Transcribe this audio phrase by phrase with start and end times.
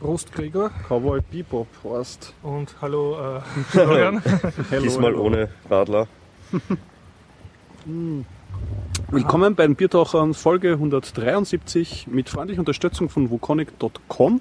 [0.00, 2.32] Prost Gregor Cowboy Bebop Horst.
[2.42, 4.22] und hallo äh, Florian.
[4.70, 5.24] Hello, Diesmal hello.
[5.24, 6.08] ohne Radler.
[9.10, 14.40] Willkommen bei den Biertauchern Folge 173 mit freundlicher Unterstützung von wukonic.com,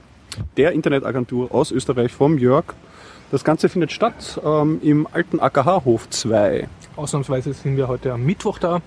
[0.55, 2.73] der Internetagentur aus Österreich vom Jörg.
[3.31, 8.59] Das Ganze findet statt ähm, im alten AKH-Hof 2, Ausnahmsweise sind wir heute am Mittwoch
[8.59, 8.81] da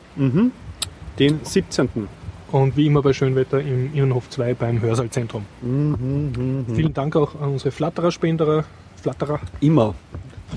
[1.18, 2.08] den 17.
[2.52, 5.44] und wie immer bei Schönwetter im Innenhof 2 beim Hörsaalzentrum.
[5.60, 8.64] Vielen Dank auch an unsere Flatterer-Spenderer.
[9.00, 9.40] Flatterer.
[9.60, 9.94] Immer.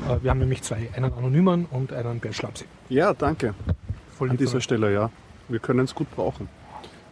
[0.07, 2.65] Äh, wir haben nämlich zwei, einen Anonymen und einen Bergschlamsi.
[2.89, 3.55] Ja, danke.
[4.17, 4.61] Voll An dieser.
[4.61, 5.09] Stelle, ja.
[5.47, 6.47] Wir können es gut brauchen.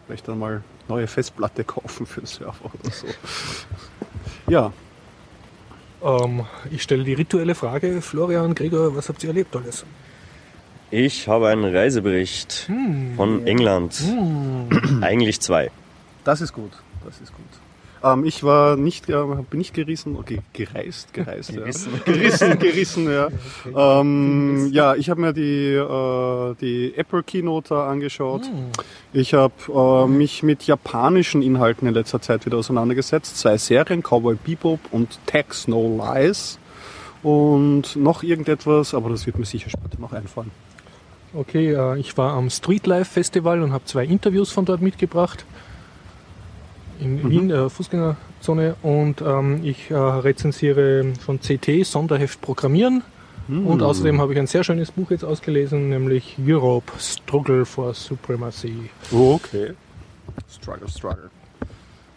[0.06, 3.06] Vielleicht dann mal neue Festplatte kaufen für den Server oder so.
[4.48, 4.72] Ja,
[6.04, 9.86] ähm, ich stelle die rituelle Frage, Florian, Gregor, was habt ihr erlebt alles?
[10.90, 12.70] Ich habe einen Reisebericht
[13.16, 14.00] von England.
[15.00, 15.70] Eigentlich zwei.
[16.24, 16.72] Das ist gut,
[17.04, 17.44] das ist gut.
[18.04, 19.14] Ähm, ich war nicht, äh,
[19.48, 21.92] bin nicht gerissen, okay, gereist, gereist, Gerissen.
[21.94, 21.98] ja.
[22.12, 23.28] gerissen, gerissen, ja.
[24.00, 28.42] Ähm, ja, ich habe mir die, äh, die Apple Keynote angeschaut.
[29.12, 33.38] Ich habe äh, mich mit japanischen Inhalten in letzter Zeit wieder auseinandergesetzt.
[33.38, 36.58] Zwei Serien, Cowboy Bebop und Tax No Lies.
[37.22, 40.50] Und noch irgendetwas, aber das wird mir sicher später noch einfallen.
[41.34, 45.44] Okay, äh, ich war am Streetlife Festival und habe zwei Interviews von dort mitgebracht.
[47.00, 48.76] In Wien, äh, Fußgängerzone.
[48.82, 53.02] Und ähm, ich äh, rezensiere von CT Sonderheft Programmieren.
[53.46, 58.88] Und außerdem habe ich ein sehr schönes Buch jetzt ausgelesen, nämlich Europe Struggle for Supremacy.
[59.12, 59.74] Okay.
[60.48, 61.30] Struggle, struggle.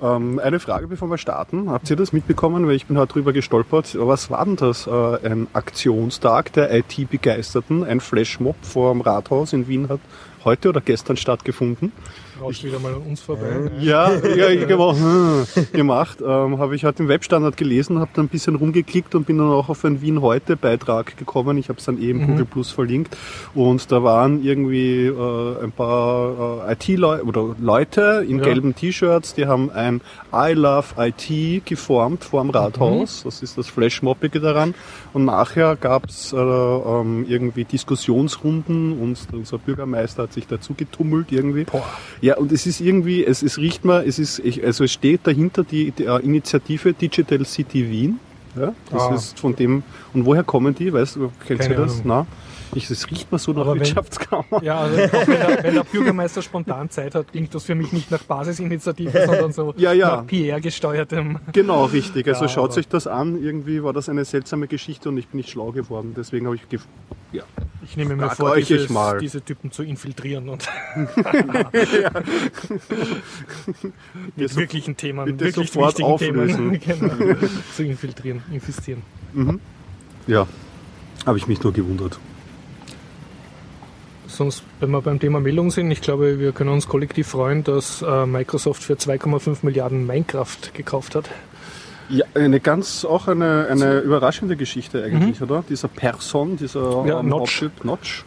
[0.02, 1.70] Ähm, eine Frage, bevor wir starten.
[1.72, 2.68] Habt ihr das mitbekommen?
[2.68, 3.98] Weil ich bin heute drüber gestolpert.
[4.00, 4.86] Was war denn das?
[4.86, 4.92] Äh,
[5.26, 10.00] ein Aktionstag der IT-Begeisterten, ein Flashmob vor dem Rathaus in Wien hat
[10.44, 11.92] heute oder gestern stattgefunden.
[12.42, 13.72] Rauscht wieder mal an uns vorbei.
[13.80, 16.20] Ja, ja ich genau, hm, gemacht.
[16.22, 19.50] Ähm, habe ich heute im Webstandard gelesen, habe dann ein bisschen rumgeklickt und bin dann
[19.50, 21.58] auch auf einen Wien heute Beitrag gekommen.
[21.58, 23.16] Ich habe es dann eben Google Plus verlinkt
[23.56, 28.44] und da waren irgendwie äh, ein paar äh, IT-Leute oder Leute in Ja.
[28.46, 30.02] gelben T-Shirts, die haben ein
[30.34, 33.24] I Love IT geformt vor dem Rathaus.
[33.24, 34.76] Das ist das Flashmobbige daran.
[35.14, 41.32] Und nachher gab es äh, ähm, irgendwie Diskussionsrunden und unser Bürgermeister hat sich dazu getummelt
[41.32, 41.64] irgendwie.
[41.64, 41.84] Boah.
[42.28, 45.22] Ja, und es ist irgendwie, es, es riecht mal, es ist, ich, also es steht
[45.24, 48.20] dahinter die, die äh, Initiative Digital City Wien.
[48.60, 49.16] Ja, das Ah.
[49.16, 49.84] ist von dem,
[50.14, 50.92] und woher kommen die?
[50.92, 51.94] Weißt du, kennst Keine du das?
[52.02, 52.04] Ahnung.
[52.06, 52.28] Na?
[52.78, 54.62] Ich, es riecht mal so nach wenn- Wirtschaftskammer.
[54.62, 58.12] Ja, also wenn, der, wenn der Bürgermeister spontan Zeit hat, klingt das für mich nicht
[58.12, 60.18] nach Basisinitiative, sondern so Ja, ja.
[60.18, 61.40] nach PR-gesteuertem.
[61.54, 62.28] Genau, richtig.
[62.28, 63.42] Also Ja, schaut sich das an.
[63.42, 66.14] Irgendwie war das eine seltsame Geschichte und ich bin nicht schlau geworden.
[66.16, 66.62] Deswegen habe ich
[67.34, 67.44] ja.
[67.84, 68.90] Ich nehme mir Frag vor, euch dieses,
[69.22, 70.68] diese Typen zu infiltrieren und
[74.36, 76.80] mit so- wirklichen Themen, bitte wirklich sofort auflösen.
[76.80, 77.36] Themen genau,
[77.76, 79.02] zu infiltrieren, infizieren.
[80.28, 80.48] ja,
[81.26, 82.20] habe ich mich nur gewundert.
[84.38, 88.04] Sonst, wenn wir beim Thema Meldung sind, ich glaube, wir können uns kollektiv freuen, dass
[88.04, 91.28] äh, Microsoft für 2,5 Milliarden Minecraft gekauft hat.
[92.10, 95.64] Ja, eine ganz, auch eine, eine überraschende Geschichte eigentlich, oder?
[95.68, 97.66] Dieser Person, dieser Ja, ähm, Notch.
[97.84, 98.26] Notch,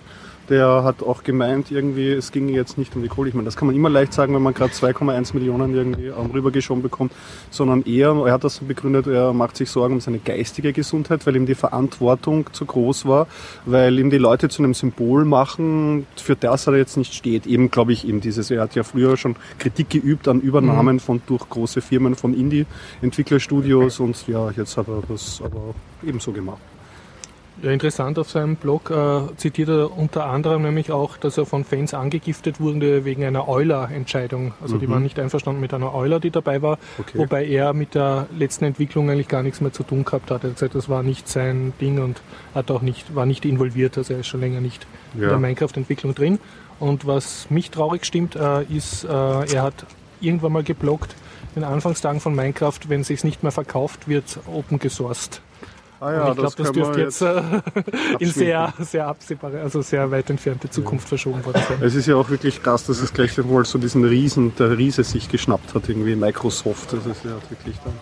[0.51, 3.29] der hat auch gemeint, irgendwie, es ging jetzt nicht um die Kohle.
[3.29, 6.83] Ich meine, das kann man immer leicht sagen, wenn man gerade 2,1 Millionen irgendwie rübergeschoben
[6.83, 7.13] bekommt,
[7.51, 11.37] sondern eher, er hat das begründet, er macht sich Sorgen um seine geistige Gesundheit, weil
[11.37, 13.29] ihm die Verantwortung zu groß war,
[13.65, 17.47] weil ihm die Leute zu einem Symbol machen, für das er jetzt nicht steht.
[17.47, 21.23] Eben, glaube ich, eben dieses, er hat ja früher schon Kritik geübt an Übernahmen von
[21.27, 26.61] durch große Firmen von Indie-Entwicklerstudios und ja, jetzt hat er das aber ebenso gemacht.
[27.63, 31.65] Ja, interessant, auf seinem Blog äh, zitiert er unter anderem nämlich auch, dass er von
[31.65, 34.55] Fans angegiftet wurde wegen einer Euler-Entscheidung.
[34.63, 36.81] Also die waren nicht einverstanden mit einer Euler, die dabei war, Mhm.
[37.01, 37.19] Okay.
[37.19, 40.43] wobei er mit der letzten Entwicklung eigentlich gar nichts mehr zu tun gehabt hat.
[40.45, 42.23] Er hat gesagt, das war nicht sein Ding und
[42.55, 45.29] hat auch nicht, war nicht involviert, also er ist schon länger nicht in Ja.
[45.29, 46.39] der Minecraft-Entwicklung drin.
[46.79, 49.85] Und was mich traurig stimmt, äh, ist, äh, er hat
[50.23, 51.15] irgendwann mal geblockt,
[51.55, 55.43] in den Anfangstagen von Minecraft, wenn es sich nicht mehr verkauft, wird open gesourced.
[56.01, 57.43] Ah Und ich glaube, das können dürfte jetzt äh,
[58.19, 61.79] in sehr, sehr absehbare, also sehr weit entfernte Zukunft verschoben worden sein.
[61.83, 65.05] Es ist ja auch wirklich krass, dass es gleich wohl so diesen Riesen, der Riese
[65.05, 66.95] sich geschnappt hat, irgendwie Microsoft.
[66.95, 67.93] Das ist ja wirklich dann.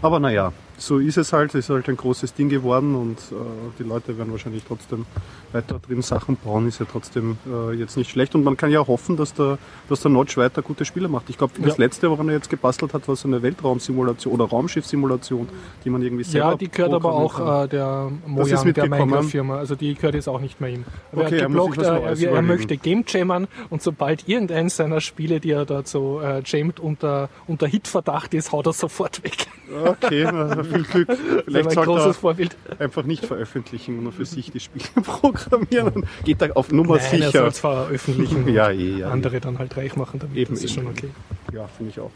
[0.00, 3.34] Aber naja, so ist es halt, es ist halt ein großes Ding geworden und äh,
[3.78, 5.06] die Leute werden wahrscheinlich trotzdem
[5.52, 8.86] weiter drin Sachen bauen, ist ja trotzdem äh, jetzt nicht schlecht und man kann ja
[8.86, 9.58] hoffen, dass der,
[9.88, 11.30] dass der Notch weiter gute Spiele macht.
[11.30, 11.84] Ich glaube, das Ja.
[11.84, 15.48] letzte, woran er jetzt gebastelt hat, war so eine Weltraumsimulation oder Raumschiffsimulation,
[15.84, 18.86] die man irgendwie selber Ja, die gehört aber auch äh, der Mojang, der.
[18.88, 19.56] Minecraft-Firma.
[19.56, 20.84] Also die gehört jetzt auch nicht mehr ihm.
[21.12, 22.46] Aber Okay, er er geblockt, äh, er, er überlegen.
[22.46, 27.28] möchte Game Jammern und sobald irgendeins seiner Spiele, die er dort so äh, jammt, unter,
[27.46, 29.46] unter Hitverdacht ist, haut er sofort weg.
[29.84, 30.24] Okay,
[30.66, 31.18] viel Glück.
[31.44, 32.56] Vielleicht ein sollte großes er Vorbild.
[32.78, 36.06] einfach nicht veröffentlichen und nur für sich die Spiele programmieren.
[36.24, 37.46] Geht da auf Nummer Nein, er sicher.
[37.46, 39.10] es veröffentlichen Ja, und eh, ja.
[39.10, 40.36] andere dann halt reich machen damit.
[40.36, 41.10] Eben, das ist eben, schon okay.
[41.52, 42.10] Ja, finde ich auch.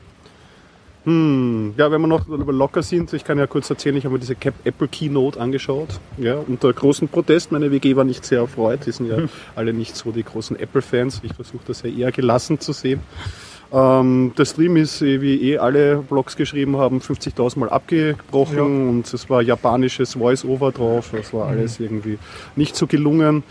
[1.05, 4.19] Hm, ja, wenn wir noch locker sind, ich kann ja kurz erzählen, ich habe mir
[4.19, 5.99] diese Cap Apple Keynote angeschaut.
[6.19, 7.53] Ja, unter großen Protest.
[7.53, 8.81] Meine WG war nicht sehr erfreut.
[8.85, 9.17] Die sind ja
[9.57, 11.23] alle nicht so die großen Apple-Fans.
[11.23, 13.01] Ich versuche das ja eher gelassen zu sehen.
[13.73, 18.63] Ähm, der Stream ist, äh, wie eh alle Blogs geschrieben haben, 50.000 Mal abgebrochen Ja.
[18.65, 21.11] und es war japanisches Voice-Over drauf.
[21.13, 22.19] Das war alles irgendwie
[22.57, 23.45] nicht so gelungen.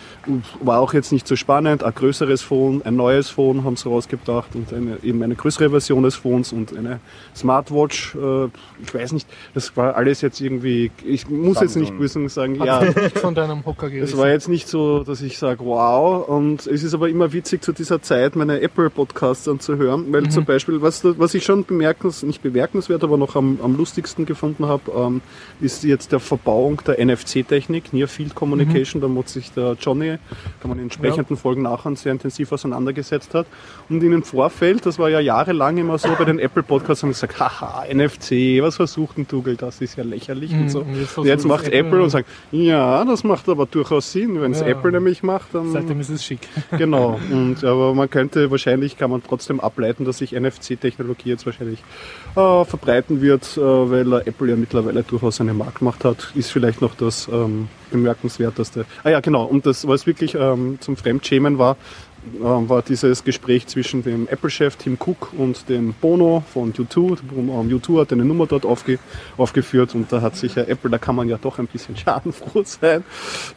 [0.61, 1.83] War auch jetzt nicht so spannend.
[1.83, 6.03] Ein größeres Phone, ein neues Phone haben sie rausgebracht und eine, eben eine größere Version
[6.03, 6.99] des Phones und eine
[7.35, 8.15] Smartwatch.
[8.15, 8.45] Äh,
[8.83, 11.97] ich weiß nicht, das war alles jetzt irgendwie, ich muss jetzt nicht Samsung.
[11.97, 13.09] müssen sagen, Hat ja.
[13.15, 14.17] von deinem Hocker Es gerissen.
[14.17, 16.27] war jetzt nicht so, dass ich sage, wow.
[16.27, 20.81] Und es ist aber immer witzig zu dieser Zeit, meine Apple-Podcasts anzuhören, weil zum Beispiel,
[20.81, 25.21] was, was ich schon bemerkens, nicht bemerkenswert, aber noch am, am lustigsten gefunden habe, ähm,
[25.61, 29.01] ist jetzt der Verbauung der NFC-Technik, Near Field Communication.
[29.01, 30.17] Da muss sich der Johnny,
[30.61, 33.47] kann man in entsprechenden Folgen nachher sehr intensiv auseinandergesetzt hat.
[33.89, 37.25] Und in dem Vorfeld, das war ja jahrelang immer so bei den Apple-Podcasts, haben sie
[37.27, 40.79] gesagt, haha, NFC, was versucht denn Google, das ist ja lächerlich und Mhm, so.
[40.81, 44.41] und jetzt Und jetzt macht Apple- Apple und sagt, ja, das macht aber durchaus Sinn.
[44.41, 44.67] Wenn es Ja.
[44.67, 46.39] Apple nämlich macht, dann Seitdem ist es schick.
[46.77, 47.19] genau.
[47.31, 51.79] Und aber man könnte wahrscheinlich kann man trotzdem ableiten, dass sich NFC-Technologie jetzt wahrscheinlich
[52.35, 56.31] äh, verbreiten wird, äh, weil äh, Apple ja mittlerweile durchaus eine Marktmacht hat.
[56.35, 58.85] Ist vielleicht noch das ähm, bemerkenswerteste.
[59.03, 59.45] Ah ja, genau.
[59.45, 61.77] Und das, was wirklich ähm, zum Fremdschämen war,
[62.39, 67.17] war dieses Gespräch zwischen dem Apple-Chef Tim Cook und dem Bono von U2.
[67.37, 68.99] Ähm, U2 hat eine Nummer dort aufge
[69.37, 72.63] aufgeführt und da hat sich ja Apple, da kann man ja doch ein bisschen schadenfroh
[72.63, 73.03] sein,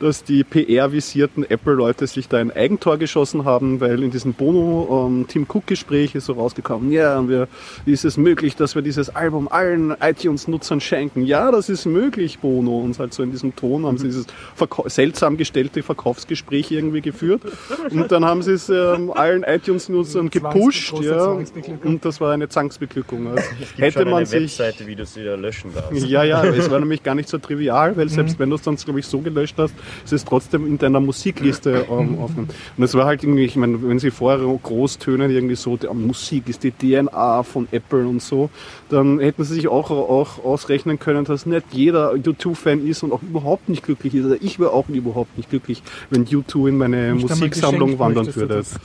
[0.01, 6.15] dass die PR-visierten Apple-Leute sich da ein Eigentor geschossen haben, weil in diesem Bono-Tim Cook-Gespräch
[6.15, 7.49] ist so rausgekommen, ja, wir,
[7.87, 11.25] ist es möglich, dass wir dieses Album allen iTunes-Nutzern schenken?
[11.25, 12.79] Ja, das ist möglich, Bono.
[12.79, 17.43] Und halt so in diesem Ton haben sie dieses Verkau seltsam gestellte Verkaufsgespräch irgendwie geführt.
[17.91, 20.93] Und dann haben sie es ähm, allen iTunes-Nutzern gepusht.
[21.03, 21.39] Ja,
[21.85, 23.27] und das war eine Zwangsbeglückung.
[23.29, 26.07] Also Gibt hätte schon man sich Webseite, wie du sie wieder löschen darfst.
[26.07, 28.11] ja, ja, es war nämlich gar nicht so trivial, weil Mhm.
[28.11, 31.01] selbst wenn du es dann, glaube ich, so gelöscht hast, ist es trotzdem in deiner
[31.01, 32.49] Musikliste ähm, aufgenommen.
[32.77, 35.87] Und es war halt irgendwie, ich meine, wenn sie vorher groß tönen, irgendwie so, die
[35.89, 38.51] Musik ist die DNA von Apple und so,
[38.89, 43.23] dann hätten sie sich auch, auch ausrechnen können, dass nicht jeder U2-Fan ist und auch
[43.23, 44.25] überhaupt nicht glücklich ist.
[44.25, 48.55] Also ich wäre auch überhaupt nicht glücklich, wenn U2 in meine Musiksammlung wandern du würde.
[48.57, 48.79] das.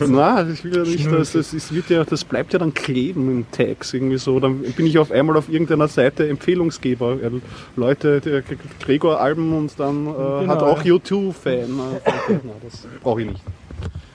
[0.08, 3.30] Na, ich will ja nicht, dass das, ist, wird ja, das bleibt ja dann kleben
[3.30, 4.40] in Tags irgendwie so.
[4.40, 7.18] Dann bin ich auf einmal auf irgendeiner Seite Empfehlungsgeber.
[7.76, 8.42] Leute, der
[8.80, 10.10] Gregor Alben und dann äh,
[10.46, 10.94] hat Genau, auch ja.
[10.94, 11.78] U2-Fan.
[11.78, 13.42] Äh, das brauche ich nicht.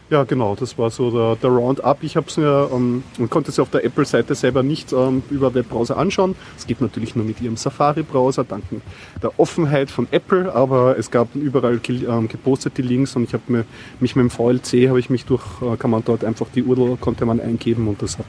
[0.10, 2.02] Ja, genau, das war so der, der Roundup.
[2.02, 5.54] Ich habe es mir, ähm, man konnte es auf der Apple-Seite selber nicht ähm, über
[5.54, 6.36] Webbrowser anschauen.
[6.58, 8.64] Es geht natürlich nur mit ihrem Safari-Browser, dank
[9.22, 13.66] der Offenheit von Apple, aber es gab überall ähm, gepostete Links und ich habe mir,
[14.00, 16.98] mich mit dem VLC, habe ich mich durch, äh, kann man dort einfach die URL,
[16.98, 18.26] konnte man eingeben und das hat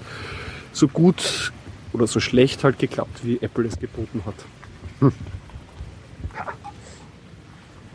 [0.72, 1.50] so gut
[1.94, 4.34] oder so schlecht halt geklappt, wie Apple es geboten hat.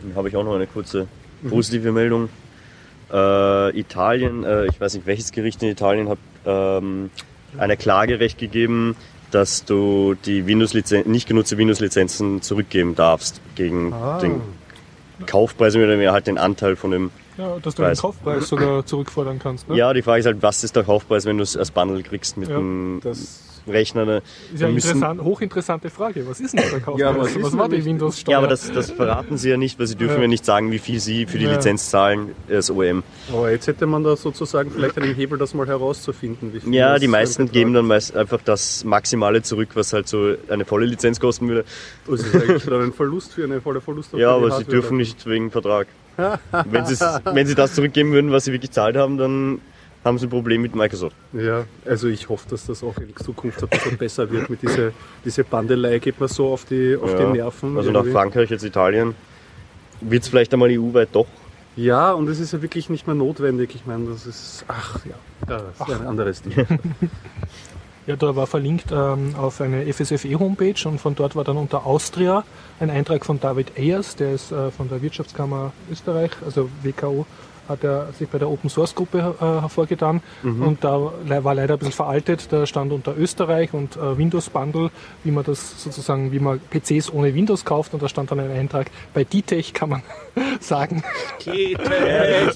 [0.02, 1.08] Dann habe ich auch noch eine kurze
[1.48, 2.30] positive Meldung.
[3.16, 7.10] Äh, Italien, äh, ich weiß nicht welches Gericht in Italien hat ähm,
[7.58, 8.96] eine Klagerecht gegeben,
[9.32, 14.20] dass du die Windows nicht genutzte Windows-Lizenzen zurückgeben darfst gegen Ah.
[14.20, 14.42] den
[15.26, 17.12] Kaufpreis oder mehr halt den Anteil von dem.
[17.38, 18.02] Ja, dass du den Weiß.
[18.02, 19.70] Kaufpreis sogar zurückfordern kannst.
[19.70, 19.78] Ne?
[19.78, 22.38] Ja, die Frage ist halt, was ist der Kaufpreis, wenn du es als Bundle kriegst
[22.38, 23.00] mit Ja, dem
[23.68, 24.06] Rechner?
[24.06, 24.22] Ne?
[24.54, 26.28] Ist ja eine müssen- interessant, hochinteressante Frage.
[26.28, 27.00] Was ist denn der Kaufpreis?
[27.00, 28.32] Ja, was ist war die Windows-Steuer?
[28.32, 30.22] Ja, aber das, das verraten sie ja nicht, weil sie dürfen Ja.
[30.24, 31.54] ja, nicht sagen, wie viel sie für die Ja.
[31.54, 33.04] Lizenz zahlen als OEM.
[33.32, 36.54] Aber jetzt hätte man da sozusagen vielleicht einen Hebel, das mal herauszufinden.
[36.54, 40.08] Wie viel Ja, das die meisten geben dann meist einfach das Maximale zurück, was halt
[40.08, 41.66] so eine volle Lizenz kosten würde.
[42.08, 44.14] Das ist eigentlich dann ein Verlust für eine volle Verlust.
[44.14, 45.88] Ja, aber sie dürfen nicht wegen Vertrag.
[46.18, 46.86] Wenn,
[47.36, 49.60] wenn sie das zurückgeben würden, was sie wirklich gezahlt haben, dann
[50.06, 51.16] haben sie ein Problem mit Microsoft.
[51.34, 54.92] Ja, also ich hoffe, dass das auch in Zukunft ein bisschen besser wird mit dieser
[55.26, 57.18] diese Bandelei geht mir so auf die auf Ja.
[57.26, 57.76] die Nerven.
[57.78, 58.14] Also nach irgendwie.
[58.14, 59.16] Frankreich, jetzt Italien,
[60.02, 61.28] wird es vielleicht einmal EU-weit doch.
[61.76, 63.76] Ja, und es ist ja wirklich nicht mehr notwendig.
[63.76, 65.16] Ich meine, das ist ach ja,
[65.48, 66.54] das ist ein anderes Ding.
[68.08, 72.44] Ja, da war verlinkt ähm, auf eine FSFE-Homepage und von dort war dann unter Austria
[72.80, 77.26] ein Eintrag von David Ayers, der ist äh, von der Wirtschaftskammer Österreich, also WKO,
[77.68, 81.74] hat er sich bei der Open Source Gruppe äh, hervorgetan und da le- war leider
[81.76, 82.48] ein bisschen veraltet.
[82.52, 84.90] Da stand unter Österreich und äh, Windows Bundle,
[85.24, 88.52] wie man das sozusagen, wie man PCs ohne Windows kauft und da stand dann ein
[88.52, 88.92] Eintrag.
[89.14, 90.04] Bei DTech kann man
[90.60, 91.04] sagen,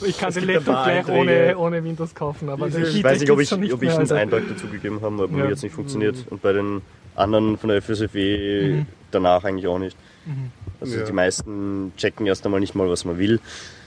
[0.05, 2.49] ich kann den Laptop gleich ohne, ohne Windows kaufen.
[2.49, 5.01] Aber Ich DTech weiß nicht, ob ich, nicht ob ich einen also- Eintrag dazu gegeben
[5.01, 5.43] habe, aber bei Ja.
[5.45, 6.15] mir jetzt nicht funktioniert.
[6.29, 6.81] Und bei den
[7.15, 8.85] anderen von der FSFE Mhm.
[9.11, 9.97] danach eigentlich auch nicht.
[10.81, 11.05] Also Ja.
[11.05, 13.39] die meisten checken erst einmal nicht mal, was man will.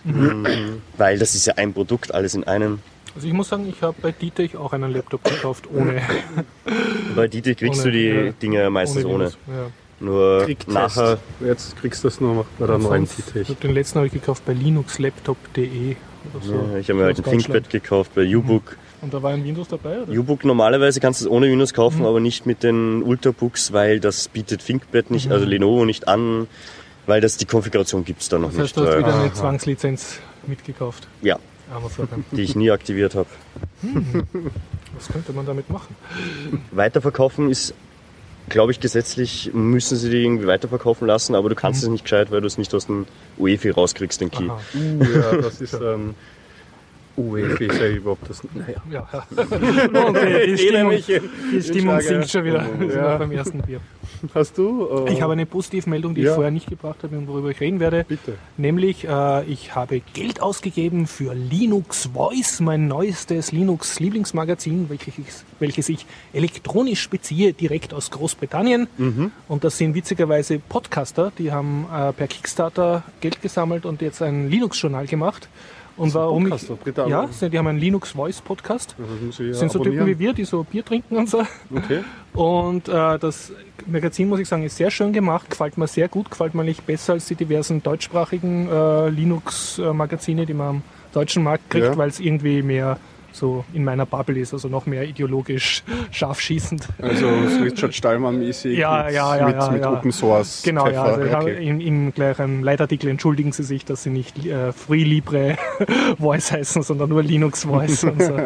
[0.04, 0.46] Mhm.
[0.98, 2.80] Weil das ist ja ein Produkt, alles in einem.
[3.14, 6.00] Also ich muss sagen, ich habe bei DTech auch einen Laptop gekauft ohne,
[7.16, 8.32] Bei Dieter kriegst Ohne, du die ja.
[8.32, 9.24] Dinge meistens ohne.
[9.46, 9.66] Ja.
[10.00, 10.68] Nur Krigtest.
[10.74, 13.48] nachher, Jetzt kriegst du das nur noch bei der neuen Ich Titech.
[13.50, 15.96] hab den letzten habe ich gekauft bei linuxlaptop.de
[16.34, 16.54] oder so.
[16.72, 18.76] ja, ich habe mir halt ein ThinkPad gekauft bei U-Book.
[19.02, 20.12] Und da war ein Windows dabei, oder?
[20.12, 22.06] U-Book normalerweise kannst du es ohne Windows kaufen, Mhm.
[22.06, 25.32] aber nicht mit den Ultrabooks, weil das bietet ThinkPad nicht, Mhm.
[25.32, 26.46] also Lenovo nicht an,
[27.06, 28.86] weil das die Konfiguration gibt es da noch Das heißt, nicht.
[28.86, 29.34] du hast wieder eine Aha.
[29.34, 31.08] Zwangslizenz mitgekauft.
[31.22, 31.38] ja,
[32.32, 33.28] die ich nie aktiviert habe.
[34.94, 35.94] Was könnte man damit machen?
[36.70, 37.74] Weiterverkaufen ist,
[38.48, 42.30] glaube ich, gesetzlich müssen sie die irgendwie weiterverkaufen lassen, aber du kannst es nicht gescheit,
[42.30, 43.06] weil du es nicht aus dem
[43.38, 44.44] UEFI rauskriegst, den Key.
[44.44, 44.50] Mhm.
[44.50, 44.60] Aha.
[44.74, 46.14] Uh, ja, das ist ähm,
[47.16, 48.42] UEFI, ist ja überhaupt das.
[48.54, 48.82] Naja.
[48.90, 50.06] Ja, ja.
[50.06, 50.16] Und
[50.46, 50.92] die, Stimmung,
[51.52, 52.64] die Stimmung sinkt schon wieder.
[52.94, 53.16] Ja.
[53.18, 53.80] beim ersten Bier.
[54.34, 55.04] Hast du?
[55.06, 56.30] äh, Ich habe eine Positivmeldung, die Ja.
[56.30, 58.04] ich vorher nicht gebracht habe und worüber ich reden werde.
[58.08, 58.34] Bitte.
[58.56, 65.26] Nämlich, äh, ich habe Geld ausgegeben für Linux Voice, mein neuestes Linux-Lieblingsmagazin, welches ich,
[65.58, 68.86] welches ich elektronisch beziehe, direkt aus Großbritannien.
[68.98, 69.32] Mhm.
[69.48, 74.48] Und das sind witzigerweise Podcaster, die haben äh, per Kickstarter Geld gesammelt und jetzt ein
[74.50, 75.48] Linux-Journal gemacht.
[76.02, 76.68] Und warum ich,
[77.06, 78.96] ja, sie- die haben einen Linux Voice Podcast.
[78.98, 80.06] Das ja sind so Typen abonnieren.
[80.06, 81.42] wie wir, die so Bier trinken und so.
[81.74, 82.00] Okay.
[82.34, 83.52] Und äh, das
[83.86, 86.84] Magazin, muss ich sagen, ist sehr schön gemacht, gefällt mir sehr gut, gefällt mir nicht
[86.86, 90.82] besser als die diversen deutschsprachigen äh, Linux-Magazine, die man am
[91.12, 91.96] deutschen Markt kriegt, Ja.
[91.96, 92.98] weil es irgendwie mehr
[93.32, 96.88] so in meiner Bubble ist, also noch mehr ideologisch scharfschießend.
[97.00, 99.92] Also so Richard Stallman-mäßig Ja, mit, ja, ja, mit, ja, mit ja.
[99.92, 100.62] Open Source.
[100.62, 101.66] Genau, ja, also okay.
[101.66, 105.56] im, im gleichen Leitartikel entschuldigen sie sich, dass sie nicht äh, Free Libre
[106.18, 108.36] Voice heißen, sondern nur Linux Voice und so.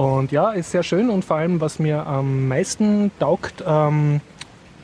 [0.00, 4.20] Und ja, ist sehr schön und vor allem, was mir am meisten taugt, ähm,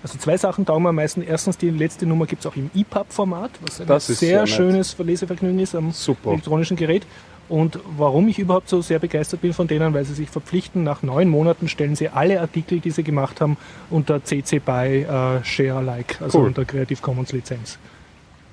[0.02, 1.22] also zwei Sachen taugen mir am meisten.
[1.22, 5.61] Erstens, die letzte Nummer gibt es auch im EPUB-Format, was ein sehr, sehr schönes Lesevergnügen
[5.61, 6.32] ist am Super.
[6.32, 7.06] elektronischen Gerät.
[7.52, 11.02] Und warum ich überhaupt so sehr begeistert bin von denen, weil sie sich verpflichten, nach
[11.02, 13.59] neun Monaten stellen sie alle Artikel, die sie gemacht haben,
[13.90, 16.47] unter CC BY äh, Share Alike, also Cool.
[16.47, 17.78] unter Creative Commons Lizenz.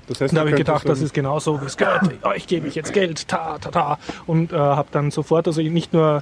[0.07, 2.09] Das heißt, Und da habe ich gedacht, das ist genauso, wie es gehört.
[2.25, 3.99] Euch gebe ich jetzt Geld, ta, ta, ta.
[4.27, 6.21] Und äh, habe dann sofort, also nicht nur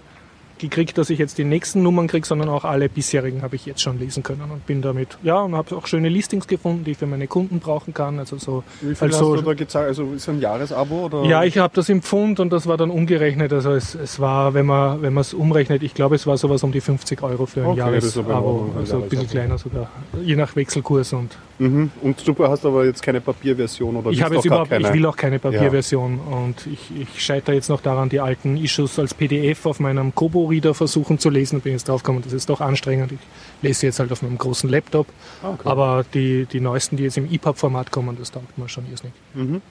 [0.60, 3.82] gekriegt, dass ich jetzt die nächsten Nummern kriege, sondern auch alle bisherigen habe ich jetzt
[3.82, 6.98] schon lesen können und bin damit, ja, und habe auch schöne Listings gefunden, die ich
[6.98, 8.20] für meine Kunden brauchen kann.
[8.20, 9.88] Also so, Wie viel also, hast du da gezahlt?
[9.88, 11.06] Also ist ein Jahresabo?
[11.06, 11.24] Oder?
[11.26, 13.54] ja, ich habe das im Pfund und das war dann umgerechnet.
[13.54, 16.64] Also es, es war, wenn man wenn man es umrechnet, ich glaube, es war sowas
[16.64, 18.74] um die 50 Euro für ein Okay, Jahresabo.
[18.78, 19.90] Also ein bisschen kleiner sogar,
[20.24, 21.92] je nach Wechselkurs und Mhm.
[22.02, 24.94] Und du hast aber jetzt keine Papierversion oder ich habe jetzt überhaupt, ich keine?
[24.94, 29.14] will auch keine Papierversion und ich, ich scheitere jetzt noch daran, die alten Issues als
[29.14, 31.62] PDF auf meinem Kobo-Reader versuchen zu lesen.
[31.62, 33.12] Bin ich jetzt draufgekommen, das ist doch anstrengend.
[33.12, 33.20] Ich
[33.64, 35.08] lese jetzt halt auf meinem großen Laptop.
[35.42, 35.68] Ah, okay.
[35.68, 39.16] Aber die, die neuesten, die jetzt im EPUB-Format kommen, das taugt mir schon irrsinnig.
[39.34, 39.62] Mhm.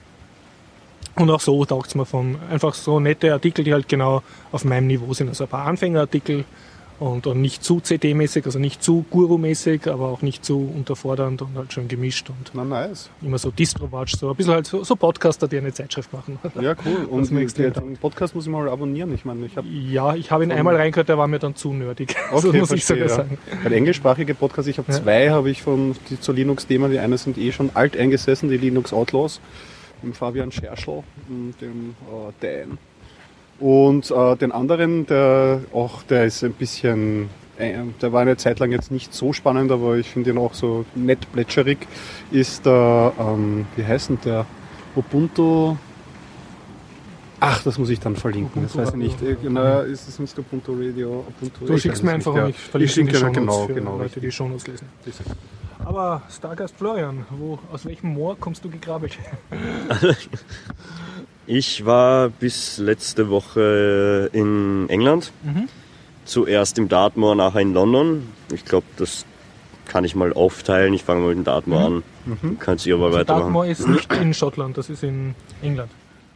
[1.15, 4.65] Und auch so taugt es mir von einfach so nette Artikel, die halt genau auf
[4.65, 5.29] meinem Niveau sind.
[5.29, 6.45] Also ein paar Anfängerartikel
[6.99, 11.55] und, und nicht zu CD-mäßig, also nicht zu Guru-mäßig, aber auch nicht zu unterfordernd und
[11.55, 13.09] halt schön gemischt und Na, nice.
[13.21, 16.39] immer so Distro-Watch, so ein bisschen halt so, so Podcaster, die eine Zeitschrift machen.
[16.61, 17.05] Ja, cool.
[17.05, 19.13] Und den, Podcast muss ich mal abonnieren.
[19.13, 21.71] Ich meine, ich habe Ja, ich habe ihn einmal reingehört, der war mir dann zu
[21.71, 22.15] nerdig.
[22.35, 23.37] so Okay, muss ich sogar verstehe, sagen.
[23.63, 24.97] Weil englischsprachige Podcasts, ich habe Ja.
[24.97, 26.91] zwei, habe ich von die zu Linux-Themen.
[26.91, 29.39] Die eine sind eh schon alt eingesessen, die Linux Outlaws,
[30.01, 32.31] dem Fabian Scherschel und dem äh,
[32.65, 32.77] Dan.
[33.59, 38.59] Und äh, den anderen, der auch, der ist ein bisschen, äh, der war eine Zeit
[38.59, 41.79] lang jetzt nicht so spannend, aber ich finde ihn auch so nett plätscherig,
[42.31, 44.45] ist der, ähm, wie heißt denn der,
[44.95, 45.75] Ubuntu,
[47.39, 48.63] Ach, das muss ich dann verlinken.
[48.63, 49.21] Ubuntu das weiß ich nicht.
[49.21, 50.39] Äh, Genau, ist es Mr.
[50.39, 51.23] Ubuntu Radio?
[51.27, 52.49] Ubuntu, Du ich schickst mir es einfach nicht, und ja.
[52.49, 53.91] ich verlinke schicke die Shownotes genau, für genau.
[53.91, 54.23] Leute, richtig.
[54.23, 54.87] die Shownotes lesen.
[55.85, 59.17] Aber Stargast Florian, wo, aus welchem Moor kommst du gekrabbelt?
[61.47, 65.31] Ich war bis letzte Woche in England.
[65.43, 65.69] Mhm.
[66.25, 68.27] Zuerst im Dartmoor, nachher in London.
[68.53, 69.25] Ich glaube, das
[69.85, 70.93] kann ich mal aufteilen.
[70.93, 72.03] Ich fange mal mit dem Dartmoor an.
[72.59, 73.43] Kannst du aber weitermachen.
[73.53, 75.89] Dartmoor ist nicht in Schottland, das ist in England.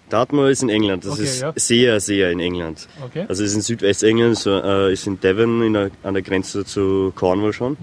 [0.10, 1.04] Dartmoor ist in England.
[1.04, 1.54] Das Okay, ist ja.
[1.58, 2.88] sehr, sehr in England.
[3.04, 3.26] Okay.
[3.28, 6.64] Also es ist in Südwestengland, so, äh, ist in Devon in der, an der Grenze
[6.64, 7.76] zu Cornwall schon.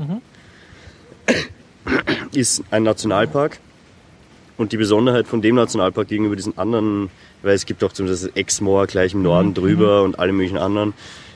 [2.32, 3.58] Ist ein Nationalpark.
[4.58, 7.10] Und die Besonderheit von dem Nationalpark gegenüber diesen anderen,
[7.42, 10.58] weil es gibt auch zum Beispiel das Exmoor gleich im Norden drüber und alle möglichen
[10.58, 10.92] anderen,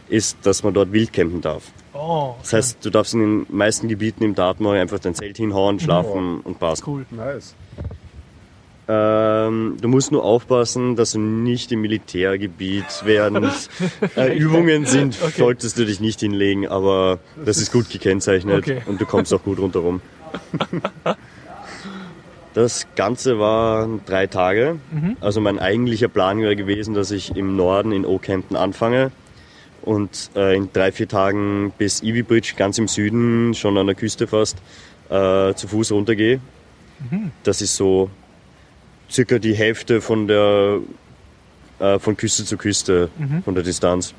[0.09, 1.63] ist, dass man dort wild campen darf.
[1.95, 5.79] Oh, Das heißt, du darfst in den meisten Gebieten im Dartmoor einfach dein Zelt hinhauen,
[5.79, 6.87] schlafen und passt.
[6.87, 7.07] cool.
[7.11, 7.55] Nice.
[8.89, 13.47] Ähm, du musst nur aufpassen, dass du nicht im Militärgebiet während
[14.17, 15.35] äh, Übungen sind, Okay.
[15.39, 18.83] solltest du dich nicht hinlegen, aber das ist gut gekennzeichnet Okay.
[18.87, 20.01] und du kommst auch gut rundherum.
[22.55, 24.79] Das Ganze war drei Tage.
[25.21, 29.11] Also mein eigentlicher Plan wäre gewesen, dass ich im Norden in Oakhampton anfange
[29.83, 33.97] und äh, in drei, vier Tagen bis Ivy Bridge, ganz im Süden, schon an der
[33.97, 34.59] Küste fast,
[35.09, 36.41] äh, zu Fuß runtergehe.
[37.43, 38.11] Das ist so
[39.11, 40.79] circa die Hälfte von der
[41.81, 43.09] äh, von Küste zu Küste
[43.45, 44.15] von der Distanz.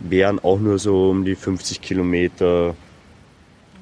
[0.00, 2.74] Wären auch nur so um die 50 Kilometer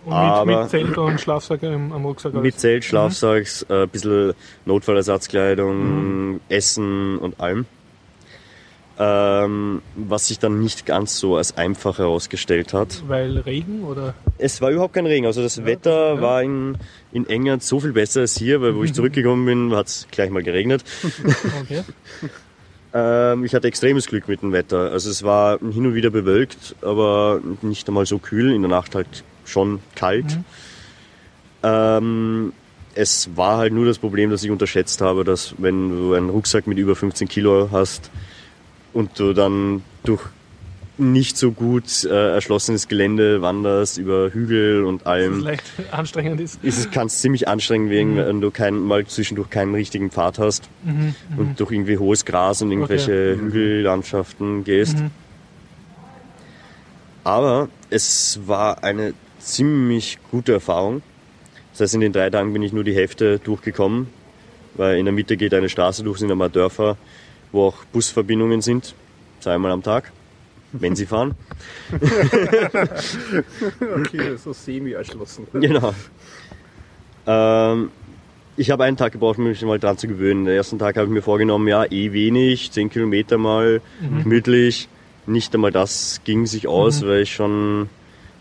[0.04, 2.32] Und Aber- mit, Zelt und Schlafsack im, am Rucksack.
[2.32, 2.42] alles.
[2.42, 4.32] mit Zelt, Schlafsacks, äh, ein bisschen
[4.64, 7.66] Notfallersatzkleidung, Essen und allem.
[9.02, 13.02] Ähm, was sich dann nicht ganz so als einfach herausgestellt hat.
[13.08, 14.12] Weil Regen oder?
[14.36, 15.24] Es war überhaupt kein Regen.
[15.24, 16.76] Also das Wetter war in,
[17.10, 20.30] in England so viel besser als hier, weil wo ich zurückgekommen bin, hat es gleich
[20.30, 20.84] mal geregnet.
[21.62, 21.82] Okay.
[22.92, 24.90] Ähm, ich hatte extremes Glück mit dem Wetter.
[24.90, 28.52] Also es war hin und wieder bewölkt, aber nicht einmal so kühl.
[28.52, 30.38] In der Nacht halt schon kalt.
[31.62, 32.52] Ähm,
[32.94, 36.66] es war halt nur das Problem, dass ich unterschätzt habe, dass wenn du einen Rucksack
[36.66, 38.10] mit über 15 Kilo hast
[38.92, 40.22] und du dann durch
[41.00, 46.62] nicht so gut äh, erschlossenes Gelände wanderst, über Hügel und Das allem, leicht anstrengend ist.
[46.62, 50.38] ist es kann es ziemlich anstrengend werden, wenn du kein, mal zwischendurch keinen richtigen Pfad
[50.38, 50.68] hast
[51.38, 54.96] und durch irgendwie hohes Gras und irgendwelche Hügellandschaften gehst.
[57.24, 61.02] Aber es war eine ziemlich gute Erfahrung.
[61.72, 64.08] Das heißt, in den drei Tagen bin ich nur die Hälfte durchgekommen,
[64.74, 66.96] weil in der Mitte geht eine Straße durch, sind einmal Dörfer,
[67.52, 68.94] wo auch Busverbindungen sind,
[69.40, 70.12] zweimal am Tag,
[70.72, 71.34] wenn sie fahren.
[73.80, 75.46] Okay, so semi-erschlossen.
[75.52, 75.94] Genau.
[77.26, 77.90] Ähm,
[78.56, 80.44] ich habe einen Tag gebraucht, um mich mal dran zu gewöhnen.
[80.44, 83.80] Den ersten Tag habe ich mir vorgenommen, ja, eh wenig, 10 Kilometer mal,
[84.22, 84.88] gemütlich.
[85.26, 87.88] Nicht einmal das ging sich aus, weil ich schon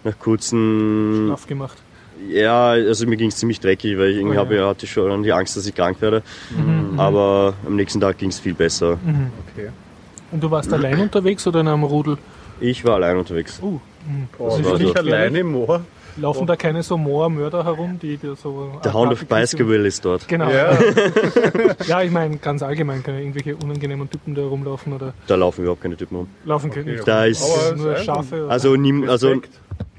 [0.03, 1.77] nach kurzen, Schlaf gemacht.
[2.29, 4.67] ja, also mir ging es ziemlich dreckig, weil ich irgendwie Oh ja.
[4.69, 6.23] hatte schon die Angst, dass ich krank werde.
[6.97, 8.97] Aber am nächsten Tag ging es viel besser.
[9.53, 9.69] Okay.
[10.31, 12.17] Und du warst allein unterwegs oder in einem Rudel?
[12.59, 13.59] Ich war allein unterwegs.
[13.61, 13.79] Uh,
[14.37, 15.81] Oh, Das ist war nicht ich alleine im Moor?
[16.17, 18.71] laufen da keine so Moormörder herum, die dir so.
[18.83, 20.27] Der Hound of Baskerville ist dort.
[20.27, 20.49] Genau.
[20.49, 20.77] Ja,
[21.87, 25.81] Ja, ich meine ganz allgemein keine irgendwelche unangenehmen Typen da rumlaufen oder Da laufen überhaupt
[25.81, 26.27] keine Typen rum.
[26.45, 26.91] laufen können.
[26.93, 27.07] nicht.
[27.07, 27.43] Da ist-
[27.77, 28.43] nur Schafe.
[28.45, 28.51] Oder?
[28.51, 29.41] Also, niem, also.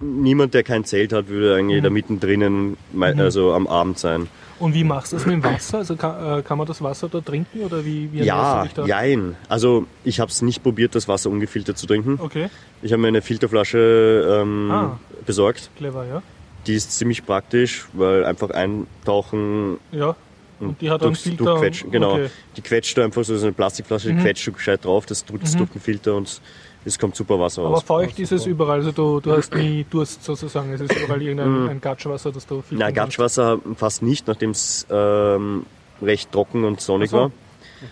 [0.01, 4.29] Niemand, der kein Zelt hat, würde eigentlich da mittendrin, mei- also am Abend sein.
[4.59, 5.79] Und wie machst du das mit dem Wasser?
[5.79, 8.87] Also kann, äh, kann man das Wasser da trinken oder wie, wie Ja, du da?
[8.87, 9.37] jein.
[9.49, 12.19] Also ich habe es nicht probiert, das Wasser ungefiltert zu trinken.
[12.21, 12.49] Okay,
[12.83, 14.99] Ich habe mir eine Filterflasche ähm, Ah.
[15.25, 15.71] besorgt.
[15.77, 16.23] clever, ja.
[16.67, 20.15] Die ist ziemlich praktisch, weil einfach eintauchen Ja.
[20.61, 21.45] Und die hat einen Filter.
[21.45, 21.87] durchquetschen.
[21.87, 22.13] und- Genau.
[22.13, 22.29] Okay.
[22.59, 25.45] Die quetscht du einfach so so eine Plastikflasche, die quetscht du gescheit drauf, das drückt
[25.45, 26.39] es durch den Filter und
[26.85, 27.83] es kommt super Wasser Aber raus.
[27.83, 30.73] feucht ist es überall, also du, du hast nie Durst sozusagen.
[30.73, 32.97] Es ist überall irgendein ein Gatschwasser, das du Na, kannst.
[32.97, 35.67] Gatschwasser fast nicht, nachdem es ähm,
[36.01, 37.17] recht trocken und sonnig so.
[37.19, 37.31] war.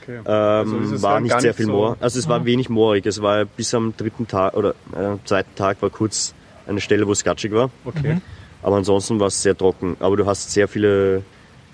[0.03, 0.17] Okay.
[0.19, 1.97] Ähm, Also war nicht sehr viel so- Moor.
[2.01, 3.07] Also es war wenig moorig.
[3.07, 6.35] Es war bis am dritten Tag oder äh, am zweiten Tag war kurz
[6.67, 7.71] eine Stelle, wo es gatschig war.
[7.85, 8.21] Okay.
[8.63, 9.97] Aber ansonsten war es sehr trocken.
[10.01, 11.23] Aber du hast sehr viele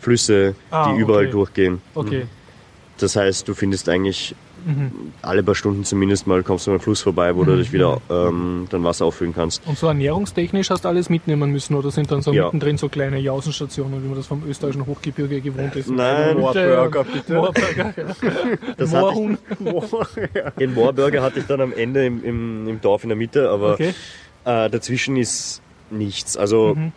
[0.00, 1.33] Flüsse, Ah, die überall okay.
[1.33, 1.81] durchgehen.
[1.94, 2.27] Okay.
[2.98, 4.35] Das heißt, du findest eigentlich
[4.66, 4.90] Mhm.
[5.22, 8.00] alle paar Stunden zumindest mal kommst du an einen Fluss vorbei, wo du dich wieder
[8.11, 9.66] ähm, dann Wasser auffüllen kannst.
[9.66, 12.44] Und so ernährungstechnisch hast du alles mitnehmen müssen oder sind dann so Ja.
[12.44, 15.90] mittendrin so kleine Jausenstationen, wie man das vom österreichischen Hochgebirge gewohnt ist?
[15.90, 17.35] Nein, Moorburger, bitte.
[17.35, 17.94] Moorburger,
[18.79, 18.87] ja.
[18.87, 19.38] Moorhuhn.
[20.59, 23.74] den Moorburger hatte ich dann am Ende im, im, im Dorf in der Mitte, aber
[23.74, 23.94] Okay.
[24.46, 26.37] Äh, dazwischen ist nichts.
[26.37, 26.92] Also Mhm.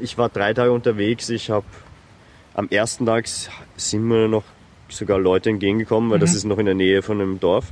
[0.00, 1.28] ich war drei Tage unterwegs.
[1.30, 1.64] Ich habe
[2.54, 3.26] am ersten Tag
[3.76, 4.42] sind mir noch
[4.88, 6.36] sogar Leute entgegengekommen, weil das Mhm.
[6.36, 7.66] ist noch in der Nähe von einem Dorf.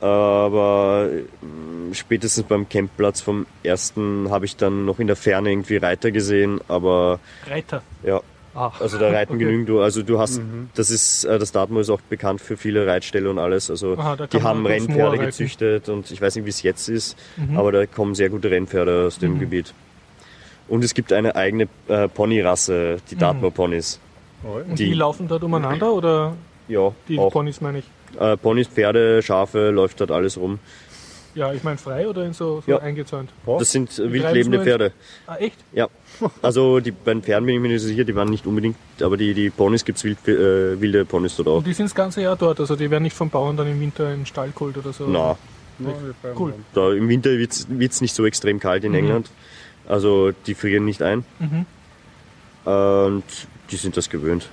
[0.00, 5.78] Aber äh, spätestens beim Campplatz vom ersten habe ich dann noch in der Ferne irgendwie
[5.78, 6.60] Reiter gesehen.
[6.68, 7.82] Aber Reiter.
[8.02, 8.20] ja,
[8.54, 8.78] Ach.
[8.80, 9.44] also da reiten Okay.
[9.44, 9.70] genügend.
[9.80, 10.40] Also du hast,
[10.74, 13.70] das ist, äh, das Dartmoor ist auch bekannt für viele Reitställe und alles.
[13.70, 15.16] Also Aha, die haben Rennpferde.
[15.16, 15.20] Mhm.
[15.22, 17.16] gezüchtet und ich weiß nicht, wie es jetzt ist,
[17.54, 19.72] aber da kommen sehr gute Rennpferde aus dem Gebiet.
[20.68, 23.98] Und es gibt eine eigene äh, Ponyrasse, die Dartmoor Ponys.
[24.46, 26.34] Und die, die- laufen dort umeinander oder
[26.68, 27.30] Ja, Die auch.
[27.32, 27.84] Ponys meine ich.
[28.18, 30.58] Äh, Ponys, Pferde, Schafe, läuft dort alles rum.
[31.34, 32.78] Ja, ich meine frei oder in so, so Ja.
[32.78, 33.28] eingezäunt?
[33.44, 34.92] Das sind äh, wildlebende nur in- Pferde.
[35.26, 35.58] Ah, echt?
[35.74, 35.88] Ja.
[36.40, 38.76] Also die, bei den Pferden bin ich mir nicht so sicher, die waren nicht unbedingt,
[39.02, 41.56] aber die, die Ponys gibt es wild, äh, wilde Ponys dort auch.
[41.58, 43.78] Und die sind das ganze Jahr dort, also die werden nicht vom Bauern dann im
[43.80, 45.06] Winter in den Stall geholt oder so.
[45.08, 45.36] Na,
[45.78, 46.54] wir bleiben Cool.
[46.72, 46.90] da.
[46.94, 49.30] im Winter wird es nicht so extrem kalt in England.
[49.86, 51.22] Also die frieren nicht ein.
[51.38, 51.66] Mhm.
[52.66, 53.24] Und
[53.70, 54.48] die sind das gewöhnt.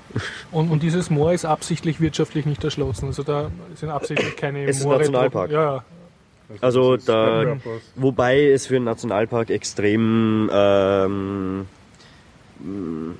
[0.51, 3.07] Und, und dieses Moor ist absichtlich wirtschaftlich nicht erschlossen.
[3.07, 4.99] Also da sind absichtlich keine Es ist ein Moore.
[4.99, 5.51] Nationalpark.
[5.51, 5.83] Ja, ja.
[6.61, 7.57] Also ist da-.
[7.95, 11.65] Wobei es für einen Nationalpark extrem, ähm,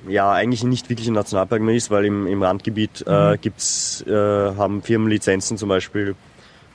[0.08, 4.12] ja, eigentlich nicht wirklich ein Nationalpark mehr ist, weil im, im Randgebiet äh, gibt's, äh,
[4.12, 6.14] haben Firmen Lizenzen zum Beispiel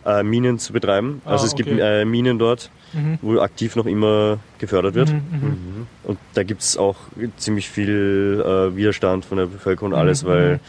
[0.06, 1.22] äh, Minen zu betreiben.
[1.26, 2.02] Ah, Also es gibt okay.
[2.02, 3.20] äh, Minen dort, Mhm.
[3.22, 5.10] wo aktiv noch immer gefördert wird.
[5.10, 5.88] Mhm, mhm.
[6.04, 6.96] Und da gibt's auch
[7.38, 10.60] ziemlich viel äh, Widerstand von der Bevölkerung und alles, Mhm, weil mhm.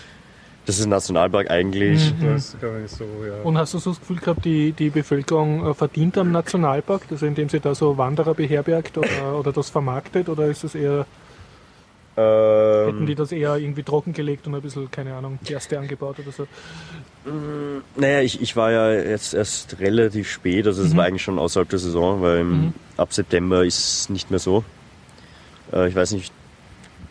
[0.66, 2.12] das ist ein Nationalpark eigentlich.
[2.20, 2.26] Mhm.
[2.26, 3.42] Das ist gar nicht so, ja.
[3.42, 7.26] Und hast du so das Gefühl gehabt, die, die Bevölkerung äh, verdient am Nationalpark, also
[7.26, 11.06] indem sie da so Wanderer beherbergt oder, oder das vermarktet, oder ist es eher,
[12.90, 16.32] hätten die Ähm, das eher irgendwie trockengelegt und ein bisschen, keine Ahnung, Gerste angebaut oder
[16.32, 16.46] so?
[17.96, 20.96] Naja, ich, ich war ja jetzt erst relativ spät, also es Mhm.
[20.96, 22.72] war eigentlich schon außerhalb der Saison, weil Mhm.
[22.96, 24.64] ab September ist es nicht mehr so.
[25.72, 26.32] Äh, ich weiß nicht,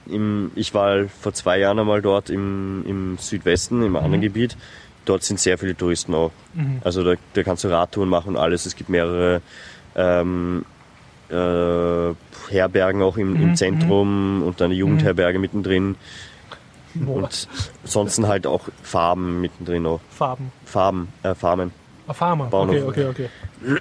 [0.08, 4.22] im, ich war vor zwei Jahren einmal dort im, im Südwesten, im anderen Mhm.
[4.22, 4.58] Gebiet.
[5.06, 6.32] Dort sind sehr viele Touristen auch.
[6.56, 6.82] Mhm.
[6.84, 8.66] Also da, da kannst du Radtouren machen und alles.
[8.66, 9.42] Es gibt mehrere
[9.96, 10.66] ähm,
[11.32, 12.14] äh,
[12.52, 15.96] Herbergen auch im, Mhm, im Zentrum und dann eine Jugendherberge mittendrin.
[16.96, 17.48] Moor, Und
[17.84, 20.00] ansonsten halt auch Farben mittendrin auch.
[20.10, 20.52] Farben.
[20.66, 21.72] Farben, äh, Farmen.
[22.08, 22.46] Ah, Farmer.
[22.46, 22.88] Bauernhof.
[22.88, 23.30] Okay, okay,
[23.64, 23.80] okay.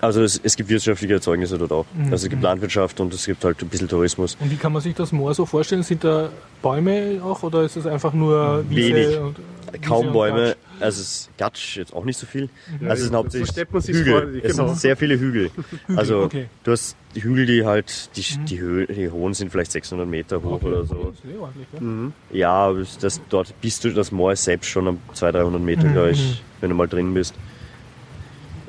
[0.00, 1.86] Also es, es gibt wirtschaftliche Erzeugnisse dort auch.
[1.94, 4.36] Mhm, Also es gibt Landwirtschaft und es gibt halt ein bisschen Tourismus.
[4.40, 5.82] Und wie kann man sich das Moor so vorstellen?
[5.82, 6.28] Sind da
[6.62, 8.94] Bäume auch oder ist es einfach nur Wiese?
[8.94, 9.18] Wenig.
[9.18, 9.38] Und,
[9.72, 10.56] Wiese Kaum Bäume?
[10.80, 12.48] Also es ist Gatsch jetzt auch nicht so viel.
[12.80, 14.40] Ja, also es sind so hauptsächlich sich's Hügel.
[14.42, 14.68] Es genau.
[14.68, 15.50] sind sehr viele Hügel.
[15.86, 16.46] Hügel, also okay.
[16.64, 18.44] du hast die Hügel, die halt, die, Mhm.
[18.46, 20.66] die, Höhe, die hohen sind vielleicht 600 Meter hoch Okay.
[20.66, 21.12] oder so.
[21.76, 21.80] Eh?
[21.80, 22.12] Mhm.
[22.30, 25.84] Ja, aber das, dort bist du, das Moor ist selbst schon um 200, 300 Meter,
[25.84, 26.14] Mhm, glaube mhm.
[26.14, 27.34] ich, wenn du mal drin bist.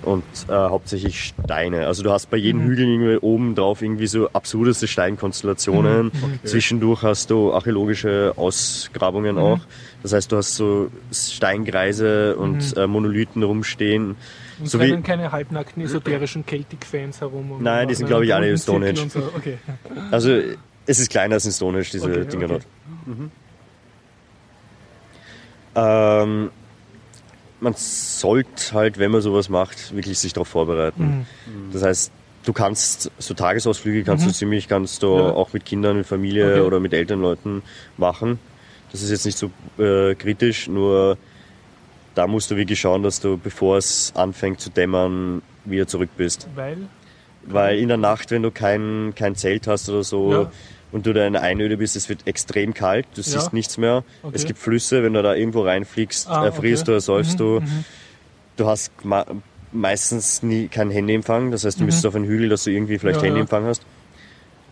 [0.04, 1.88] Und äh, hauptsächlich Steine.
[1.88, 2.68] Also du hast bei jedem Mhm.
[2.70, 6.06] Hügel irgendwie oben drauf irgendwie so absurdeste Steinkonstellationen.
[6.06, 6.40] Mhm, okay.
[6.46, 9.42] Zwischendurch hast du archäologische Ausgrabungen Mhm.
[9.42, 9.60] auch.
[10.02, 12.82] Das heißt, du hast so Steinkreise und Mhm.
[12.82, 14.16] äh, Monolithen rumstehen.
[14.60, 17.58] Und So wie- rennen keine halbnackten esoterischen Celtic-Fans herum?
[17.62, 19.10] Nein, die sind, glaube ich, alle Stonehenge.
[19.10, 19.20] So.
[19.36, 19.58] Okay.
[20.12, 20.32] Also
[20.86, 22.60] es ist kleiner als in Stonehenge, diese Okay, Dinger okay.
[25.76, 26.22] dort.
[26.22, 26.50] Ähm,
[27.60, 31.26] man sollte halt, wenn man sowas macht, wirklich sich darauf vorbereiten.
[31.46, 31.72] Mhm.
[31.74, 32.12] Das heißt,
[32.46, 34.30] du kannst so Tagesausflüge kannst Mhm.
[34.30, 35.30] du ziemlich, kannst du Ja.
[35.32, 36.62] auch mit Kindern, mit Familie Okay.
[36.62, 37.62] oder mit Elternleuten
[37.98, 38.40] machen.
[38.92, 41.18] Das ist jetzt nicht so äh, kritisch, nur
[42.16, 46.48] da musst du wirklich schauen, dass du, bevor es anfängt zu dämmern, wieder zurück bist.
[46.56, 46.78] Weil?
[47.44, 50.52] Weil in der Nacht, wenn du kein, kein Zelt hast oder so Ja.
[50.92, 53.50] Und du da in Einöde bist, es wird extrem kalt, du siehst Ja.
[53.52, 54.04] nichts mehr.
[54.24, 54.36] Okay.
[54.36, 56.92] Es gibt Flüsse, wenn du da irgendwo reinfliegst, Ah, erfrierst okay.
[56.92, 57.60] du, ersäufst Mhm, du.
[57.62, 57.86] mhm.
[58.58, 58.92] Du hast
[59.72, 61.86] meistens nie keinen Handyempfang, das heißt, du Mhm.
[61.88, 63.28] müsstest auf einen Hügel, dass du irgendwie vielleicht Ja, ja.
[63.30, 63.84] Handyempfang hast.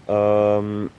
[0.08, 0.89] Ähm,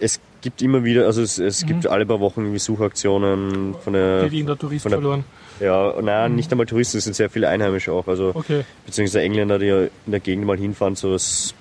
[0.00, 4.18] es gibt immer wieder, also es, es gibt alle paar Wochen irgendwie Suchaktionen von der,
[4.18, 4.24] Mhm.
[4.24, 5.24] Die, die in der Tourist von der- verloren.
[5.60, 9.58] ja, naja, nicht einmal Touristen, es sind sehr viele Einheimische auch, also Okay, beziehungsweise Engländer,
[9.60, 11.54] die ja in der Gegend mal hinfahren, so das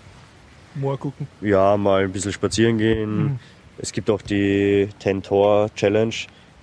[0.76, 1.28] Moor gucken.
[1.42, 3.24] ja, mal ein bisschen spazieren gehen.
[3.24, 3.40] Mhm.
[3.78, 6.14] Es gibt auch die Ten Tor Challenge,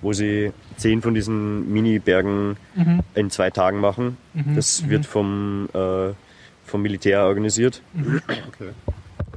[0.01, 3.01] wo sie zehn von diesen Mini-Bergen Mhm.
[3.15, 4.17] in zwei Tagen machen.
[4.33, 4.55] Mhm.
[4.55, 4.89] Das Mhm.
[4.89, 6.13] wird vom, äh,
[6.65, 8.69] vom Militär organisiert, Okay.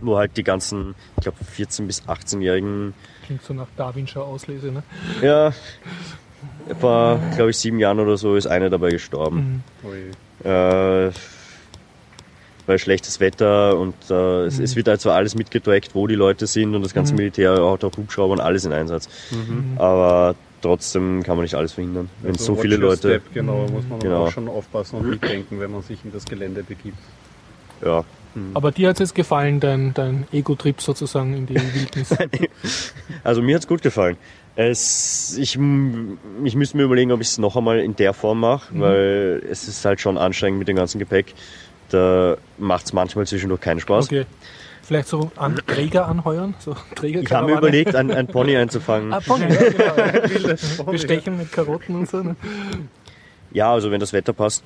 [0.00, 2.94] wo halt die ganzen, ich glaube, 14- bis 18-Jährigen,
[3.26, 4.82] Klingt so nach Darwinscher Auslese, ne?
[5.22, 5.52] ja,
[6.80, 9.62] vor, glaube ich, sieben Jahren oder so ist einer dabei gestorben.
[9.82, 10.46] Mhm.
[10.48, 11.10] Äh,
[12.66, 14.64] weil schlechtes Wetter und äh, es, Mhm.
[14.64, 17.18] es wird halt zwar alles mitgetrackt, wo die Leute sind und das ganze Mhm.
[17.18, 19.08] Militär hat auch Hubschrauber und alles in Einsatz.
[19.30, 19.78] Mhm.
[19.78, 22.08] Aber trotzdem kann man nicht alles verhindern.
[22.22, 23.08] Wenn Also so watch viele Leute.
[23.08, 24.26] Step, genau, muss man Genau.
[24.26, 26.98] auch schon aufpassen und mitdenken, wenn man sich in das Gelände begibt.
[27.84, 28.04] Ja.
[28.54, 32.16] Aber dir hat es jetzt gefallen, dein, dein Ego-Trip sozusagen in die Wildnis.
[33.24, 34.16] Also mir hat's gut gefallen.
[34.56, 35.58] Es, ich,
[36.44, 38.80] ich müsste mir überlegen, ob ich es noch einmal in der Form mache, Mhm.
[38.80, 41.34] weil es ist halt schon anstrengend mit dem ganzen Gepäck.
[41.92, 44.06] Da macht's manchmal zwischendurch keinen Spaß.
[44.06, 44.26] Okay.
[44.82, 46.54] Vielleicht so an Träger anheuern?
[46.58, 49.12] So Träger Ich habe mir überlegt, einen, einen Pony einzufangen.
[49.12, 49.70] Ah, Pony, ja,
[50.18, 50.84] genau.
[50.90, 52.18] Bestechen mit Karotten und so.
[52.22, 52.34] Ne?
[53.52, 54.64] Ja, also wenn das Wetter passt,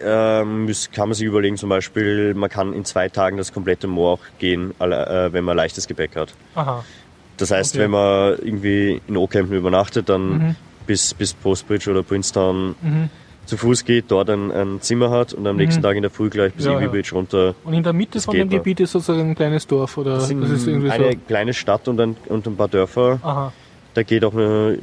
[0.00, 4.12] ähm, kann man sich überlegen, zum Beispiel, man kann in zwei Tagen das komplette Moor
[4.12, 6.32] auch gehen, äh, wenn man leichtes Gepäck hat.
[6.54, 6.84] Aha.
[7.36, 7.84] Das heißt, Okay.
[7.84, 10.56] wenn man irgendwie in Oakhampton übernachtet, dann Mhm.
[10.86, 12.74] bis, bis Postbridge oder Princeton
[13.48, 16.28] zu Fuß geht, dort ein, ein Zimmer hat und am nächsten Tag in der Früh
[16.28, 16.70] gleich bis Mhm.
[16.72, 16.90] Ja, Ivy ja.
[16.90, 17.54] Bridge runter.
[17.64, 18.48] Und in der Mitte von dem.
[18.50, 21.18] Gebiet ist sozusagen ein kleines Dorf oder das ist irgendwie eine so.
[21.26, 23.18] kleine Stadt und ein, und ein paar Dörfer.
[23.22, 23.52] Aha.
[23.94, 24.78] Da geht auch eine,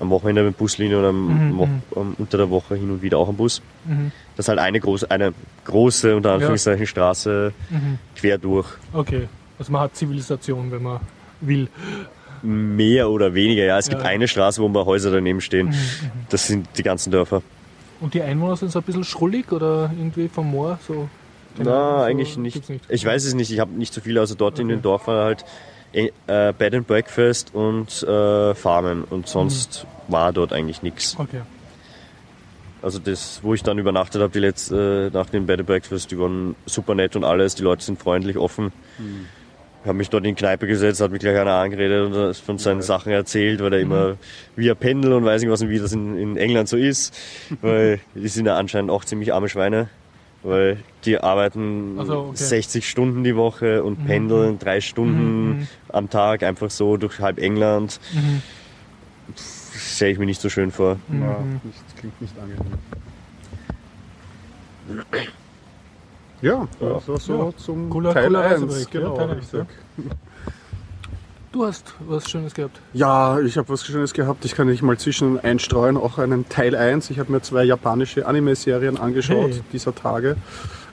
[0.00, 1.66] am Wochenende eine Buslinie und am, Mhm, Wo-
[2.02, 2.14] mhm.
[2.18, 3.60] unter der Woche hin und wieder auch ein Bus.
[3.84, 4.10] Mhm.
[4.36, 5.34] Das ist halt eine große, eine
[5.66, 7.98] große unter Anführungszeichen Straße Mhm.
[8.16, 8.68] quer durch.
[8.94, 9.28] Okay.
[9.58, 11.00] Also man hat Zivilisation, wenn man
[11.42, 11.68] will.
[12.42, 13.76] Mehr oder weniger, ja.
[13.78, 14.08] Es gibt Ja.
[14.08, 15.74] Mhm, eine Straße, wo ein paar Häuser daneben stehen.
[16.30, 17.42] Das sind die ganzen Dörfer.
[18.00, 21.08] Und die Einwohner sind so ein bisschen schrullig oder irgendwie vom Moor so?
[21.56, 22.68] Na, so eigentlich nicht.
[22.68, 22.84] nicht.
[22.88, 23.50] Ich weiß es nicht.
[23.50, 24.20] Ich habe nicht so viele.
[24.20, 24.76] Also dort in Okay.
[24.76, 25.44] den Dörfern halt
[25.92, 29.02] äh, äh, Bed and Breakfast und äh, Farmen.
[29.04, 30.12] Und sonst Mhm.
[30.12, 31.16] war dort eigentlich nichts.
[31.18, 31.40] Okay.
[32.80, 36.12] Also das, wo ich dann übernachtet habe, die letzte äh, Nacht in Bed and Breakfast,
[36.12, 37.56] die waren super nett und alles.
[37.56, 38.72] Die Leute sind freundlich, offen.
[38.98, 39.04] Ich
[39.88, 42.82] habe mich dort in die Kneipe gesetzt, hat mich gleich einer angeredet und von seinen
[42.82, 44.16] Sachen erzählt, weil er immer
[44.54, 47.16] wie er pendelt und weiß nicht was und wie das in, in England so ist.
[47.62, 49.88] weil die sind ja anscheinend auch ziemlich arme Schweine.
[50.44, 52.36] Weil die arbeiten Also, okay.
[52.36, 57.98] 60 Stunden die Woche und pendeln drei Stunden am Tag einfach so durch halb England.
[58.12, 58.42] Mhm.
[59.76, 60.98] Stelle ich mir nicht so schön vor.
[61.10, 62.78] Ja, nicht, klingt nicht angenehm.
[66.40, 67.56] Ja, das war so Ja.
[67.56, 68.52] zum Cooler- Teil cooler 1.
[68.62, 69.66] Reisebericht, ja, Genau, Teil eins, richtig.
[71.50, 72.78] Du hast was Schönes gehabt.
[72.92, 74.44] Ja, ich habe was Schönes gehabt.
[74.44, 77.10] Ich kann nicht mal zwischen einstreuen, auch einen Teil 1.
[77.10, 79.62] Ich habe mir zwei japanische Anime-Serien angeschaut Hey.
[79.72, 80.36] dieser Tage.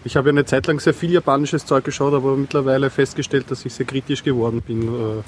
[0.05, 3.65] Ich habe ja eine Zeit lang sehr viel japanisches Zeug geschaut, aber mittlerweile festgestellt, dass
[3.65, 5.21] ich sehr kritisch geworden bin äh,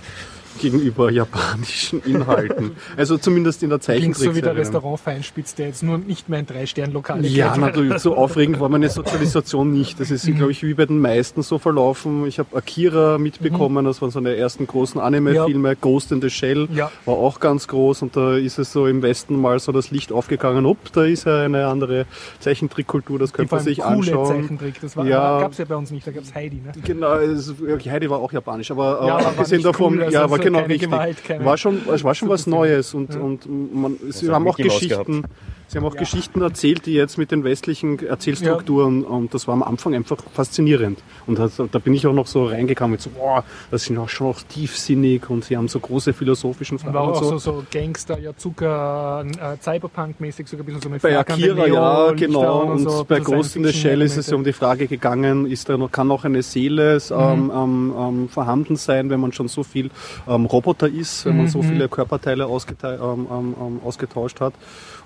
[0.59, 2.71] gegenüber japanischen Inhalten.
[2.95, 4.57] also zumindest in der Klingt so wie der Zeichentrickserie.
[4.57, 7.61] Restaurant Feinspitz, der jetzt nur nicht mehr ein Drei-Stern-Lokal Ja, kennt.
[7.65, 7.99] natürlich.
[7.99, 9.99] So aufregend war meine Sozialisation nicht.
[9.99, 12.25] Das ist, glaube ich, wie bei den meisten so verlaufen.
[12.27, 15.75] Ich habe Akira mitbekommen, das waren so eine ersten großen Anime-Filme.
[15.75, 16.91] Ghost in the Shell Ja.
[17.05, 20.11] war auch ganz groß und da ist es so im Westen mal so das Licht
[20.11, 20.65] aufgegangen.
[20.65, 22.05] Upp, da ist ja eine andere
[22.39, 24.41] Zeichentrickkultur, das könnte man sich coole anschauen.
[24.41, 24.79] Zeichentrick.
[24.81, 25.39] Das war, Ja.
[25.41, 26.57] gab es ja bei uns nicht, da gab es Heidi.
[26.57, 26.71] Ne?
[26.83, 30.13] Genau, es, ja, Heidi war auch japanisch, aber, Ja, äh, aber abgesehen davon, cool, also
[30.13, 30.89] ja, so war genau richtig.
[30.89, 33.19] Gewalt, war schon, es war schon was Neues und, Ja.
[33.21, 35.23] und man, sie haben auch Geschichten,
[35.67, 39.63] sie haben auch Geschichten erzählt, die jetzt mit den westlichen Erzählstrukturen und das war am
[39.63, 40.99] Anfang einfach faszinierend.
[41.25, 44.09] Und das, da bin ich auch noch so reingekommen mit so, boah, das sind auch
[44.09, 47.37] schon auch tiefsinnig und sie haben so große philosophischen Fragen War und auch so.
[47.37, 52.63] so, so Gangster, Yazuka, äh, Cyberpunk-mäßig, sogar ein bisschen so mit Bei Akira, ja, genau.
[52.71, 55.45] Und, so, bei so Ghost in the Shell ist es ja um die Frage gegangen,
[55.45, 57.15] ist da noch, kann noch eine Seele Mhm.
[57.17, 59.89] ähm, ähm, ähm, vorhanden sein, wenn man schon so viel
[60.27, 61.63] ähm, Roboter ist, wenn man so Mhm.
[61.63, 64.53] viele Körperteile ähm, ähm, ähm, ausgetauscht hat.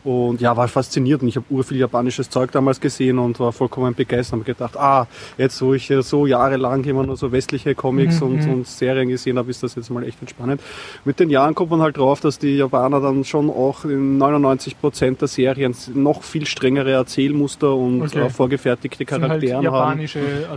[0.04, 1.22] Und ja, war fasziniert.
[1.22, 4.34] Und ich habe urviel japanisches Zeug damals gesehen und war vollkommen begeistert.
[4.40, 8.48] Habe gedacht, ah, jetzt wo ich so jahrelang immer nur so westliche Comics Mhm, und,
[8.50, 10.62] und Serien gesehen habe, ist das jetzt mal echt entspannend.
[11.06, 14.80] Mit den Jahren kommt man halt drauf, dass die Japaner dann schon auch in 99
[14.80, 18.20] Prozent der Serien noch viel strengere Erzählmuster und Okay.
[18.26, 20.02] äh, vorgefertigte sind halt Charaktere haben.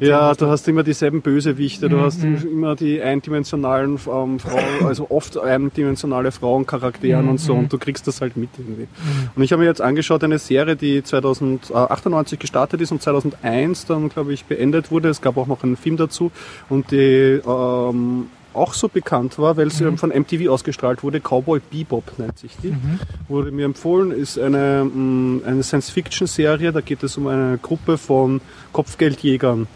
[0.00, 2.37] Ja, du hast immer dieselben Bösewichte, du Mhm, hast mhm.
[2.50, 7.61] immer die eindimensionalen ähm, Frauen, also oft eindimensionale Frauencharakteren Mhm, und so mhm.
[7.61, 8.87] und du kriegst das halt mit irgendwie.
[9.37, 14.09] Und ich habe mir jetzt angeschaut, eine Serie, die 2098 gestartet ist und 2001 dann,
[14.09, 15.09] glaube ich, beendet wurde.
[15.09, 16.31] Es gab auch noch einen Film dazu
[16.68, 21.20] und die ähm, auch so bekannt war, weil sie von MTV ausgestrahlt wurde.
[21.20, 22.73] Cowboy Bebop nennt sich die.
[23.29, 26.70] Wurde mir empfohlen, ist eine, mh, eine Science-Fiction-Serie.
[26.73, 28.40] Da geht es um eine Gruppe von
[28.73, 29.66] Kopfgeldjägern,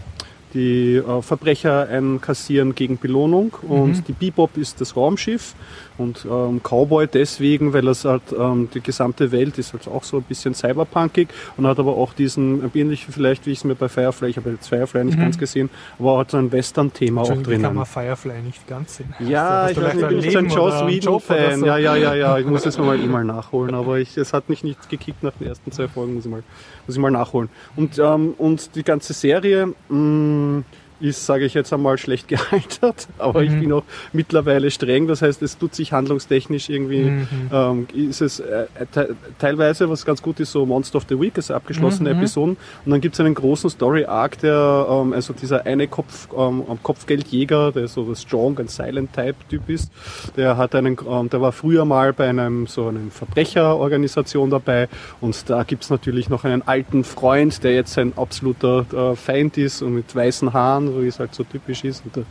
[0.54, 3.50] die äh, Verbrecher einkassieren gegen Belohnung.
[3.62, 5.54] Und die Bebop ist das Raumschiff.
[5.98, 10.18] Und ähm, Cowboy deswegen, weil es halt, ähm, die gesamte Welt ist halt auch so
[10.18, 13.88] ein bisschen cyberpunkig und hat aber auch diesen, ähnlich vielleicht, wie ich es mir bei
[13.88, 17.58] Firefly, ich habe jetzt Firefly nicht ganz gesehen, aber hat so ein Western-Thema auch wie
[17.58, 19.14] kann man Firefly nicht ganz sehen?
[19.18, 21.60] Ja, Hast ich, du weiß nicht, ein ich bin so ein Joss Whedon-Fan.
[21.60, 21.66] so?
[21.66, 22.38] Ja, ja, ja, ja.
[22.38, 23.74] Ich muss es mir mal eh mal nachholen.
[23.74, 26.42] Aber ich, es hat mich nicht gekickt nach den ersten zwei Folgen, muss ich mal,
[26.86, 27.48] muss ich mal nachholen.
[27.76, 30.62] Und, ähm, und die ganze Serie mh,
[31.00, 33.08] ist, sage ich jetzt einmal, schlecht gealtert.
[33.18, 33.60] Aber ich Mhm.
[33.60, 33.82] bin auch
[34.12, 35.06] mittlerweile streng.
[35.06, 37.26] Das heißt, es tut sich handlungstechnisch irgendwie, Mhm.
[37.52, 41.32] ähm, ist es äh, te teilweise, was ganz gut ist, so Monster of the Week,
[41.36, 42.18] also abgeschlossene Mhm.
[42.18, 42.56] Episoden.
[42.84, 47.72] Und dann gibt es einen großen Story-Arc, der, ähm, also dieser eine Kopf, ähm, Kopfgeldjäger,
[47.72, 49.90] der so das Strong and Silent Type-Typ ist,
[50.36, 54.88] der hat einen, ähm, der war früher mal bei einem, so einem Verbrecherorganisation dabei.
[55.20, 59.56] Und da gibt es natürlich noch einen alten Freund, der jetzt ein absoluter äh, Feind
[59.58, 62.24] ist und mit weißen Haaren so wie es halt so typisch ist, und der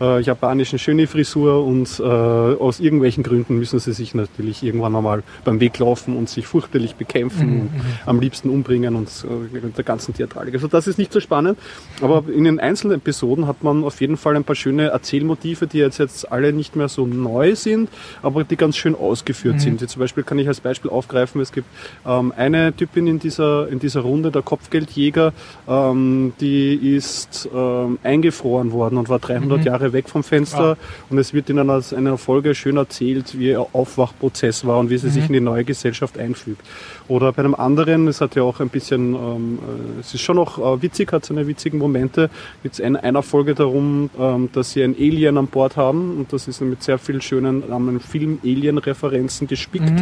[0.00, 5.22] äh, japanischen schöne Frisur und äh, aus irgendwelchen Gründen müssen sie sich natürlich irgendwann einmal
[5.44, 7.70] beim Weg laufen und sich fürchterlich bekämpfen Mhm, und
[8.06, 10.54] am liebsten umbringen und äh, der ganzen Theatralik.
[10.54, 11.58] Also das ist nicht so spannend,
[12.00, 15.78] aber in den einzelnen Episoden hat man auf jeden Fall ein paar schöne Erzählmotive, die
[15.78, 17.88] jetzt, jetzt alle nicht mehr so neu sind,
[18.22, 19.80] aber die ganz schön ausgeführt sind.
[19.80, 21.66] Wie zum Beispiel kann ich als Beispiel aufgreifen, es gibt
[22.06, 25.32] ähm, eine Typin in dieser, in dieser Runde, der Kopfgeldjäger,
[25.68, 30.76] ähm, die ist ähm, eingefroren worden und war 300 Jahre weg vom Fenster.
[31.10, 34.98] Und es wird in einer, einer Folge schön erzählt, wie ihr Aufwachprozess war und wie
[34.98, 36.62] sie sich in die neue Gesellschaft einfügt.
[37.08, 39.58] Oder bei einem anderen, es hat ja auch ein bisschen, ähm,
[39.96, 42.30] äh, es ist schon noch äh, witzig, hat seine witzigen Momente,
[42.62, 46.32] gibt es in einer Folge darum, ähm, dass sie ein Alien an Bord haben und
[46.32, 49.92] das ist mit sehr vielen schönen ähm, Film-Alien-Referenzen gespickt.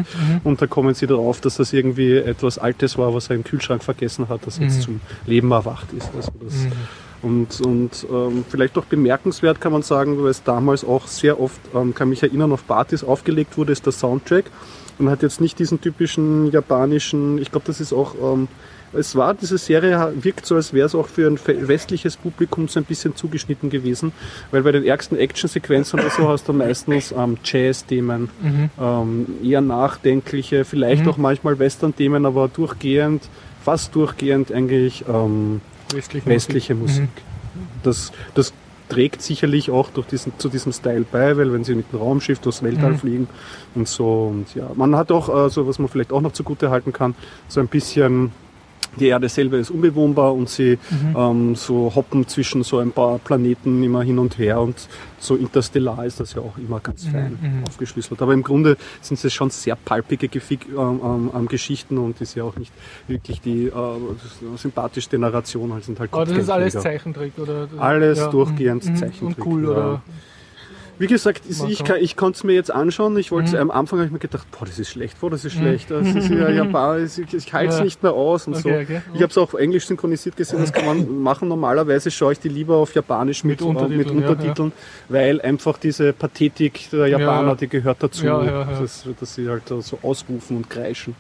[0.45, 3.83] Und da kommen sie darauf, dass das irgendwie etwas Altes war, was er im Kühlschrank
[3.83, 6.11] vergessen hat, das jetzt zum Leben erwacht ist.
[6.15, 6.55] Also das,
[7.23, 11.61] Und, und ähm, vielleicht auch bemerkenswert kann man sagen, weil es damals auch sehr oft,
[11.75, 14.47] ähm, kann mich erinnern, auf Partys aufgelegt wurde, ist der Soundtrack.
[14.99, 18.49] Und hat jetzt nicht diesen typischen japanischen, ich glaube, das ist auch, ähm,
[18.93, 22.81] es war, diese Serie wirkt so, als wäre es auch für ein westliches Publikum so
[22.81, 24.13] ein bisschen zugeschnitten gewesen,
[24.51, 28.31] weil bei den ärgsten Actionsequenzen oder so hast du meistens ähm, Jazz-Themen,
[28.81, 33.23] ähm, eher nachdenkliche, vielleicht auch manchmal Western-Themen, aber durchgehend,
[33.63, 35.61] fast durchgehend eigentlich ähm,
[35.95, 37.09] Westliche, westliche Musik.
[37.55, 37.69] Mhm.
[37.83, 38.53] Das, das
[38.89, 42.41] trägt sicherlich auch durch diesen, zu diesem Style bei, weil wenn sie mit dem Raumschiff
[42.41, 42.99] durchs Weltall Mhm.
[42.99, 43.29] fliegen
[43.75, 46.71] und so und ja, man hat auch, äh, so was man vielleicht auch noch zugute
[46.71, 47.15] halten kann,
[47.49, 48.33] so ein bisschen
[48.99, 51.17] die Erde selber ist unbewohnbar und sie Mhm.
[51.17, 56.05] ähm, so hoppen zwischen so ein paar Planeten immer hin und her und so interstellar
[56.07, 57.65] ist das ja auch immer ganz fein mhm.
[57.69, 58.21] aufgeschlüsselt.
[58.23, 62.35] Aber im Grunde sind es schon sehr palpige Gefick, ähm, ähm, ähm, Geschichten und ist
[62.35, 62.73] ja auch nicht
[63.07, 63.73] wirklich die äh,
[64.57, 66.73] sympathischste Narration, halt sind halt Aber das ist alles.
[66.73, 67.69] Zeichentrick, oder?
[67.79, 69.45] Alles Ja, durchgehend mhm, Zeichentrick.
[69.45, 69.71] Und cool, ja.
[69.71, 70.03] oder?
[71.01, 73.17] Wie gesagt, ich, kann, ich konnte es mir jetzt anschauen.
[73.17, 73.57] Ich wollte Mhm.
[73.63, 75.91] am Anfang habe ich mir gedacht, boah, das ist schlecht, boah, das ist schlecht.
[75.91, 77.85] Das ist ja Japan, ich, ich halte es Ja.
[77.85, 78.69] nicht mehr aus und so.
[78.69, 79.03] Okay, okay.
[79.15, 81.49] Ich habe es auch Englisch synchronisiert gesehen, das kann man machen.
[81.49, 84.73] Normalerweise schaue ich die lieber auf Japanisch mit, Mit Untertiteln, mit ja, Untertiteln
[85.09, 87.55] weil einfach diese Pathetik der Japaner, Ja.
[87.55, 88.81] die gehört dazu, Ja, ja, ja.
[88.81, 91.17] Dass, dass sie halt so ausrufen und kreischen.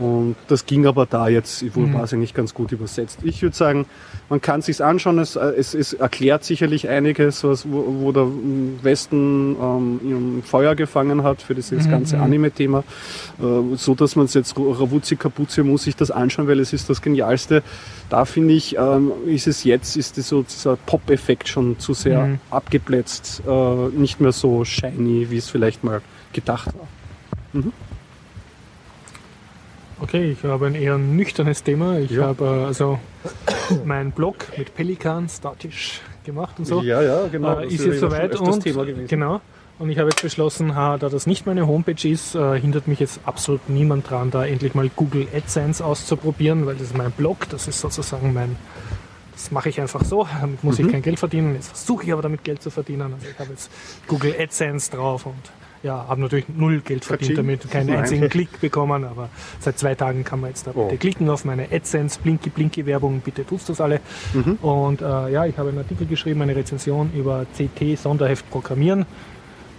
[0.00, 1.92] Und das ging aber da jetzt, wohl Mhm.
[1.92, 3.18] war es eigentlich ganz gut übersetzt.
[3.22, 3.84] Ich würde sagen,
[4.30, 8.22] man kann sich's anschauen, es, äh, es, es erklärt sicherlich einiges, was, wo, wo der
[8.22, 12.22] ähm, Westen ähm, Feuer gefangen hat für dieses Mhm, ganze mhm.
[12.22, 12.82] Anime-Thema,
[13.40, 16.88] äh, so dass man es jetzt Ravuzzi Kapuzzi muss sich das anschauen, weil es ist
[16.88, 17.62] das Genialste.
[18.08, 22.38] Da finde ich, ähm, ist es jetzt, ist so dieser Pop-Effekt schon zu sehr Mhm.
[22.50, 26.00] abgeplätzt, äh, nicht mehr so shiny, wie es vielleicht mal
[26.32, 26.88] gedacht war.
[30.00, 31.98] Okay, ich habe ein eher nüchternes Thema.
[31.98, 32.26] Ich Ja.
[32.28, 32.98] habe äh, also
[33.84, 36.82] meinen Blog mit Pelikan statisch gemacht und so.
[36.82, 37.58] Ja, ja, genau.
[37.60, 39.06] äh, ist jetzt soweit und Thema gewesen.
[39.08, 39.40] genau.
[39.78, 43.00] Und ich habe jetzt beschlossen, ha, da das nicht meine Homepage ist, äh, hindert mich
[43.00, 47.48] jetzt absolut niemand dran, da endlich mal Google AdSense auszuprobieren, weil das ist mein Blog,
[47.48, 48.56] das ist sozusagen mein,
[49.32, 50.86] das mache ich einfach so, damit muss Mhm.
[50.86, 51.54] ich kein Geld verdienen.
[51.54, 53.14] Jetzt versuche ich aber damit Geld zu verdienen.
[53.14, 53.70] Also ich habe jetzt
[54.06, 55.34] Google AdSense drauf und
[55.82, 60.24] ja, habe natürlich null Geld verdient damit, keinen einzigen Klick bekommen, aber seit zwei Tagen
[60.24, 60.84] kann man jetzt da Oh.
[60.84, 64.00] bitte klicken auf meine AdSense Blinky Blinky Werbung, bitte tut's das alle.
[64.34, 64.58] Mhm.
[64.62, 69.06] Und äh, ja, ich habe einen Artikel geschrieben, eine Rezension über CT Sonderheft Programmieren,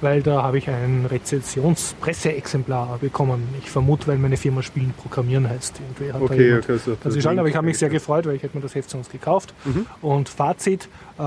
[0.01, 3.47] weil da habe ich ein Rezensionspresseexemplar bekommen.
[3.59, 5.79] Ich vermute, weil meine Firma Spielen Programmieren heißt.
[5.79, 6.77] Irgendwie hat da Okay, jemand okay.
[6.83, 8.89] So, das ist aber ich habe mich sehr gefreut, weil ich hätte mir das Heft
[8.89, 9.53] sonst gekauft.
[9.65, 9.85] Mhm.
[10.01, 11.21] Und Fazit, äh,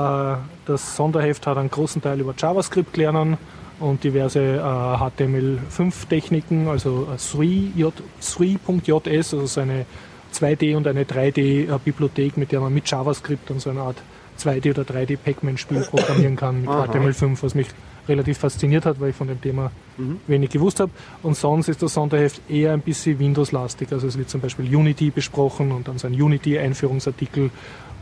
[0.66, 3.38] das Sonderheft hat einen großen Teil über JavaScript lernen
[3.80, 9.87] und diverse äh, HTML5-Techniken, also äh, 3J 3.js, also so eine
[10.32, 13.96] 2D- und eine 3D-Bibliothek, mit der man mit JavaScript dann so eine Art
[14.38, 16.84] 2D- oder 3D-Pac-Man-Spiel programmieren kann mit Aha.
[16.87, 17.68] HTML5, was mich
[18.08, 20.18] relativ fasziniert hat, weil ich von dem Thema Mhm.
[20.26, 20.90] wenig gewusst habe.
[21.22, 23.92] Und sonst ist das Sonderheft eher ein bisschen Windows-lastig.
[23.92, 27.50] Also es wird zum Beispiel Unity besprochen und dann so ein Unity-Einführungsartikel.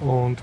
[0.00, 0.38] Und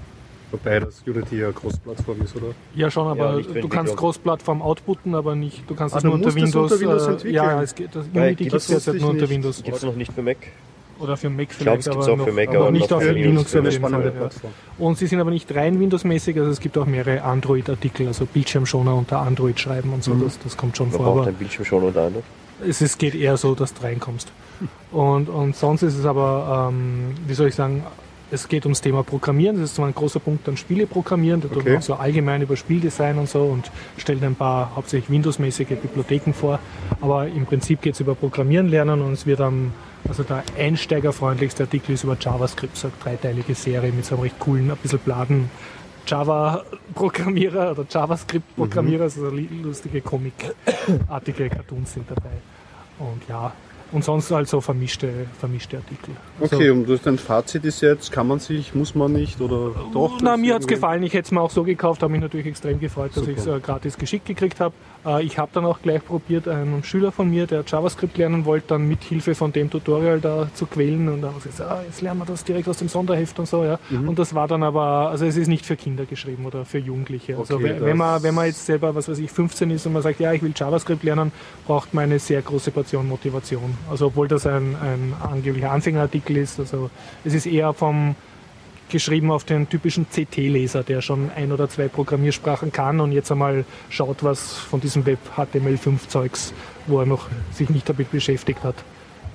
[0.52, 2.48] Wobei das Unity ja Großplattform ist, oder?
[2.74, 3.96] ja schon, Ja, aber für du kannst Entwicklung.
[3.98, 6.72] Cross-Plattform outputten, aber nicht, du kannst Ah, es nur unter Windows.
[6.72, 7.34] unter Windows äh, entwickeln?
[7.36, 9.30] ja, es geht, das Unity das gibt es derzeit ich nur unter.
[9.30, 9.64] Windows.
[9.64, 10.38] Gibt es noch nicht für Mac?
[11.00, 12.58] Oder für Mac Ich vielleicht, glaube, es gibt aber, es auch noch, für Mac, aber
[12.60, 13.56] aber nicht auf für Linux Linux.
[13.56, 13.90] auf Eine jeden Fall.
[13.92, 14.20] spannende Ja.
[14.20, 14.52] Plattform.
[14.80, 18.96] Und sie sind aber nicht rein Windows-mäßig, also es gibt auch mehrere Android-Artikel, also Bildschirmschoner
[18.96, 20.24] unter Android schreiben und so, Mhm.
[20.24, 21.06] das, das kommt schon Man vor.
[21.06, 22.24] braucht Aber ein Bildschirm schon oder andere.
[22.68, 24.32] es ist, geht eher so, dass du reinkommst.
[24.92, 27.84] Und, und sonst ist es aber, ähm, wie soll ich sagen,
[28.32, 29.58] es geht ums Thema Programmieren.
[29.58, 31.74] Das ist zwar ein großer Punkt an Spiele programmieren, da tut Okay.
[31.74, 36.60] man so allgemein über Spieldesign und so und stellt ein paar hauptsächlich Windows-mäßige Bibliotheken vor.
[37.02, 39.72] Aber im Prinzip geht es über Programmieren lernen und es wird am,
[40.08, 44.40] also der einsteigerfreundlichste Artikel ist über JavaScript, so eine dreiteilige Serie mit so einem recht
[44.40, 45.50] coolen, ein bisschen bladen
[46.06, 52.32] Java-Programmierer oder JavaScript-Programmierer, also lustige Comic-artige Cartoons sind dabei.
[53.00, 53.54] Und ja,
[53.92, 55.10] und sonst also vermischte,
[55.40, 56.16] vermischte Artikel.
[56.40, 60.20] Okay, und das dein Fazit ist jetzt, kann man sich, muss man nicht oder doch?
[60.22, 61.04] Na, mir hat's irgendwie- gefallen.
[61.04, 63.48] Ich hätte es mir auch so gekauft, habe mich natürlich extrem gefreut, dass ich es
[63.48, 64.74] äh, gratis geschickt gekriegt habe.
[65.06, 68.68] Äh, ich habe dann auch gleich probiert, einen Schüler von mir, der JavaScript lernen wollte,
[68.70, 71.08] dann mit Hilfe von dem Tutorial da zu quälen.
[71.10, 73.48] Und dann habe ich gesagt, ah, jetzt lernen wir das direkt aus dem Sonderheft und
[73.48, 73.64] so.
[73.64, 73.80] Ja.
[73.90, 74.10] Mhm.
[74.10, 77.38] Und das war dann aber, also es ist nicht für Kinder geschrieben oder für Jugendliche.
[77.38, 79.94] Also Okay, we- wenn, man, wenn man jetzt selber, was weiß ich, 15 ist und
[79.94, 81.32] man sagt, ja, ich will JavaScript lernen,
[81.66, 83.78] braucht man eine sehr große Portion Motivation.
[83.90, 86.60] Also obwohl das ein, ein angeblicher Anfängerartikel ist.
[86.60, 86.90] Also
[87.24, 88.16] es ist eher vom
[88.90, 93.64] geschrieben auf den typischen CT-Leser, der schon ein oder zwei Programmiersprachen kann und jetzt einmal
[93.90, 96.54] schaut, was von diesem Web HTML5-Zeugs,
[96.88, 98.76] wo er noch sich nicht damit beschäftigt hat.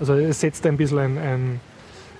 [0.01, 1.61] Also es setzt ein bisschen ein, ein,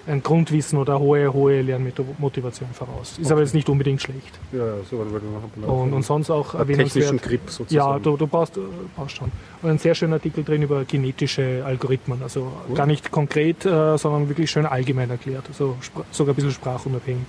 [0.07, 3.19] ein Grundwissen oder hohe, hohe Lernmotivation voraus.
[3.19, 4.39] Ist aber jetzt nicht unbedingt schlecht.
[4.53, 5.13] Ja, ja, so, noch
[5.57, 7.19] ein Und, und sonst auch technischen.
[7.19, 7.75] Grip sozusagen.
[7.75, 8.59] Ja, du, du brauchst,
[8.97, 9.31] brauchst schon.
[9.63, 12.23] Und ein sehr schöner Artikel drin über genetische Algorithmen.
[12.23, 15.45] Also gar nicht konkret, äh, sondern wirklich schön allgemein erklärt.
[15.49, 15.77] Also
[16.11, 17.27] sogar ein bisschen sprachunabhängig.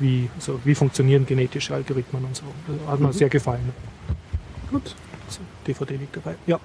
[0.00, 2.42] Wie, so, wie funktionieren genetische Algorithmen und so.
[2.66, 3.72] Das hat mir sehr gefallen.
[4.70, 4.94] Gut.
[5.66, 6.34] DVD liegt dabei.
[6.46, 6.60] Ja.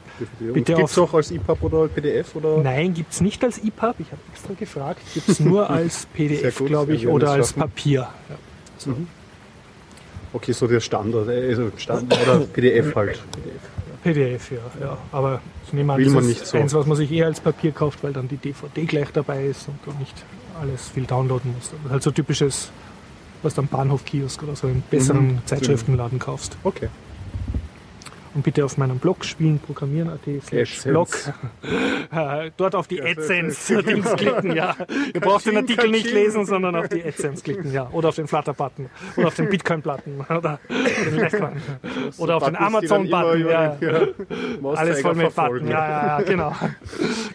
[0.53, 2.35] Gibt es auch als EPUB oder PDF?
[2.35, 2.57] Oder?
[2.57, 3.95] Nein, gibt es nicht als EPUB.
[3.99, 5.01] Ich habe extra gefragt.
[5.13, 7.59] Gibt es nur als PDF, glaube ich, oder als schaffen.
[7.61, 8.01] Papier.
[8.01, 8.35] Ja.
[8.77, 8.95] So.
[10.31, 13.19] Okay, so der Standard, äh, also Standard oder PDF halt.
[14.03, 14.97] PDF, ja, ja.
[15.11, 16.57] Aber ich nehme an, Will man nicht so.
[16.57, 19.67] eins, was man sich eher als Papier kauft, weil dann die DVD gleich dabei ist
[19.67, 20.15] und du nicht
[20.61, 21.73] alles viel downloaden musst.
[21.73, 22.71] Das ist halt so typisches,
[23.43, 25.39] was du am Bahnhofkiosk oder so in besseren Mhm.
[25.45, 26.57] Zeitschriftenladen kaufst.
[26.63, 26.87] Okay.
[28.39, 30.83] Und bitte auf meinem Blog spielen, programmieren.at slash.
[30.83, 31.09] Blog.
[32.55, 34.77] Dort auf die AdSense-Dings klicken, ja.
[35.13, 37.89] Ihr braucht den Artikel nicht lesen, sondern auf die AdSense klicken, ja.
[37.91, 38.89] Oder auf den Flutter-Button.
[39.17, 40.25] Oder auf den Bitcoin-Button.
[40.29, 40.57] Oder.
[42.17, 43.77] Oder auf den Amazon-Button, ja.
[44.73, 45.35] Alles voll mit.
[45.35, 45.67] Button.
[45.67, 46.55] Ja, ja, ja, genau.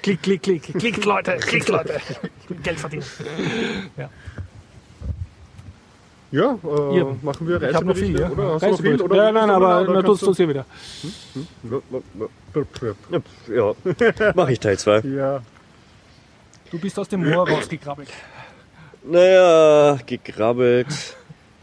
[0.00, 0.62] Klick, klick, klick.
[0.62, 1.36] Klickt, Leute.
[1.36, 2.00] Klickt, Leute.
[2.62, 3.04] Geld verdienen.
[3.98, 4.08] Ja,
[6.42, 8.30] äh, Ihr- machen wir Ich habe noch viel, Reiseberichte, ja.
[8.30, 8.54] oder?
[8.54, 9.00] Hast noch viel?
[9.02, 10.66] Oder Ja, nein, aber na, kannst du es hier wieder.
[13.48, 13.74] Ja,
[14.34, 15.00] mache ich Teil 2.
[15.00, 15.40] Ja,
[16.70, 18.08] Du bist aus dem Moor rausgekrabbelt.
[19.04, 20.88] Naja, gekrabbelt.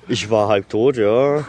[0.07, 1.43] Ich war halb tot, ja.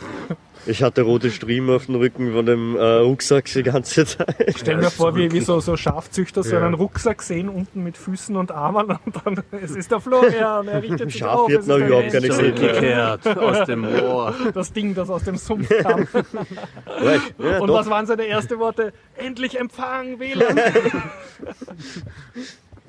[0.67, 4.55] Ich hatte rote Striemen auf dem Rücken von dem äh, Rucksack die ganze Zeit.
[4.57, 6.65] Stell mir vor, wie, wie so, so Schafzüchter so Ja.
[6.65, 10.83] einen Rucksack sehen, unten mit Füßen und Armen und dann, es ist der Florian, er
[10.83, 12.57] richtet sich Schaf auf, wird es noch überhaupt gar nichts sehen.
[12.57, 14.35] Zurückgekehrt aus dem Moor.
[14.55, 16.07] das Ding, das aus dem Sumpf kam.
[17.39, 17.75] Ja, Und doch.
[17.75, 18.93] was waren seine ersten Worte?
[19.17, 20.61] Endlich Empfang, WLAN.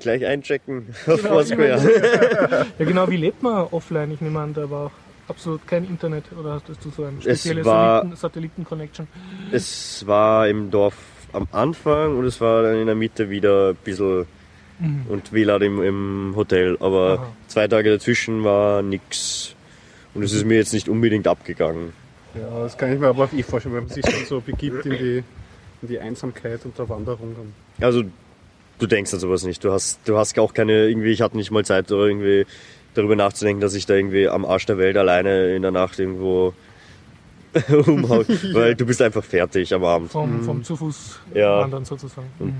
[0.00, 2.66] Gleich einchecken auf Genau, Foursquare.
[2.78, 4.10] Ja genau, wie lebt man offline?
[4.12, 4.90] Ich nehme an, da war auch
[5.28, 9.08] absolut kein Internet oder hattest du so ein Es spezielles war- Satelliten- Satelliten-Connection?
[9.52, 10.94] Es war im Dorf
[11.32, 14.26] am Anfang und es war dann in der Mitte wieder ein bisschen
[15.08, 16.76] und WLAN im, im Hotel.
[16.80, 17.32] Aber Aha.
[17.46, 19.54] zwei Tage dazwischen war nix.
[20.14, 21.92] Und es ist mir jetzt nicht unbedingt abgegangen.
[22.34, 24.84] ja, das kann ich mir aber auch eh vorstellen, wenn man sich dann so begibt
[24.86, 25.24] in die,
[25.82, 27.34] in die Einsamkeit und der Wanderung.
[27.80, 28.02] Also
[28.78, 29.62] du denkst an sowas nicht.
[29.64, 32.44] Du hast, du hast auch keine, irgendwie, ich hatte nicht mal Zeit, oder irgendwie
[32.94, 36.54] darüber nachzudenken, dass ich da irgendwie am Arsch der Welt alleine in der Nacht irgendwo
[37.86, 38.24] umhaue.
[38.52, 40.10] Weil du bist einfach fertig am Abend.
[40.10, 41.60] Vom, vom zu Fuß Ja.
[41.60, 42.26] wandern sozusagen.
[42.38, 42.54] Und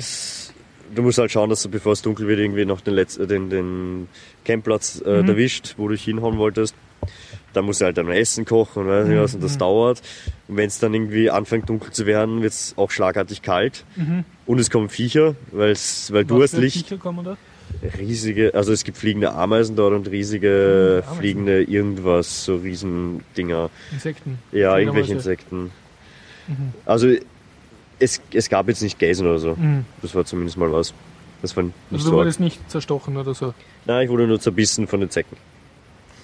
[0.95, 3.51] du musst halt schauen, dass du, bevor es dunkel wird, irgendwie noch den, letzten, den,
[3.51, 4.09] den
[4.45, 5.29] Campplatz äh, Mhm.
[5.31, 6.75] erwischt, wo du dich hinhauen wolltest.
[7.53, 9.45] Da musst du halt dann Essen kochen und weiß nicht was, und Mhm.
[9.45, 10.03] das dauert.
[10.49, 13.85] Und wenn es dann irgendwie anfängt dunkel zu werden, wird es auch schlagartig kalt.
[13.97, 14.25] Mhm.
[14.47, 15.75] Und es kommen Viecher, weil
[16.25, 16.87] du hast Licht.
[16.89, 17.37] Viecher kommen da?
[17.99, 21.19] Riesige, also es gibt fliegende Ameisen dort und riesige Ameisen.
[21.21, 23.71] fliegende irgendwas, so Riesendinger.
[23.93, 24.39] Insekten.
[24.53, 25.71] Ja, irgendwelche Insekten.
[26.87, 27.09] Also
[27.99, 29.55] es, es gab jetzt nicht Geiseln oder so.
[29.55, 29.85] Mhm.
[30.03, 30.93] Das war zumindest mal was.
[31.43, 33.55] Das war nicht Also du wurdest nicht zerstochen oder so.
[33.85, 35.37] Nein, ich wurde nur zerbissen von den Zecken.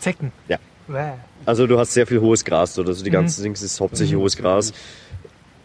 [0.00, 0.32] Zecken.
[0.48, 0.58] Ja.
[1.46, 2.88] Also du hast sehr viel hohes Gras dort.
[2.88, 3.14] Also die Mhm.
[3.14, 4.72] ganze Dings ist hauptsächlich hohes Gras.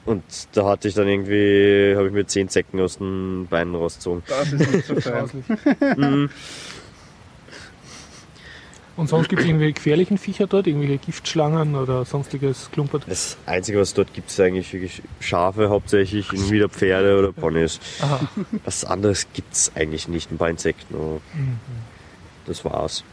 [0.05, 4.23] Und da hatte ich dann irgendwie, habe ich mir zehn Zecken aus den Beinen rausgezogen.
[4.27, 5.29] Das ist nicht so fein.
[5.97, 6.29] Mhm.
[8.97, 13.03] Und sonst gibt es irgendwelche gefährlichen Viecher dort, irgendwelche Giftschlangen oder sonstiges Klumpert.
[13.07, 17.79] Das Einzige, was dort gibt, ist eigentlich wirklich Schafe hauptsächlich, und wieder Pferde oder Ponys.
[17.99, 18.21] Aha.
[18.63, 20.95] Was anderes gibt es eigentlich nicht, ein paar Insekten.
[20.95, 21.59] Mhm.
[22.45, 23.03] Das war's.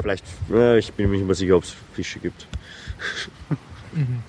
[0.00, 2.46] Vielleicht, ja, ich bin mir nicht mehr sicher, ob es Fische gibt.
[3.92, 4.22] Mhm.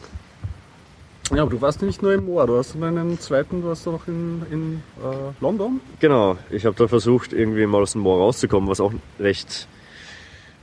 [1.36, 4.08] Ja, aber du warst nicht nur im Moor, du hast einen zweiten, du warst noch
[4.08, 5.82] in, in äh, London.
[6.00, 9.68] Genau, ich habe da versucht, irgendwie mal aus dem Moor rauszukommen, was auch recht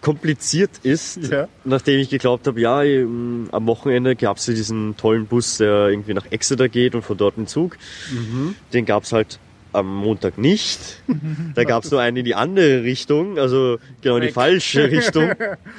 [0.01, 1.49] kompliziert ist, Ja.
[1.65, 5.89] nachdem ich geglaubt habe, ja, ähm, am Wochenende gab es ja diesen tollen Bus, der
[5.89, 7.79] irgendwie nach Exeter geht und von dort einen Zug.
[8.75, 9.39] Den gab es halt
[9.73, 11.03] am Montag nicht.
[11.55, 15.33] Da gab es nur einen in die andere Richtung, also genau in die falsche Richtung.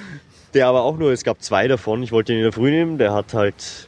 [0.56, 2.02] Der aber auch nur, es gab zwei davon.
[2.02, 3.88] Ich wollte ihn in der Früh nehmen, der hat halt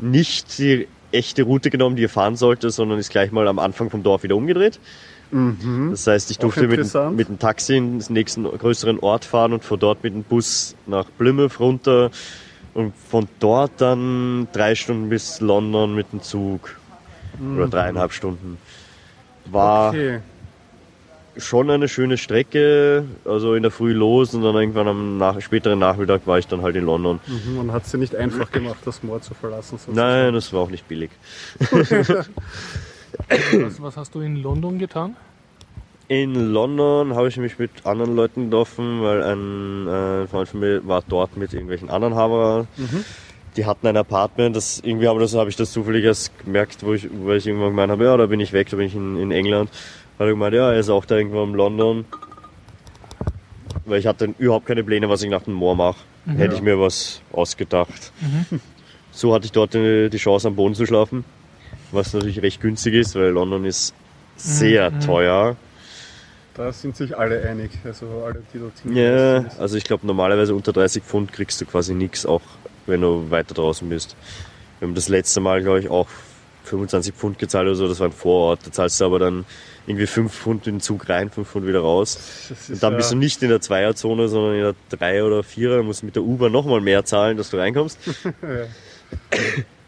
[0.00, 3.90] nicht die echte Route genommen, die er fahren sollte, sondern ist gleich mal am Anfang
[3.90, 4.78] vom Dorf wieder umgedreht.
[5.90, 9.64] Das heißt, ich durfte mit, mit dem Taxi in den nächsten größeren Ort fahren und
[9.64, 12.10] von dort mit dem Bus nach Plymouth runter
[12.72, 16.76] und von dort dann drei Stunden bis London mit dem Zug.
[17.54, 18.58] Oder dreieinhalb Stunden.
[19.46, 20.20] War Okay.
[21.38, 25.78] Schon eine schöne Strecke, also in der Früh los und dann irgendwann am nach späteren
[25.78, 27.20] Nachmittag war ich dann halt in London.
[27.26, 27.56] Mhm.
[27.56, 29.78] Man hat es dir nicht einfach gemacht, das Moor zu verlassen.
[29.78, 29.96] sozusagen.
[29.96, 31.10] Nein, das war auch nicht billig.
[33.52, 35.16] Was, was hast du in London getan?
[36.08, 40.86] In London habe ich mich mit anderen Leuten getroffen, weil ein äh, Freund von mir
[40.86, 42.66] war dort mit irgendwelchen anderen Haber.
[43.56, 46.94] Die hatten ein Apartment, das irgendwie aber das habe ich das zufällig erst gemerkt, wo
[46.94, 49.18] ich, wo ich irgendwann gemeint habe, ja, da bin ich weg, da bin ich in,
[49.18, 49.70] in England.
[50.18, 52.04] Hat er gemeint, ja, er ist auch da irgendwo in London.
[53.84, 55.98] Weil ich hatte überhaupt keine Pläne, was ich nach dem Moor mache.
[56.36, 58.12] Hätte ich mir was ausgedacht.
[59.10, 61.24] So hatte ich dort die, Chance am Boden zu schlafen,
[61.90, 63.94] was natürlich recht günstig ist, weil London ist
[64.36, 65.56] sehr teuer.
[66.54, 68.94] Da sind sich alle einig, also alle, die dort sind.
[68.94, 72.42] Ja, also ich glaube normalerweise unter 30 Pfund kriegst du quasi nichts, auch
[72.86, 74.16] wenn du weiter draußen bist.
[74.78, 76.08] Wir haben das letzte Mal, glaube ich, auch
[76.64, 78.66] 25 Pfund gezahlt oder so, das war ein Vorort.
[78.66, 79.46] Da zahlst du aber dann
[79.88, 82.46] irgendwie 5 Pfund in den Zug rein, 5 Pfund wieder raus.
[82.50, 85.78] Das Und dann bist du nicht in der Zweierzone, sondern in der Drei- oder Vierer.
[85.78, 87.98] Da musst du mit der U-Bahn nochmal mehr zahlen, dass du reinkommst.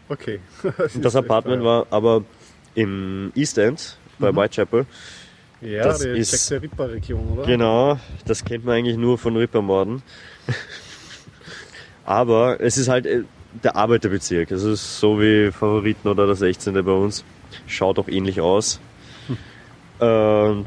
[0.09, 0.39] Okay.
[0.95, 2.23] Und das Apartment war aber
[2.75, 4.85] im East End bei Whitechapel.
[5.61, 7.45] Ja, das die ist- der Ripper-Region, oder?
[7.45, 10.01] Genau, das kennt man eigentlich nur von Rippermorden.
[12.03, 13.23] Aber es ist halt äh,
[13.63, 14.51] der Arbeiterbezirk.
[14.51, 16.73] Es ist so wie Favoriten oder das 16.
[16.83, 17.23] bei uns.
[17.67, 18.79] Schaut auch ähnlich aus.
[20.05, 20.65] Und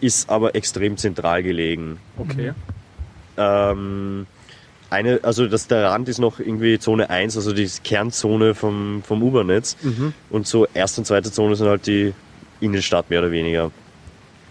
[0.00, 1.98] ist aber extrem zentral gelegen.
[2.18, 2.52] Okay.
[3.36, 4.26] Ähm,
[4.90, 9.22] eine, also das, der Rand ist noch irgendwie Zone 1, also die Kernzone vom, vom
[9.22, 9.76] U-Bahn-Netz.
[10.30, 12.12] Und so erste und zweite Zone sind halt die
[12.60, 13.70] Innenstadt mehr oder weniger.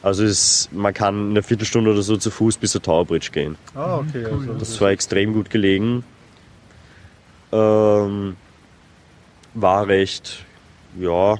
[0.01, 3.29] Also es, man kann in einer Viertelstunde oder so zu Fuß bis zur Tower Bridge
[3.31, 3.55] gehen.
[3.73, 4.25] Ah, okay.
[4.25, 6.03] Also Das war extrem gut gelegen.
[7.53, 8.36] Ähm,
[9.53, 10.43] war recht,
[10.99, 11.38] ja,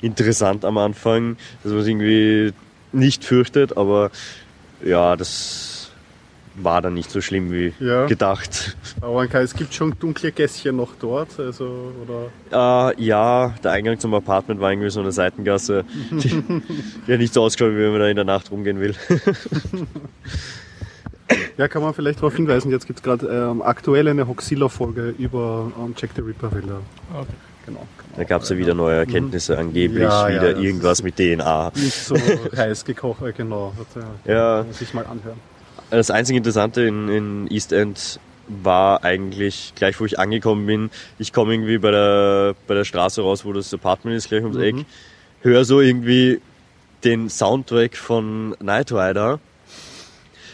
[0.00, 2.52] interessant am Anfang, dass man sich irgendwie
[2.92, 4.10] nicht fürchtet, aber
[4.84, 5.90] ja, das
[6.60, 8.06] war dann nicht so schlimm wie Ja.
[8.06, 8.76] gedacht.
[9.00, 11.92] Aber man kann, es gibt schon dunkle Gässchen noch dort, also,
[12.50, 12.90] oder?
[12.96, 16.30] Äh, ja, der Eingang zum Apartment war irgendwie so eine Seitengasse, die,
[17.12, 18.94] hat nicht so ausgeschaut, wie wenn man da in der Nacht rumgehen will.
[21.58, 25.70] Ja, kann man vielleicht darauf hinweisen, jetzt gibt es gerade ähm, aktuell eine Hoxilla-Folge über
[25.78, 26.80] ähm, Jack the Ripper-Villa.
[27.12, 27.26] Okay.
[27.66, 27.86] Genau.
[28.18, 31.70] Da gab es ja wieder neue Erkenntnisse, angeblich Ja, ja, wieder das irgendwas mit DNA.
[31.76, 32.16] Nicht so
[32.56, 33.72] heiß gekocht, äh, genau.
[34.26, 34.64] Äh, Ja.
[34.66, 35.38] Muss ich mal anhören.
[35.90, 41.32] Das einzige Interessante in, in East End war eigentlich, gleich wo ich angekommen bin, ich
[41.32, 44.74] komme irgendwie bei der, bei der Straße raus, wo das Apartment ist, gleich ums Eck,
[45.42, 46.40] höre so irgendwie
[47.04, 49.38] den Soundtrack von Knight Rider,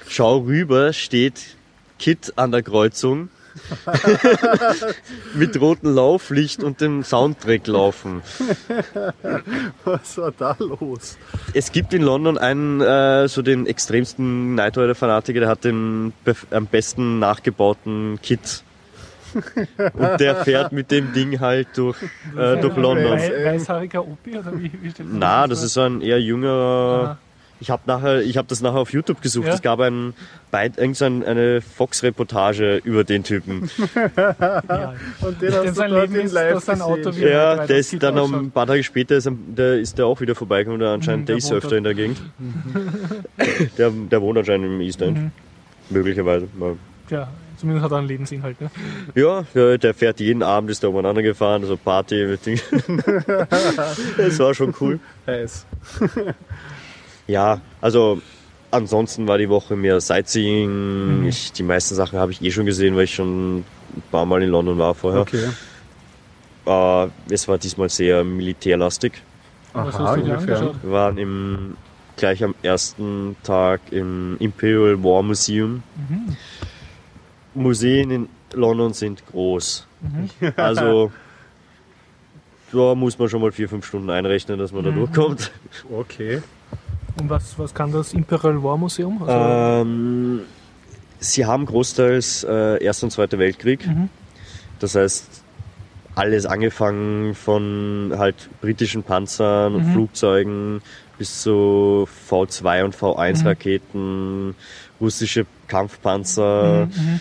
[0.06, 1.56] schau rüber, steht
[1.98, 3.30] Kit an der Kreuzung
[5.34, 8.22] mit rotem Lauflicht und dem Soundtrack laufen.
[9.84, 11.16] Was war da los?
[11.52, 16.12] Es gibt in London einen, äh, so den extremsten Knight Rider Fanatiker, der hat den
[16.50, 18.62] am besten nachgebauten Kit.
[19.34, 21.96] Und der fährt mit dem Ding halt durch,
[22.36, 23.18] äh, durch London.
[23.18, 27.18] Wei- Weißhaariger Opi oder wie, wie steht Na, das ist so ein eher jüngerer.
[27.60, 29.46] Ich habe nachher, ich habe das nachher auf YouTube gesucht.
[29.46, 29.54] Ja.
[29.54, 30.12] Es gab ein,
[30.50, 33.70] Beit- irgend so ein, eine Fox-Reportage über den Typen.
[34.16, 34.94] Ja.
[35.20, 37.24] Und den hast du sein dort Leben in ist, live dass sein Auto gesehen.
[37.26, 40.06] wie Ja, der ist dann um ein paar Tage später, ist, er- der ist der
[40.06, 42.20] auch wieder vorbeigekommen, der anscheinend, Mhm, der, der ist öfter in der Gegend.
[43.78, 45.18] der, der wohnt anscheinend im East End.
[45.18, 45.30] Mhm.
[45.90, 46.48] Möglicherweise.
[47.10, 48.60] Ja, zumindest hat er einen Lebensinhalt.
[48.60, 48.70] Ne?
[49.14, 52.36] Ja, der, der fährt jeden Abend, ist da umeinander gefahren, also Party
[54.16, 54.98] das war schon cool.
[55.26, 55.66] Heiß.
[57.26, 58.20] Ja, also
[58.70, 61.26] ansonsten war die Woche mehr Sightseeing.
[61.26, 63.64] Ich, die meisten Sachen habe ich eh schon gesehen, weil ich schon ein
[64.10, 65.22] paar Mal in London war vorher.
[65.22, 65.48] Okay.
[66.66, 69.12] Äh, es war diesmal sehr militärlastig.
[69.72, 70.56] Was Aha, hast du dir inwiefern?
[70.56, 70.82] angeschaut?
[70.82, 71.76] Wir waren im,
[72.16, 75.82] gleich am ersten Tag im Imperial War Museum.
[77.54, 79.86] Museen in London sind groß.
[80.56, 81.12] Also
[82.72, 85.50] da muss man schon mal vier, fünf Stunden einrechnen, dass man da durchkommt.
[85.90, 86.42] Okay.
[87.18, 89.22] Und was, was kann das Imperial War Museum?
[89.22, 90.40] Also, Ähm,
[91.20, 93.86] sie haben großteils äh, Erster und Zweiter Weltkrieg.
[93.86, 94.08] Mhm.
[94.80, 95.42] Das heißt,
[96.16, 99.92] alles angefangen von halt britischen Panzern und Mhm.
[99.92, 100.82] Flugzeugen
[101.18, 103.46] bis zu V2 und V1 Mhm.
[103.46, 104.54] Raketen,
[105.00, 107.20] russische Kampfpanzer, Mhm.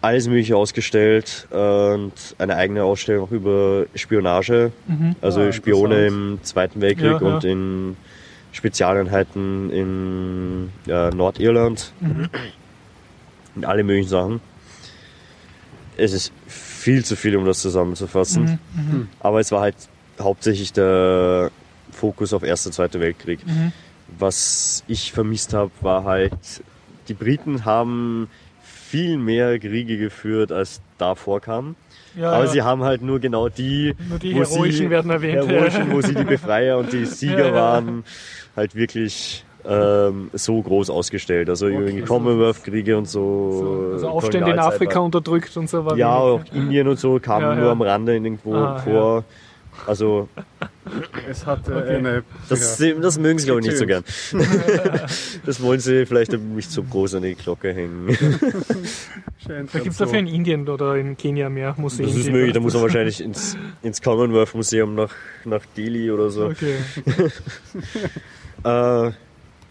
[0.00, 5.14] alles mögliche ausgestellt und eine eigene Ausstellung auch über Spionage, Mhm.
[5.20, 7.34] also Ah, Spione im Zweiten Weltkrieg Ja, ja.
[7.34, 7.96] und in
[8.52, 12.28] Spezialeinheiten in äh, Nordirland Mhm.
[13.54, 14.40] und alle möglichen Sachen.
[15.96, 18.58] Es ist viel zu viel, um das zusammenzufassen.
[18.74, 18.82] Mhm.
[18.98, 19.08] Mhm.
[19.20, 19.76] Aber es war halt
[20.18, 21.50] hauptsächlich der
[21.92, 23.46] Fokus auf Erster, Zweiter Weltkrieg.
[23.46, 23.72] Mhm.
[24.18, 26.32] Was ich vermisst habe, war halt,
[27.08, 28.28] die Briten haben
[28.62, 31.76] viel mehr Kriege geführt, als da vorkam.
[32.16, 32.50] Ja, Aber ja.
[32.50, 35.46] sie haben halt nur genau die, Nur die wo Heroischen sie, werden erwähnt.
[35.48, 38.04] Heroischen, wo sie die Befreier und die Sieger Ja, waren,
[38.56, 41.48] halt wirklich ähm, so groß ausgestellt.
[41.50, 43.50] Also irgendwie Commonwealth-Kriege und so.
[43.52, 46.40] so, also Aufstände in Afrika unterdrückt und so war Ja, auch.
[46.52, 49.24] Indien und so kamen nur am Rande irgendwo Ah, vor.
[49.86, 50.28] Also
[51.28, 51.96] Es hatte Okay.
[51.96, 52.22] eine.
[52.48, 54.04] das, das mögen sie glaube ich nicht so gern.
[55.46, 58.08] Das wollen sie vielleicht nicht so groß an die Glocke hängen.
[59.46, 60.04] Scheint Da gibt es so.
[60.04, 62.06] dafür in Indien oder in Kenia mehr Museen.
[62.08, 65.12] Das ist möglich, da muss man wahrscheinlich ins, ins Commonwealth Museum nach,
[65.44, 66.46] nach Delhi oder so.
[66.46, 66.76] Okay.
[68.62, 69.12] Äh,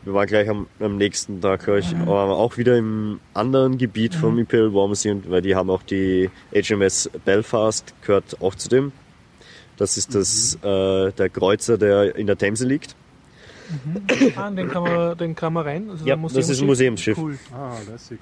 [0.03, 2.03] wir waren gleich am, am nächsten Tag gleich, Mhm.
[2.03, 6.29] aber auch wieder im anderen Gebiet vom Imperial War Museum, weil die haben auch die
[6.53, 8.91] HMS Belfast, gehört auch zu dem.
[9.79, 10.67] Das ist das, Mhm.
[10.69, 12.95] äh, der Kreuzer, der in der Themse liegt.
[14.35, 15.89] Ah, den kann man, den kann man rein.
[15.91, 17.17] Also Ja, ein das ist ein Museumsschiff.
[17.17, 17.37] Cool.
[17.53, 18.19] Ah, lässig.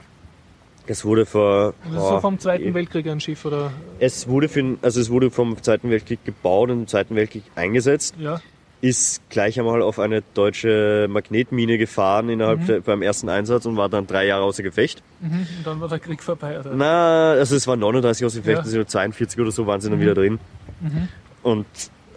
[0.88, 1.74] Das wurde vor.
[1.86, 3.72] Das ist so boah, vom Zweiten eh- Weltkrieg ein Schiff, oder?
[4.00, 8.16] Es wurde, für, also es wurde vom Zweiten Weltkrieg gebaut und im Zweiten Weltkrieg eingesetzt.
[8.20, 8.40] Ja.
[8.80, 12.66] ist gleich einmal auf eine deutsche Magnetmine gefahren innerhalb Mhm.
[12.68, 15.02] der, beim ersten Einsatz und war dann drei Jahre außer Gefecht.
[15.20, 15.32] Mhm.
[15.58, 16.74] Und dann war der Krieg vorbei, oder?
[16.76, 18.64] Na, also es waren 39 außer Gefecht, Ja.
[18.64, 20.04] also 42 oder so waren sie dann Mhm.
[20.04, 20.40] wieder drin
[20.80, 21.08] Mhm.
[21.44, 21.66] Und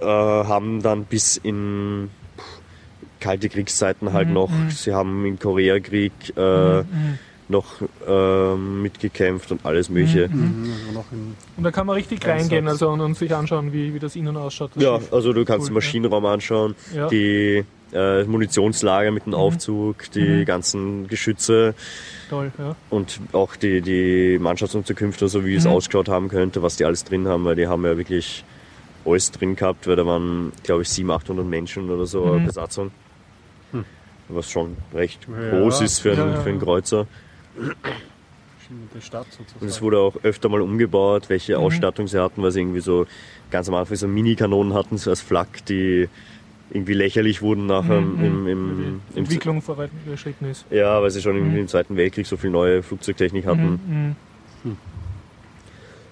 [0.01, 2.11] äh, haben dann bis in
[3.21, 4.71] kalte Kriegszeiten halt Mhm, noch, mhm.
[4.71, 7.19] sie haben im Koreakrieg äh, Mhm.
[7.49, 7.67] noch
[8.09, 10.29] ähm, mitgekämpft und alles mögliche.
[10.29, 12.41] Mhm, also noch in, Und da kann man richtig Einsatz.
[12.53, 14.71] reingehen also, und, und sich anschauen, wie, wie das innen ausschaut.
[14.75, 15.13] das Ja, Schiff.
[15.13, 17.09] also du kannst Cool, den Maschinenraum anschauen, Ja.
[17.09, 19.39] die äh, Munitionslager mit dem Mhm.
[19.39, 20.45] Aufzug, die Mhm.
[20.45, 21.75] ganzen Geschütze,
[22.31, 22.77] Toll, ja.
[22.89, 25.73] und auch die, die Mannschaftsunterkünfte, so wie es Mhm.
[25.73, 28.45] ausgeschaut haben könnte, was die alles drin haben, weil die haben ja wirklich
[29.05, 32.47] alles drin gehabt, weil da waren, glaube ich, 700, 800 Menschen oder so Mhm.
[32.47, 32.91] Besatzung.
[33.73, 33.85] Hm.
[34.29, 35.51] Was schon recht Ja.
[35.59, 36.61] groß ist für, einen, Ja, für einen.
[36.61, 37.07] Kreuzer.
[39.01, 39.63] Stadt sozusagen.
[39.63, 41.65] Und es wurde auch öfter mal umgebaut, welche Mhm.
[41.65, 43.05] Ausstattung sie hatten, weil sie irgendwie so
[43.51, 46.09] ganz am Anfang so Mini-Kanonen hatten, so als Flak, die
[46.71, 50.67] irgendwie lächerlich wurden nachher Mhm, im, Weil im, die im, Entwicklung vorangeschritten ist.
[50.71, 51.57] Ja, weil sie schon im, Mhm.
[51.59, 54.17] im Zweiten Weltkrieg so viel neue Flugzeugtechnik hatten.
[54.63, 54.77] Mhm.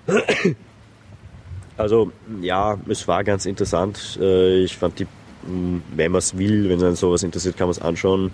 [1.79, 2.13] Also
[2.43, 4.19] ja, es war ganz interessant.
[4.21, 7.73] Äh, Ich fand die, mh, wenn man es will, wenn einen sowas interessiert, kann man
[7.73, 8.31] es anschauen.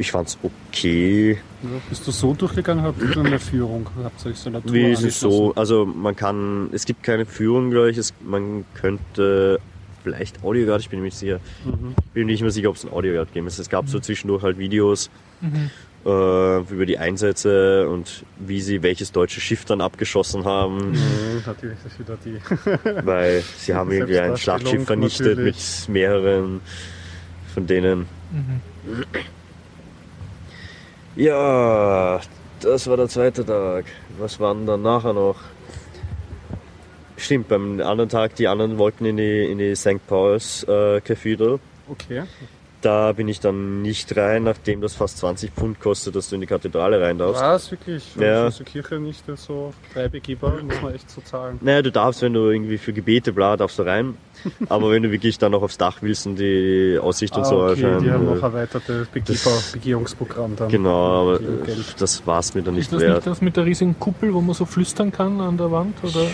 [0.00, 1.38] Ich fand es okay.
[1.62, 3.88] Ja, bist du so durchgegangen, habt ihr eine Führung?
[4.04, 5.52] Habt ihr euch so eine Tour Wie ist es so?
[5.56, 7.96] Also man kann, es gibt keine Führung, glaube ich.
[7.98, 9.58] Es, man könnte
[10.04, 11.40] vielleicht Audioguard, ich bin mir nicht sicher.
[11.64, 11.94] Mhm.
[11.98, 13.58] Ich bin nicht mehr sicher, ob es ein Audioguard gegeben ist.
[13.58, 15.10] Es gab so zwischendurch halt Videos
[15.40, 15.70] Mhm.
[16.04, 20.92] Äh, über die Einsätze und wie sie welches deutsche Schiff dann abgeschossen haben.
[20.92, 23.04] Mhm, natürlich ist das wieder die.
[23.06, 25.86] weil sie haben irgendwie ein Schlachtschiff vernichtet natürlich.
[25.86, 26.60] mit mehreren
[27.52, 28.06] von denen.
[28.30, 29.04] Mhm.
[31.16, 32.20] Ja,
[32.60, 33.86] das war der zweite Tag.
[34.18, 35.36] Was waren dann nachher noch?
[37.16, 40.06] Stimmt, beim anderen Tag, die anderen wollten in die, in die St.
[40.06, 41.58] Paul's äh, Cathedral.
[41.88, 42.22] Okay.
[42.80, 46.42] Da bin ich dann nicht rein, nachdem das fast 20 Pfund kostet, dass du in
[46.42, 47.42] die Kathedrale rein darfst.
[47.42, 48.14] War es wirklich?
[48.14, 48.46] Ja.
[48.46, 50.62] Ist die Kirche nicht so frei begehbar?
[50.62, 51.58] Muss man echt so zahlen.
[51.60, 54.16] Naja, du darfst, wenn du irgendwie für Gebete bla, darfst du rein.
[54.68, 57.56] Aber wenn du wirklich dann noch aufs Dach willst und die Aussicht und Ah, so
[57.64, 60.68] okay, anschauen, die haben äh, noch erweiterte Begehbar, Begehungsprogramm dann.
[60.68, 61.44] Genau, aber äh,
[61.98, 63.14] das war's mir dann nicht Ist das wert.
[63.16, 65.96] nicht das mit der riesigen Kuppel, wo man so flüstern kann an der Wand?
[66.04, 66.26] Oder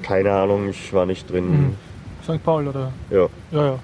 [0.00, 1.50] Keine Ahnung, ich war nicht drin.
[1.50, 1.74] Mhm.
[2.24, 2.42] St.
[2.42, 2.90] Paul, oder?
[3.10, 3.26] Ja.
[3.50, 3.78] Ja, ja.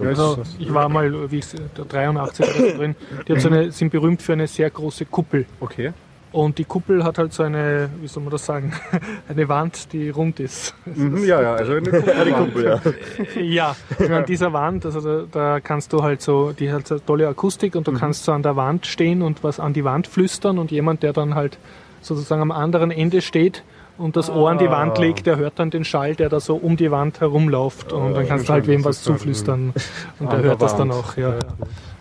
[0.00, 1.46] Also, ich war mal, wie ich,
[1.76, 2.96] der 83 oder so drin.
[3.26, 5.46] Die hat so eine, sind berühmt für eine sehr große Kuppel.
[5.60, 5.92] Okay.
[6.30, 8.74] Und die Kuppel hat halt so eine, wie soll man das sagen,
[9.28, 10.74] eine Wand, die rund ist.
[10.84, 12.24] Mhm, ja, ja, also eine Kuppel.
[12.24, 13.40] Die Kuppel, ja.
[13.40, 16.96] Ja, und an dieser Wand, also da, da kannst du halt so, die hat so
[16.96, 19.84] eine tolle Akustik und du kannst so an der Wand stehen und was an die
[19.84, 21.58] Wand flüstern und jemand, der dann halt
[22.02, 23.62] sozusagen am anderen Ende steht
[23.98, 25.00] und das Ohr an die Wand Ah.
[25.02, 28.26] legt, der hört dann den Schall, der da so um die Wand herumläuft und dann
[28.26, 29.72] kannst du halt wem was zuflüstern
[30.18, 31.16] und der hört das dann auch.
[31.16, 31.38] Ja.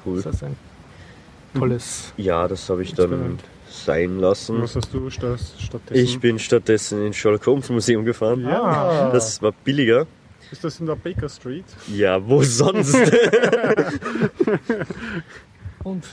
[0.06, 0.22] Cool.
[0.22, 0.56] Das ist ein
[1.58, 3.40] tolles Ja, das habe ich dann
[3.70, 4.62] sein lassen.
[4.62, 6.04] Was hast du statt, stattdessen?
[6.04, 8.42] Ich bin stattdessen ins Sherlock Holmes Museum gefahren.
[8.44, 9.10] Ja.
[9.12, 10.06] Das war billiger.
[10.52, 11.66] ist das in der Baker Street?
[11.94, 12.96] Ja, wo sonst?
[15.84, 16.04] Und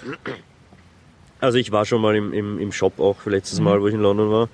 [1.41, 4.01] Also ich war schon mal im, im, im Shop auch letztes Mal, wo ich in
[4.01, 4.49] London war.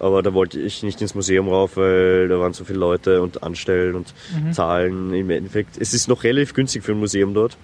[0.00, 3.42] Aber da wollte ich nicht ins Museum rauf, weil da waren so viele Leute und
[3.42, 4.12] Anstellen und
[4.52, 5.14] Zahlen.
[5.14, 7.56] Im Endeffekt, es ist noch relativ günstig für ein Museum dort.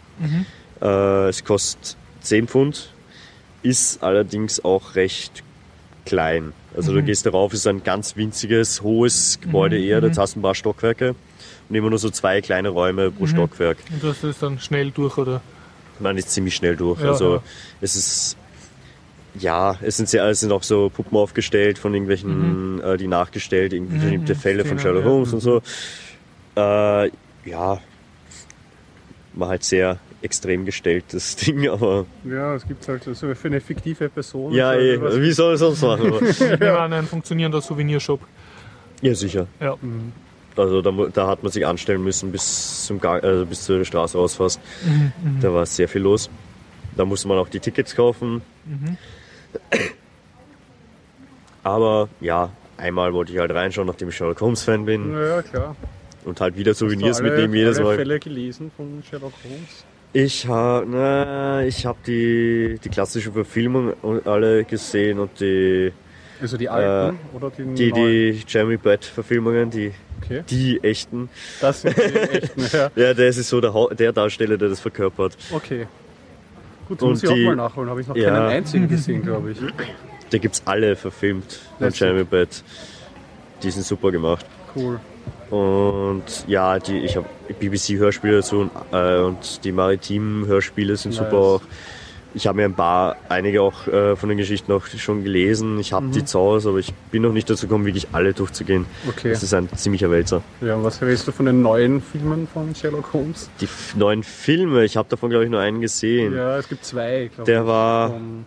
[0.80, 2.92] Äh, es kostet 10 Pfund,
[3.62, 5.42] ist allerdings auch recht
[6.06, 6.52] klein.
[6.76, 10.42] Also du gehst darauf, ist ein ganz winziges, hohes Gebäude eher, da hast du ein
[10.42, 11.14] paar Stockwerke
[11.68, 13.78] und immer nur so zwei kleine Räume pro Stockwerk.
[13.92, 15.40] und das ist dann schnell durch, oder?
[15.98, 17.00] Man ist ziemlich schnell durch.
[17.00, 17.42] Ja, also ja.
[17.80, 18.36] es ist
[19.38, 23.72] ja, es sind sehr, es sind auch so Puppen aufgestellt von irgendwelchen, äh, die nachgestellt,
[23.72, 25.10] irgendwie bestimmte Fälle von genau, Sherlock ja.
[25.10, 25.62] Holmes und so.
[26.56, 27.10] Äh,
[27.48, 27.80] ja,
[29.34, 33.60] war halt sehr extrem gestellt, das Ding, aber Ja, es gibt halt so für eine
[33.60, 34.52] fiktive Person.
[34.52, 36.10] ja, so eh, wie soll es sonst machen?
[36.40, 38.20] Nehme an, ein funktionierender Souvenirshop.
[39.00, 39.46] ja, sicher.
[39.60, 39.76] Ja.
[40.56, 44.18] Also da, da hat man sich anstellen müssen, bis zum Gang, also bis zur Straße
[44.18, 44.60] rausfasst.
[45.40, 46.28] Da war sehr viel los.
[46.96, 48.42] Da musste man auch die Tickets kaufen.
[51.62, 55.76] Aber ja, einmal wollte ich halt reinschauen, nachdem ich Sherlock Holmes Fan bin Ja, klar.
[56.24, 57.96] und halt wieder Souvenirs alle, mitnehmen jedes alle Mal.
[57.96, 59.84] Fälle gelesen von Sherlock Holmes?
[60.12, 63.92] Ich habe ich habe die die klassische Verfilmung
[64.24, 65.92] alle gesehen und die
[66.40, 68.04] Also die alten oder die, Äh, die neuen?
[68.32, 69.92] die Jeremy Brett Verfilmungen, die
[70.22, 70.42] Okay.
[70.50, 71.28] die echten.
[71.60, 72.90] Das sind die echten, ja.
[72.94, 75.36] Ja, das ist so der, der Darsteller, der das verkörpert.
[75.50, 75.86] Okay.
[76.90, 77.88] Gut, Und muss ich die- auch mal nachholen.
[77.88, 78.30] Habe ich noch Ja.
[78.30, 79.58] keinen einzigen gesehen, glaube ich.
[80.30, 81.90] Da gibt's alle verfilmt von.
[81.92, 82.64] Jeremy Brett.
[83.62, 84.44] Die sind super gemacht.
[84.74, 84.98] Cool.
[85.50, 87.26] Und ja, die, ich habe
[87.60, 91.34] BBC-Hörspiele dazu und, äh, und die maritimen Hörspiele sind super Nice.
[91.34, 91.62] auch.
[92.32, 95.78] Ich habe mir ein paar, einige auch äh, von den Geschichten auch schon gelesen.
[95.80, 96.12] Ich habe Mhm.
[96.12, 98.86] die zu Hause, aber ich bin noch nicht dazu gekommen, wirklich alle durchzugehen.
[99.08, 99.30] Okay.
[99.30, 100.42] Das ist ein ziemlicher Wälzer.
[100.60, 103.50] Ja, und was hältst du von den neuen Filmen von Sherlock Holmes?
[103.60, 103.68] Die
[103.98, 106.34] neuen Filme, ich habe davon glaube ich nur einen gesehen.
[106.36, 107.66] Ja, es gibt zwei, glaube Der ich.
[107.66, 108.44] war, Von-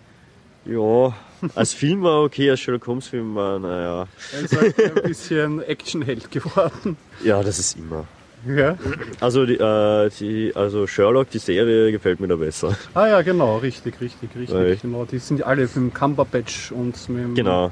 [0.66, 1.14] ja,
[1.56, 4.08] als Film war okay, als Sherlock Holmes Film war, naja.
[4.34, 6.96] Er ist halt ein bisschen Actionheld geworden.
[7.22, 8.06] Ja, das ist immer.
[8.48, 8.78] Ja.
[9.20, 12.76] Also, die, äh, die, also Sherlock, die Serie gefällt mir da besser.
[12.94, 14.54] Ah ja, genau, richtig, richtig, richtig.
[14.58, 17.72] Weil- Genau, die sind alle mit dem Cumberbatch und mit dem, Genau,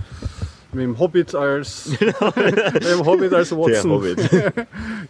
[0.74, 3.92] mit dem Hobbit als mit dem Hobbit als der Watson.
[3.92, 4.18] Hobbit.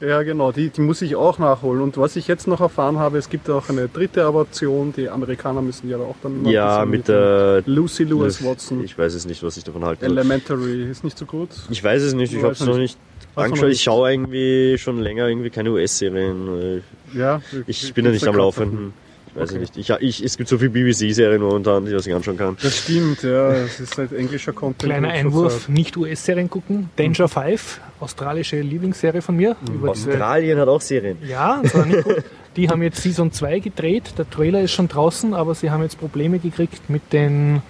[0.01, 1.79] Ja, genau, die, die muss ich auch nachholen.
[1.81, 4.93] Und was ich jetzt noch erfahren habe, es gibt auch eine dritte Adaption.
[4.93, 7.61] Die Amerikaner müssen ja auch dann Ja, bisschen mit der.
[7.67, 8.83] Lucy Lewis Watson.
[8.83, 10.03] Ich weiß es nicht, was ich davon halte.
[10.05, 11.49] Elementary ist nicht so gut.
[11.69, 12.97] Ich weiß es nicht, ich habe es noch nicht.
[13.35, 13.67] Nicht angeschaut.
[13.67, 13.83] Ich nicht?
[13.83, 16.81] schaue irgendwie schon länger irgendwie keine US-Serien.
[17.13, 18.93] Ja, Ich bin ja nicht am Laufenden.
[19.33, 19.59] Ich weiß Okay.
[19.59, 19.77] nicht.
[19.77, 22.57] Ich, ich, es gibt so viele BBC-Serien momentan, die was ich anschauen kann.
[22.61, 23.51] Das stimmt, ja.
[23.53, 24.83] Es ist halt englischer Content.
[24.91, 26.89] Kleiner Einwurf, nicht US-Serien gucken.
[26.97, 29.55] Danger 5, australische Lieblingsserie von mir.
[29.73, 31.17] Über diese, Australien hat auch Serien.
[31.25, 32.23] ja, das war nicht gut.
[32.57, 34.13] Die haben jetzt Season 2 gedreht.
[34.17, 37.61] Der Trailer ist schon draußen, aber sie haben jetzt Probleme gekriegt mit den,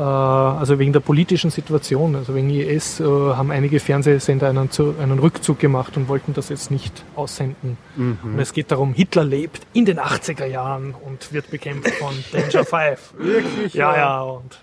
[0.00, 2.16] also wegen der politischen Situation.
[2.16, 6.48] Also wegen IS äh, haben einige Fernsehsender einen, zu, einen Rückzug gemacht und wollten das
[6.48, 7.76] jetzt nicht aussenden.
[7.96, 8.18] Mhm.
[8.22, 12.64] Und es geht darum, Hitler lebt in den 80er Jahren und wird bekämpft von Danger
[12.64, 13.14] 5.
[13.18, 13.74] Wirklich?
[13.74, 14.58] Ja, ja, und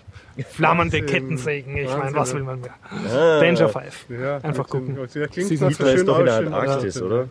[0.48, 1.06] flammende Wahnsinn.
[1.06, 1.76] Kettensägen.
[1.76, 2.36] Ich meine, was ja.
[2.36, 2.74] will man mehr?
[2.90, 4.06] Ah, Danger 5.
[4.20, 4.96] Ja, Einfach gucken.
[5.14, 7.28] Ja, klingt Sie sind ist schön doch in der Antarktis, aus- oder?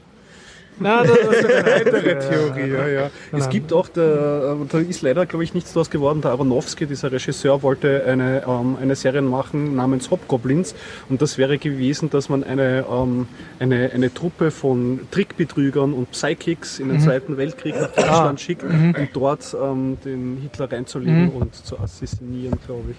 [0.80, 3.06] Na, das ist eine Weitere Theorie, ja, ja.
[3.32, 3.50] Es Nein.
[3.50, 6.22] gibt auch, der, da ist leider, glaube ich, nichts draus geworden.
[6.22, 10.76] Der Aronofsky, dieser Regisseur, wollte eine, ähm, eine Serie machen namens Hobgoblins.
[11.10, 13.28] Und das wäre gewesen, dass man eine, ähm,
[13.60, 18.96] eine, eine Truppe von Trickbetrügern und Psychics in den Zweiten Weltkrieg nach Deutschland schickt, um
[19.14, 22.98] dort ähm, den Hitler reinzulegen und zu assassinieren, glaube ich.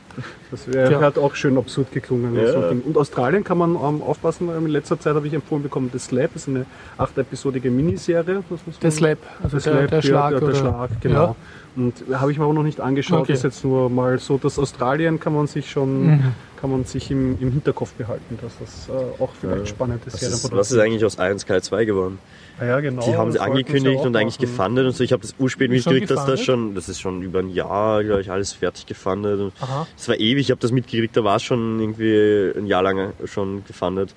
[0.50, 1.00] Das wäre Ja.
[1.00, 2.34] hat auch schön absurd geklungen.
[2.36, 2.52] Ja.
[2.52, 2.58] So.
[2.84, 5.98] Und Australien kann man ähm, aufpassen, weil in letzter Zeit habe ich empfohlen bekommen, The
[5.98, 6.66] Slab ist eine
[6.98, 8.42] acht-episodige Miniserie.
[8.48, 10.30] Das muss der Slap, also der, der, Slab, der ja, Schlag.
[10.30, 11.24] der, der oder, Schlag, genau.
[11.24, 11.36] Ja.
[11.76, 13.20] Und habe ich mir aber noch nicht angeschaut.
[13.20, 13.32] Okay.
[13.32, 16.22] Ist jetzt nur mal so, dass Australien kann man sich schon Mhm.
[16.60, 19.88] kann man sich im, im Hinterkopf behalten, dass das äh, auch vielleicht Ja.
[20.04, 22.18] Was Serien ist, was ist eigentlich aus 1 Sky 2 geworden?
[22.60, 23.02] Ah ja, genau.
[23.06, 25.02] Die haben sie angekündigt sie und auch eigentlich gefundet und so.
[25.02, 28.20] Ich habe das ursprünglich mitgekriegt, dass das schon, das ist schon über ein Jahr, glaube
[28.20, 29.52] ich, alles fertig gefundet.
[29.96, 33.14] Es war ewig, ich habe das mitgekriegt, da war es schon irgendwie ein Jahr lang
[33.24, 34.14] schon gefundet.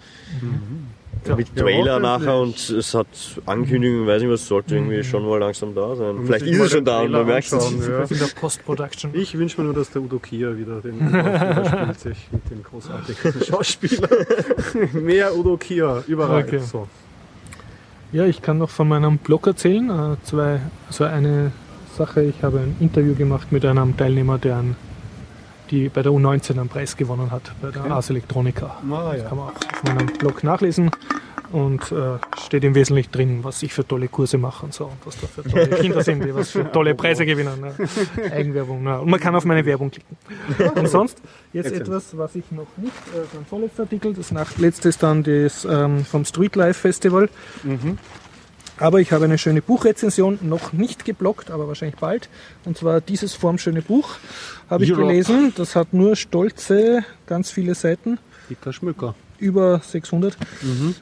[1.26, 1.36] Ja.
[1.36, 3.08] Mit Trailer nachher und es hat
[3.46, 6.16] Ankündigungen, weiß nicht was, sollte irgendwie schon mal langsam da sein.
[6.16, 8.04] Muss Vielleicht ich ist es schon da und man merkt es ja.
[8.04, 9.12] In der Post-Production.
[9.14, 12.64] Ich wünsche mir nur, dass der Udo Kier wieder den Schauspieler spielt sich mit dem
[12.64, 14.10] großartigen Schauspieler.
[14.94, 16.44] Mehr Udo Kier, überall.
[16.44, 16.60] Okay.
[16.60, 16.88] So.
[18.12, 19.90] Ja, ich kann noch von meinem Blog erzählen.
[19.90, 21.52] Äh, zwei, also eine
[21.98, 24.76] Sache, ich habe ein Interview gemacht mit einem Teilnehmer, der ein
[25.72, 28.78] die bei der U19 einen Preis gewonnen hat, bei der Ars Electronica.
[28.92, 29.30] Ah, Das ja.
[29.30, 30.92] kann man auch auf meinem Blog nachlesen
[31.52, 34.98] und äh, steht im Wesentlichen drin, was ich für tolle Kurse mache und so und
[35.06, 37.62] was da für tolle Kinder sind, die was für tolle Preise gewinnen.
[37.62, 37.76] Ne?
[38.32, 38.84] Eigenwerbung.
[38.84, 39.00] Ne?
[39.00, 40.18] Und man kann auf meine Werbung klicken.
[40.76, 41.22] Und sonst
[41.54, 45.22] jetzt etwas, was ich noch nicht, äh, so ein vorletzter Artikel, das letzte ist dann
[45.24, 47.30] das ähm, vom Street Life Festival.
[48.78, 52.30] Aber ich habe eine schöne Buchrezension, noch nicht geblockt, aber wahrscheinlich bald.
[52.66, 54.18] Und zwar dieses formschöne Buch
[54.70, 55.08] habe ich Europe.
[55.08, 55.54] gelesen.
[55.56, 58.18] Das hat nur stolze, ganz viele Seiten
[58.50, 59.16] Dicker Schmücker.
[59.38, 60.36] über 600.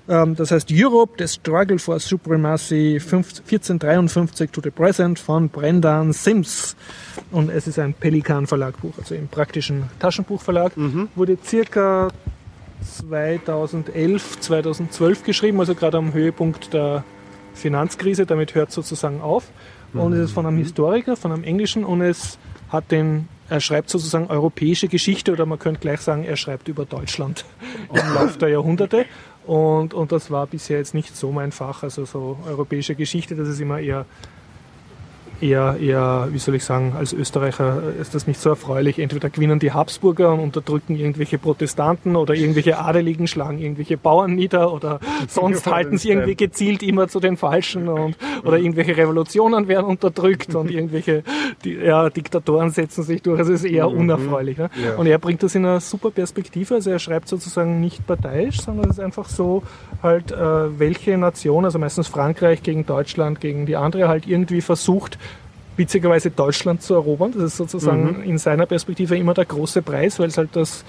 [0.10, 6.12] Ähm, das heißt Europe, the Struggle for Supremacy 15 1453 to the Present von Brendan
[6.14, 6.76] Sims.
[7.32, 10.74] Und es ist ein Pelikan Verlagbuch, also im praktischen Taschenbuchverlag.
[11.16, 12.10] Wurde circa
[12.84, 17.04] 2011, 2012 geschrieben, also gerade am Höhepunkt der
[17.54, 18.26] Finanzkrise.
[18.26, 19.52] Damit hört sozusagen auf.
[19.94, 22.40] Und es ist von einem Historiker, von einem englischen und es
[22.70, 26.86] hat den er schreibt sozusagen europäische Geschichte oder man könnte gleich sagen, er schreibt über
[26.86, 27.44] Deutschland
[27.94, 29.06] im Laufe der Jahrhunderte.
[29.46, 33.50] Und, und das war bisher jetzt nicht so mein Fach, also so europäische Geschichte, das
[33.50, 34.06] ist immer eher,
[35.42, 39.00] eher, eher, wie soll ich sagen, als Österreicher ist das nicht so erfreulich.
[39.00, 44.74] Entweder gewinnen die Habsburger und unterdrücken irgendwelche Protestanten oder irgendwelche Adeligen schlagen irgendwelche Bauern nieder
[44.74, 49.86] oder sonst halten sie irgendwie gezielt immer zu den Falschen und, oder irgendwelche Revolutionen werden
[49.86, 51.24] unterdrückt und irgendwelche
[51.64, 53.40] die, ja, Diktatoren setzen sich durch.
[53.40, 54.58] Also es ist eher unerfreulich.
[54.58, 54.70] Ne?
[54.84, 54.96] Ja.
[54.96, 56.76] Und er bringt das in einer super Perspektive.
[56.76, 59.64] Also er schreibt sozusagen nicht parteiisch, sondern es ist einfach so,
[60.02, 65.18] halt, äh, welche Nation, also meistens Frankreich gegen Deutschland, gegen die andere, halt irgendwie versucht,
[65.78, 67.32] witzigerweise Deutschland zu erobern.
[67.34, 70.84] Das ist sozusagen in seiner Perspektive immer der große Preis, weil es halt das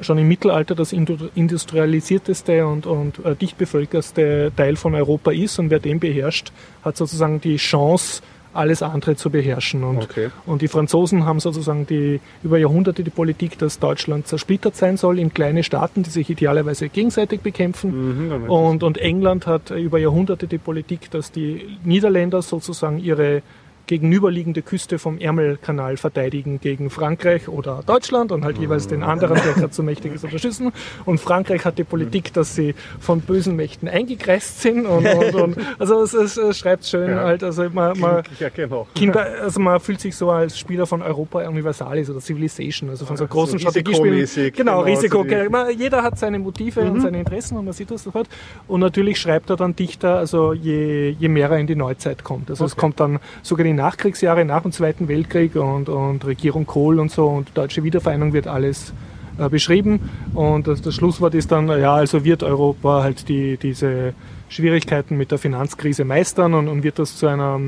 [0.00, 5.58] schon im Mittelalter das indu- industrialisierteste und, und äh, dicht bevölkerste Teil von Europa ist.
[5.58, 6.52] Und wer den beherrscht,
[6.84, 8.22] hat sozusagen die Chance,
[8.54, 9.82] alles andere zu beherrschen.
[9.82, 10.28] Und, Okay.
[10.44, 15.18] und die Franzosen haben sozusagen die, über Jahrhunderte die Politik, dass Deutschland zersplittert sein soll
[15.18, 18.26] in kleine Staaten, die sich idealerweise gegenseitig bekämpfen.
[18.28, 23.40] Mhm, Und, und England hat über Jahrhunderte die Politik, dass die Niederländer sozusagen ihre
[23.86, 29.52] gegenüberliegende Küste vom Ärmelkanal verteidigen gegen Frankreich oder Deutschland und halt jeweils den anderen, der
[29.54, 30.72] gerade so mächtig ist, unterstützen.
[31.04, 34.86] Und Frankreich hat die Politik, dass sie von bösen Mächten eingekreist sind.
[34.86, 37.24] Und, und, und also es, es, es schreibt schön Ja.
[37.24, 38.86] halt, also man, man, ja, genau.
[38.94, 43.16] Kinder, also man fühlt sich so als Spieler von Europa Universalis oder Civilization, also von
[43.16, 44.26] so großen so Strategiespielen.
[44.34, 45.24] Genau, genau, Risiko.
[45.28, 48.28] so man, jeder hat seine Motive und seine Interessen und man sieht das sofort.
[48.68, 52.48] Und natürlich schreibt er dann Dichter, also je, je mehr er in die Neuzeit kommt.
[52.50, 52.80] Also es Okay.
[52.80, 57.26] kommt dann sogar die Nachkriegsjahre nach dem Zweiten Weltkrieg und, und Regierung Kohl und so
[57.28, 58.92] und deutsche Wiedervereinigung wird alles
[59.38, 60.10] äh, beschrieben.
[60.34, 64.14] Und das, das Schlusswort ist dann, ja, also wird Europa halt die, diese
[64.48, 67.58] Schwierigkeiten mit der Finanzkrise meistern und, und wird das zu einer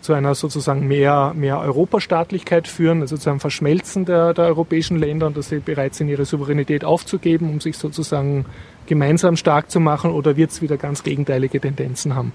[0.00, 5.26] zu einer sozusagen mehr, mehr Europastaatlichkeit führen, also zu einem Verschmelzen der, der europäischen Länder
[5.26, 8.44] und dass sie bereit sind, ihre Souveränität aufzugeben, um sich sozusagen
[8.86, 12.32] gemeinsam stark zu machen oder wird es wieder ganz gegenteilige Tendenzen haben.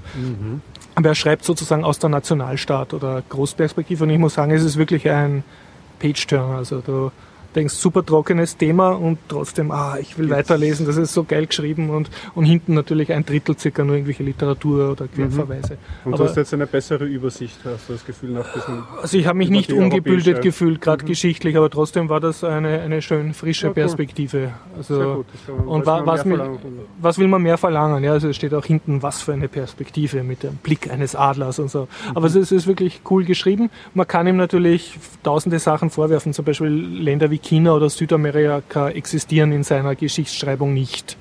[0.95, 4.77] Aber er schreibt sozusagen aus der Nationalstaat oder Großperspektive und ich muss sagen, es ist
[4.77, 5.43] wirklich ein
[5.99, 6.57] Page-Turner.
[6.57, 7.11] Also du
[7.55, 11.89] denkst, super trockenes Thema und trotzdem, ah, ich will weiterlesen, das ist so geil geschrieben
[11.89, 15.77] und, und hinten natürlich ein Drittel circa nur irgendwelche Literatur oder Querverweise.
[16.05, 18.83] Und Aber- du hast jetzt eine bessere Übersicht, hast du das Gefühl, nach diesem.
[19.01, 23.01] Also ich habe mich nicht ungebildet gefühlt, gerade geschichtlich, aber trotzdem war das eine, eine
[23.01, 23.73] schön frische Ja, cool.
[23.75, 24.51] Perspektive.
[24.77, 25.25] Also, Sehr gut.
[25.47, 26.59] Man- und was, mehr will,
[26.99, 28.03] was will man mehr verlangen?
[28.03, 31.59] Ja, also es steht auch hinten, was für eine Perspektive mit dem Blick eines Adlers
[31.59, 31.81] und so.
[31.81, 32.17] Mhm.
[32.17, 33.69] Aber es ist, es ist wirklich cool geschrieben.
[33.93, 39.51] Man kann ihm natürlich tausende Sachen vorwerfen, zum Beispiel Länder wie China oder Südamerika existieren
[39.51, 41.17] in seiner Geschichtsschreibung nicht.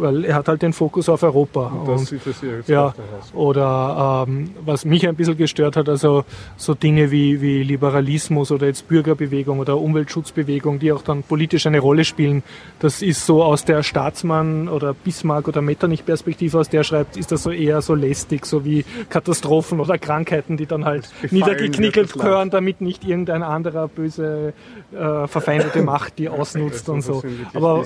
[0.00, 1.66] Weil er hat halt den Fokus auf Europa.
[1.66, 2.94] Und das Und- interessiert jetzt ja,
[3.34, 6.24] oder ähm, was mich ein bisschen gestört hat, also
[6.56, 11.80] so Dinge wie, wie Liberalismus oder jetzt Bürgerbewegung oder Umweltschutzbewegung, die auch dann politisch eine
[11.80, 12.42] Rolle spielen.
[12.80, 17.42] Das ist so aus der Staatsmann- oder Bismarck- oder Metternich-Perspektive, aus der schreibt, ist das
[17.42, 22.80] so eher so lästig, so wie Katastrophen oder Krankheiten, die dann halt niedergeknickelt gehören, damit
[22.80, 24.52] nicht irgendein anderer böse,
[24.92, 27.22] äh, verfeindete Macht die ausnutzt Also und so.
[27.54, 27.84] Aber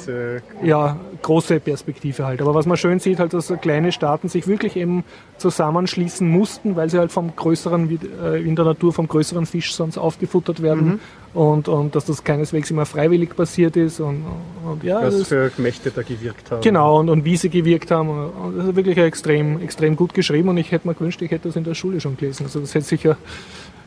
[0.62, 2.40] ja, große Perspektive halt.
[2.40, 5.04] Aber was man schön sieht, halt, dass kleine Staaten sich wirklich eben
[5.38, 9.98] zusammenschließen mussten, weil sie halt vom größeren, äh, in der Natur vom größeren Fisch sonst
[9.98, 10.84] aufgefuttert werden.
[10.84, 11.00] Mhm.
[11.34, 14.00] Und, und dass das keineswegs immer freiwillig passiert ist.
[14.00, 14.24] Und,
[14.64, 16.60] und ja, was für Mächte da gewirkt haben.
[16.60, 18.10] genau, und, und wie sie gewirkt haben.
[18.10, 20.50] Und das ist wirklich extrem, extrem gut geschrieben.
[20.50, 22.44] Und ich hätte mir gewünscht, ich hätte das in der Schule schon gelesen.
[22.44, 23.16] Also das hätte sicher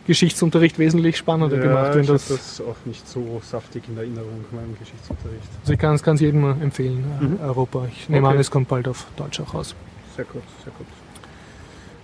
[0.05, 4.45] Geschichtsunterricht wesentlich spannender Ja, gemacht, wenn ich das, das auch nicht so saftig in Erinnerung,
[4.51, 5.47] meinem Geschichtsunterricht.
[5.61, 7.87] Also ich kann es jedem empfehlen, äh, Europa.
[7.91, 8.25] Ich nehme Mhm.
[8.27, 8.35] Okay.
[8.35, 9.75] an, es kommt bald auf Deutsch auch raus.
[10.15, 10.87] Sehr gut, sehr gut.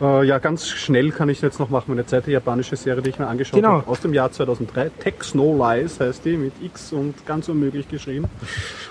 [0.02, 1.92] Äh, ja, ganz schnell kann ich jetzt noch machen.
[1.92, 3.74] Eine zweite japanische Serie, die ich mir angeschaut Genau.
[3.74, 4.90] habe, aus dem Jahr 2003.
[5.00, 8.26] Tex No Lies heißt die, mit X und ganz unmöglich geschrieben.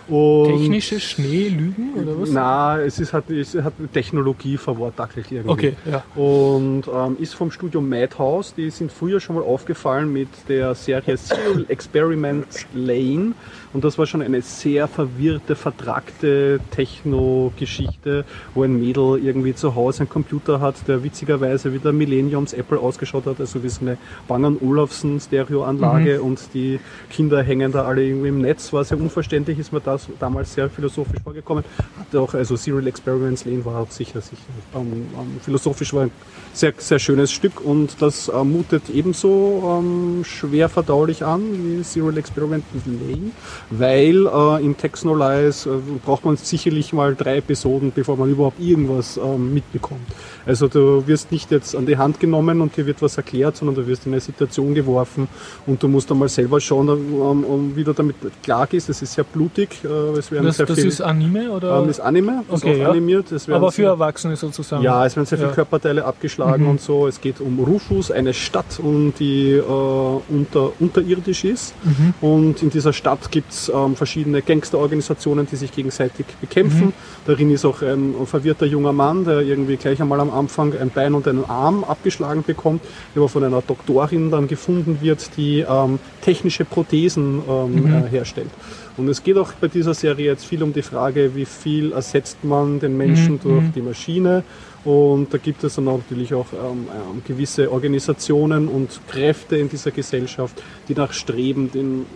[0.08, 2.30] Und Technische Schneelügen oder was?
[2.30, 5.50] Na, es ist halt, es hat Technologie verwortachelt irgendwie.
[5.50, 6.02] Okay, ja.
[6.20, 8.54] Und ähm, ist vom Studio Madhouse.
[8.54, 13.32] Die sind früher schon mal aufgefallen mit der Serie Serial Experiment Lane.
[13.72, 20.00] Und das war schon eine sehr verwirrte, vertrackte Techno-Geschichte, wo ein Mädel irgendwie zu Hause
[20.00, 23.96] einen Computer hat, der witzigerweise wie der Millenniums Apple ausgeschaut hat, also wie so eine
[24.26, 28.72] Bang Olufsen Stereoanlage und die Kinder hängen da alle irgendwie im Netz.
[28.72, 31.64] War sehr unverständlich, ist mir das damals sehr philosophisch vorgekommen.
[31.98, 34.42] Hatte auch, also Serial Experiments Lane war sicher, sicher
[34.74, 36.10] ähm, ähm, philosophisch war ein
[36.52, 42.16] sehr, sehr schönes Stück und das äh, mutet ebenso ähm, schwer verdaulich an wie Serial
[42.18, 43.30] Experiment Lane,
[43.70, 45.70] weil äh, im Text No Lies äh,
[46.04, 50.00] braucht man sicherlich mal drei Episoden, bevor man überhaupt irgendwas ähm, mitbekommt.
[50.46, 53.74] Also du wirst nicht jetzt an die Hand genommen und dir wird was erklärt, sondern
[53.76, 55.28] du wirst in eine Situation geworfen
[55.66, 58.88] und du musst einmal selber schauen, ähm, um, wie du damit klar gehst.
[58.88, 59.88] Es ist sehr blutig, äh,
[60.18, 61.82] es werden Das, sehr das viel, ist Anime oder?
[61.82, 62.90] ähm, ist Anime, ist Okay, ja.
[62.90, 63.26] animiert.
[63.50, 64.82] Aber für Erwachsene sozusagen.
[64.82, 65.54] ja, es werden sehr viele Ja.
[65.54, 66.70] Körperteile abgeschlagen Mhm.
[66.70, 67.06] und so.
[67.06, 71.74] Es geht um Rufus, eine Stadt, um die äh, unter, unterirdisch ist.
[71.84, 72.14] Mhm.
[72.20, 76.86] Und in dieser Stadt gibt es ähm, verschiedene Gangsterorganisationen, die sich gegenseitig bekämpfen.
[76.86, 76.92] Mhm.
[77.26, 81.14] Darin ist auch ein verwirrter junger Mann, der irgendwie gleich einmal am Anfang ein Bein
[81.14, 82.82] und einen Arm abgeschlagen bekommt,
[83.14, 88.04] der aber von einer Doktorin dann gefunden wird, die ähm, technische Prothesen ähm, Mhm.
[88.04, 88.50] äh, herstellt.
[88.96, 92.44] Und es geht auch bei dieser Serie jetzt viel um die Frage, wie viel ersetzt
[92.44, 93.72] man den Menschen Mhm, durch mhm.
[93.74, 94.42] die Maschine.
[94.84, 99.90] Und da gibt es dann natürlich auch ähm, ähm, gewisse Organisationen und Kräfte in dieser
[99.90, 102.06] Gesellschaft, die nach streben, den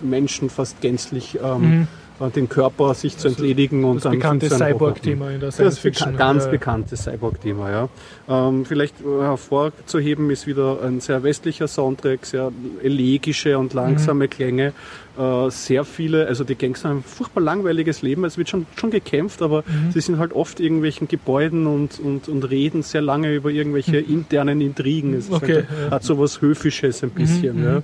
[0.00, 1.86] Menschen fast gänzlich ähm,
[2.20, 3.32] äh, den Körper sich zu Mhm.
[3.34, 4.48] Also entledigen und Das dann bekannte.
[4.50, 6.16] Cyborg-Thema in der Das Science beka Fiction.
[6.16, 7.88] ganz bekanntes Cyborg-Thema, ja.
[8.28, 14.72] Ähm, vielleicht äh, hervorzuheben ist wieder ein sehr westlicher Soundtrack, sehr elegische und langsame Klänge.
[15.18, 18.24] Äh, sehr viele, also die Gangster haben ein furchtbar langweiliges Leben.
[18.24, 22.42] Es wird schon, schon gekämpft, aber sie sind halt oft irgendwelchen Gebäuden und, und, und
[22.50, 25.14] reden sehr lange über irgendwelche internen Intrigen.
[25.14, 27.82] Es ist Okay, halt, hat so was Höfisches ein bisschen, Mhm, ja.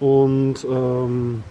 [0.00, 1.42] Und ähm,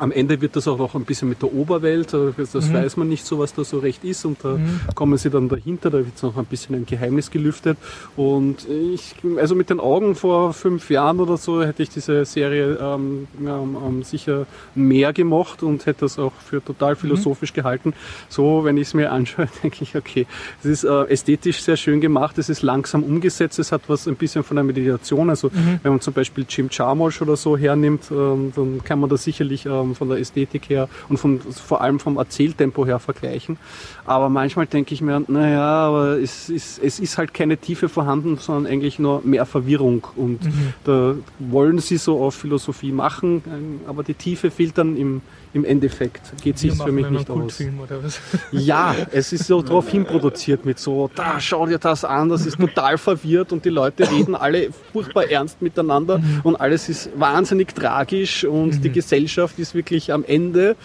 [0.00, 2.72] am Ende wird das auch noch ein bisschen mit der Oberwelt, das Mhm.
[2.72, 4.80] weiß man nicht so, was da so recht ist und da Mhm.
[4.94, 7.76] kommen sie dann dahinter, da wird noch ein bisschen ein Geheimnis gelüftet
[8.16, 12.78] und ich, also mit den Augen vor fünf Jahren oder so hätte ich diese Serie
[12.80, 17.92] ähm, ähm, sicher mehr gemocht und hätte das auch für total philosophisch gehalten.
[18.28, 20.26] So, wenn ich es mir anschaue, denke ich, okay,
[20.62, 24.16] es ist äh, ästhetisch sehr schön gemacht, es ist langsam umgesetzt, es hat was ein
[24.16, 25.50] bisschen von einer Meditation, also
[25.82, 29.66] wenn man zum Beispiel Jim Jarmusch oder so hernimmt, ähm, dann kann man das sicherlich
[29.66, 33.58] ähm, von der Ästhetik her und von, vor allem vom Erzähltempo her vergleichen.
[34.04, 38.36] Aber manchmal denke ich mir, naja, aber es ist, es ist halt keine Tiefe vorhanden,
[38.38, 40.06] sondern eigentlich nur mehr Verwirrung.
[40.16, 40.40] Und
[40.84, 45.22] da wollen sie so auf Philosophie machen, ähm, aber die Tiefe fehlt dann im,
[45.52, 46.20] im Endeffekt.
[46.42, 47.60] Geht Wir sich für mich einen nicht aus.
[47.60, 48.20] Oder was?
[48.52, 52.58] Ja, es ist so darauf hinproduziert mit so, da schau dir das an, das ist
[52.58, 56.40] total verwirrt und die Leute reden alle furchtbar ernst miteinander Mhm.
[56.44, 60.76] und alles ist wahnsinnig tragisch und die Gesellschaft ist wirklich am Ende.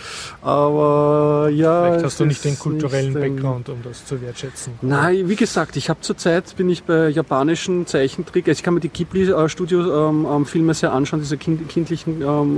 [0.41, 1.83] Aber ja.
[1.83, 4.73] Vielleicht es hast du nicht den kulturellen nicht, ähm, Background, um das zu wertschätzen.
[4.81, 8.47] Nein, wie gesagt, ich habe zurzeit bin ich bei japanischen Zeichentrick.
[8.47, 12.57] Also ich kann mir die Ghibli-Studio-Filme sehr anschauen, diese kind, kindlichen ähm,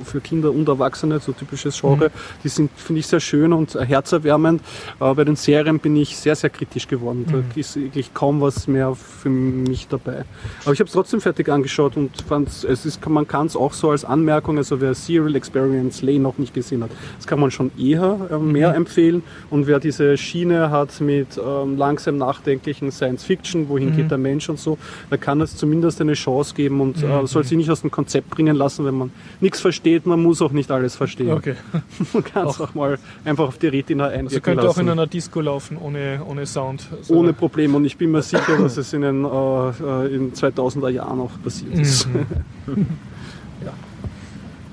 [0.00, 2.10] äh, für Kinder und Erwachsene, so typisches Genre.
[2.44, 4.62] Die sind finde ich sehr schön und herzerwärmend.
[5.00, 7.26] Äh, bei den Serien bin ich sehr sehr kritisch geworden.
[7.30, 10.24] Da ist wirklich kaum was mehr für mich dabei.
[10.64, 13.72] Aber ich habe es trotzdem fertig angeschaut und fand es ist man kann es auch
[13.72, 17.50] so als Anmerkung, also wer Serial Experience Lane noch nicht gesehen hat, das kann man
[17.50, 19.22] schon eher äh, mehr empfehlen.
[19.50, 24.48] Und wer diese Schiene hat mit ähm, langsam nachdenklichen Science Fiction, wohin geht der Mensch
[24.48, 24.78] und so,
[25.10, 28.30] da kann es zumindest eine Chance geben und äh, soll sich nicht aus dem Konzept
[28.30, 29.10] bringen lassen, wenn man
[29.40, 30.06] nichts versteht.
[30.06, 31.27] Man muss auch nicht alles verstehen.
[31.34, 31.54] Okay.
[32.12, 34.98] Man kann es auch mal einfach auf die Retina Also einwirken könnte auch in lassen.
[34.98, 36.86] einer Disco laufen, ohne, ohne Sound.
[36.96, 40.88] Also, Ohne Problem und ich bin mir sicher, dass es in den äh, in 2000er
[40.90, 42.06] Jahren auch passiert ist.
[42.08, 42.26] Mhm.
[43.64, 43.72] ja.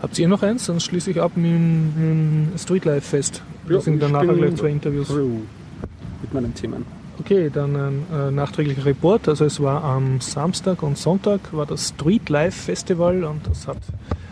[0.01, 0.65] Habt ihr noch eins?
[0.65, 3.41] Sonst schließe ich ab mit dem Streetlife Fest.
[3.67, 5.09] Ja, Da sind dann bin- gleich zwei Interviews.
[5.09, 6.85] Mit meinen Themen.
[7.17, 9.27] Okay, dann ein äh, nachträglicher Report.
[9.29, 13.77] Also es war am Samstag und Sonntag war das Street Life Festival und das hat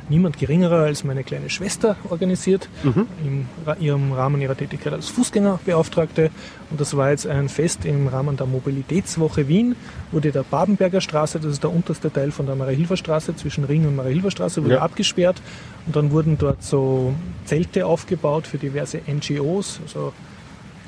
[0.10, 6.30] niemand geringerer als meine kleine Schwester organisiert, im Ra- ihrem Rahmen ihrer Tätigkeit als Fußgängerbeauftragte.
[6.70, 9.76] Und das war jetzt ein Fest im Rahmen der Mobilitätswoche Wien,
[10.12, 13.86] wurde der Babenberger Straße, das ist der unterste Teil von der Maria-Hilfer Straße, zwischen Ring
[13.86, 14.82] und Maria-Hilfer Straße, wurde Ja.
[14.82, 15.42] abgesperrt
[15.86, 17.14] und dann wurden dort so
[17.46, 20.14] Zelte aufgebaut für diverse NGOs, also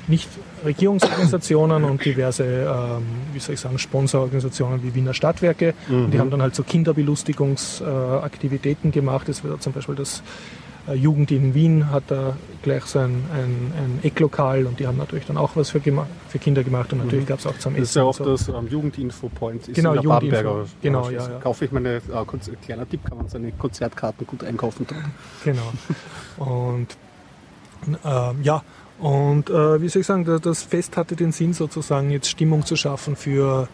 [0.08, 3.02] Nichtregierungsorganisationen und diverse, ähm,
[3.32, 5.72] wie soll ich sagen, Sponsororganisationen wie Wiener Stadtwerke.
[5.88, 9.26] Und die haben dann halt so Kinderbelustigungsaktivitäten gemacht.
[9.28, 10.22] Es wird zum Beispiel das
[10.88, 14.96] äh, Jugend in Wien hat da gleich so ein, ein, ein Ecklokal und die haben
[14.98, 17.82] natürlich dann auch was für, für Kinder gemacht und natürlich gab es auch zum Das
[17.82, 17.90] Essen.
[17.90, 18.24] ist ja auch so.
[18.24, 19.74] das ähm, Jugendinfo-Point.
[19.74, 20.64] Genau, in Jugendinfo.
[20.82, 21.38] Genau, ja, ja.
[21.40, 22.00] Kaufe ich meine, äh,
[22.64, 25.00] kleiner Tipp, kann man seine Konzertkarten gut einkaufen dort.
[25.44, 25.72] Genau.
[26.38, 26.96] Und
[28.04, 28.62] ähm, ja,
[28.98, 32.64] und äh, wie soll ich sagen, da- das Fest hatte den Sinn sozusagen jetzt Stimmung
[32.64, 33.68] zu schaffen für,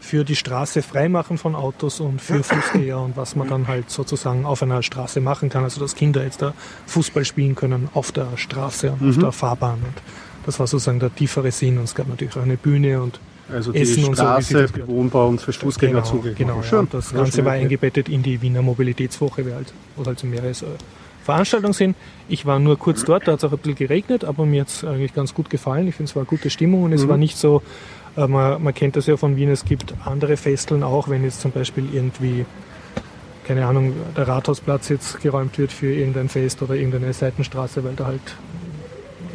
[0.00, 4.44] für die Straße freimachen von Autos und für Fußgänger und was man dann halt sozusagen
[4.44, 5.64] auf einer Straße machen kann.
[5.64, 6.52] Also dass Kinder jetzt da
[6.86, 9.78] Fußball spielen können auf der Straße und auf der Fahrbahn.
[9.84, 10.02] Und
[10.46, 11.78] das war sozusagen der tiefere Sinn.
[11.78, 13.18] Und es gab natürlich auch eine Bühne und
[13.52, 14.86] Also die Essen und so, Straße das gehört.
[14.88, 16.36] bewohnbar und für Fußgänger genau, zugänglich.
[16.38, 16.62] genau, machen.
[16.64, 16.68] ja.
[16.68, 16.78] Schön.
[16.80, 20.52] Und das Ganze war eingebettet in die Wiener Mobilitätswoche, wo halt, wo halt so mehrere
[21.28, 21.96] so Veranstaltungen sind.
[22.28, 24.68] Ich war nur kurz dort, da hat es auch ein bisschen geregnet, aber mir hat
[24.68, 25.86] es eigentlich ganz gut gefallen.
[25.86, 27.08] Ich finde, es war eine gute Stimmung und es Mhm.
[27.08, 27.62] war nicht so,
[28.16, 31.40] äh, man, man kennt das ja von Wien, es gibt andere Festeln auch, wenn jetzt
[31.40, 32.46] zum Beispiel irgendwie,
[33.44, 38.06] keine Ahnung, der Rathausplatz jetzt geräumt wird für irgendein Fest oder irgendeine Seitenstraße, weil da
[38.06, 38.20] halt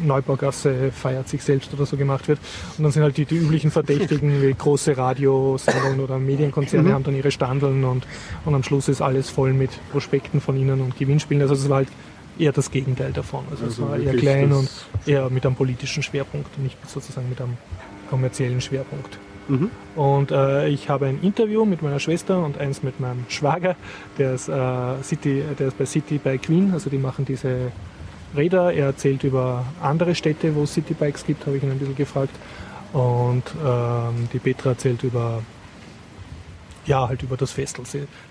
[0.06, 2.38] Neubaugasse feiert sich selbst oder so gemacht wird.
[2.76, 7.16] Und dann sind halt die, die üblichen Verdächtigen wie große Radiosendungen oder Medienkonzerne haben dann
[7.16, 8.06] ihre Standeln und,
[8.44, 11.42] und am Schluss ist alles voll mit Prospekten von ihnen und Gewinnspielen.
[11.42, 11.88] Also es war halt
[12.38, 13.44] eher das Gegenteil davon.
[13.50, 14.70] Also, es Also war eher klein und
[15.06, 17.56] eher mit einem politischen Schwerpunkt und nicht sozusagen mit einem
[18.10, 19.18] kommerziellen Schwerpunkt.
[19.48, 19.70] Mhm.
[19.94, 23.76] Und äh, ich habe ein Interview mit meiner Schwester und eins mit meinem Schwager,
[24.18, 27.72] der ist, äh, City, der ist bei City bei Queen, also die machen diese
[28.36, 28.72] Räder.
[28.72, 32.34] Er erzählt über andere Städte, wo es Citybikes gibt, habe ich ihn ein bisschen gefragt.
[32.92, 35.42] Und ähm, die Petra erzählt über
[36.86, 37.84] ja, halt über das Festel.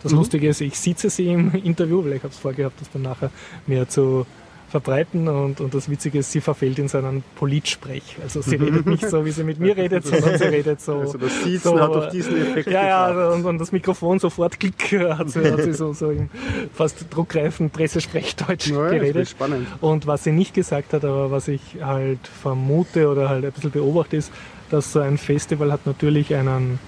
[0.03, 0.19] Das Mhm.
[0.19, 3.31] Lustige ist, ich sitze sie im Interview, weil ich habe es vorgehabt, das dann nachher
[3.65, 4.25] mehr zu
[4.73, 8.17] verbreiten und, und das Witzige ist, sie verfällt in so einen Politsprech.
[8.23, 10.97] Also sie redet nicht so, wie sie mit mir redet, sondern sie redet so.
[10.97, 14.59] Also das Siezen so, hat auf diesen Effekt Ja, ja, und, und das Mikrofon sofort
[14.59, 16.27] klick, hat sie, hat sie so, so im
[16.73, 19.29] fast druckreifen Pressesprechdeutsch Ja, geredet.
[19.29, 19.67] spannend.
[19.79, 23.69] Und was sie nicht gesagt hat, aber was ich halt vermute oder halt ein bisschen
[23.69, 24.31] beobachte, ist,
[24.71, 26.79] dass so ein Festival hat natürlich einen,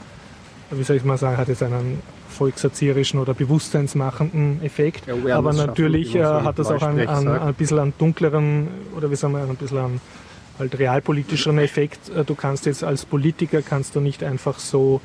[0.72, 2.02] wie soll ich mal sagen, hat jetzt einen
[2.36, 5.08] volkserzieherischen oder bewusstseinsmachenden Effekt.
[5.08, 8.68] Ja, aber schaffen, natürlich wie äh, hat das auch einen, einen, ein bisschen einen dunkleren
[8.96, 10.02] oder wie sagen wir, ein bisschen einen
[10.60, 12.10] halt realpolitischeren Effekt.
[12.10, 15.02] Äh, Du kannst jetzt als Politiker kannst du nicht einfach so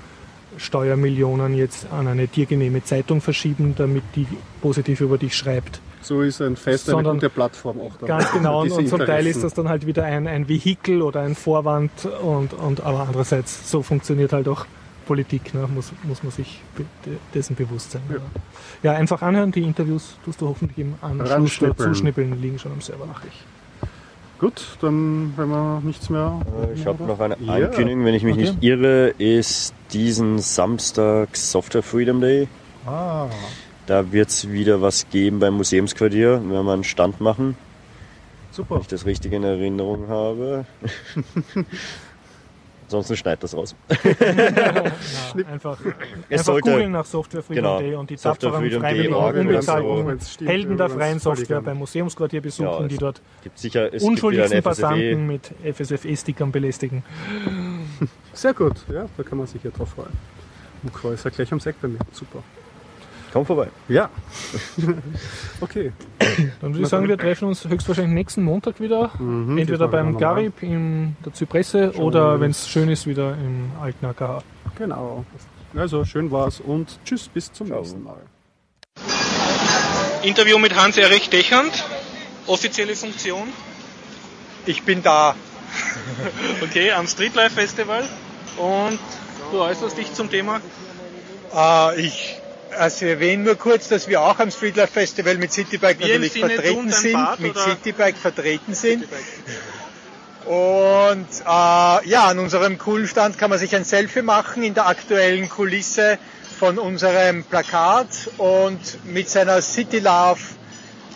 [0.57, 4.27] Steuermillionen jetzt an eine tiergenehme Zeitung verschieben, damit die
[4.61, 5.81] positiv über dich schreibt.
[6.03, 7.93] So ist ein Fest eine Sondern- gute Plattform auch.
[8.01, 8.07] da.
[8.07, 11.21] Ganz genau, und, und zum Teil ist das dann halt wieder ein, ein Vehikel oder
[11.21, 11.91] ein Vorwand
[12.23, 14.67] und, und aber andererseits, so funktioniert halt auch
[15.11, 15.67] Politik, ne?
[15.75, 16.61] muss, muss man sich
[17.35, 18.03] dessen bewusst sein.
[18.09, 18.19] Ja.
[18.85, 23.07] ja, einfach anhören, die Interviews tust du hoffentlich im Anschluss zuschnippeln, liegen schon am Server.
[23.09, 23.43] Mach ich.
[24.39, 26.41] Gut, dann wenn wir nichts mehr.
[26.63, 27.55] Äh, Ich habe noch eine Ja.
[27.55, 28.43] Ankündigung, wenn ich mich Okay.
[28.53, 32.47] nicht irre, ist diesen Samstag Software Freedom Day.
[32.87, 33.27] Ah,
[33.87, 36.41] Da wird es wieder was geben beim Museumsquartier.
[36.41, 38.79] Wir werden einen Stand machen, wenn super.
[38.81, 40.67] ich das richtig in Erinnerung habe.
[42.91, 43.77] Ansonsten schneidet das raus.
[44.21, 45.79] Ja, einfach
[46.29, 50.77] einfach sollte- googeln nach Software Freedom genau, Day und die Software tapferen Freiwilligen unbezahlten Helden
[50.77, 54.63] der freien Software beim Museumsquartier besuchen, Ja, die es dort Gibt sicher, es unschuldigsten FSFE.
[54.69, 57.05] Passanten mit FSFE-Stickern belästigen.
[58.33, 60.11] Sehr gut, ja, da kann man sich ja drauf freuen.
[60.83, 61.99] Mukro ist ja gleich am Sekt bei mir.
[62.11, 62.43] Super.
[63.33, 63.69] Komm vorbei.
[63.89, 64.11] Ja.
[65.61, 65.93] okay.
[66.61, 69.13] Dann würde ich sagen, wir treffen uns höchstwahrscheinlich nächsten Montag wieder.
[69.19, 70.19] Mhm, Entweder beim.
[70.19, 74.43] Garib in der Zypresse oder, wenn es schön ist, wieder im alten AKH.
[74.77, 75.25] Genau.
[75.77, 78.21] Also schön war's und tschüss, bis zum nächsten Mal.
[80.23, 81.85] Interview mit Hans-Erich Dechand.
[82.47, 83.49] Offizielle Funktion.
[84.67, 85.35] Ich bin da.
[86.63, 88.03] Okay, am Streetlife Festival.
[88.57, 88.99] Und
[89.53, 90.61] du äußerst dich zum Thema.
[91.55, 92.40] Äh, ich
[92.81, 96.91] also erwähne nur kurz, dass wir auch am Streetlife Festival mit Citybike Wir natürlich vertreten
[96.91, 97.57] sind, Bart, mit?
[97.57, 99.05] Citybike vertreten sind.
[100.47, 104.87] Und äh, ja, an unserem coolen Stand kann man sich ein Selfie machen in der
[104.87, 106.19] aktuellen Kulisse
[106.59, 108.09] von unserem Plakat
[108.39, 110.41] und mit seiner City Love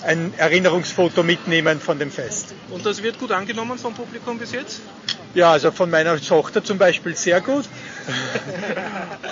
[0.02, 2.54] ein Erinnerungsfoto mitnehmen von dem Fest.
[2.70, 4.80] Und das wird gut angenommen vom Publikum bis jetzt?
[5.32, 7.64] Ja, also von meiner Tochter zum Beispiel sehr gut.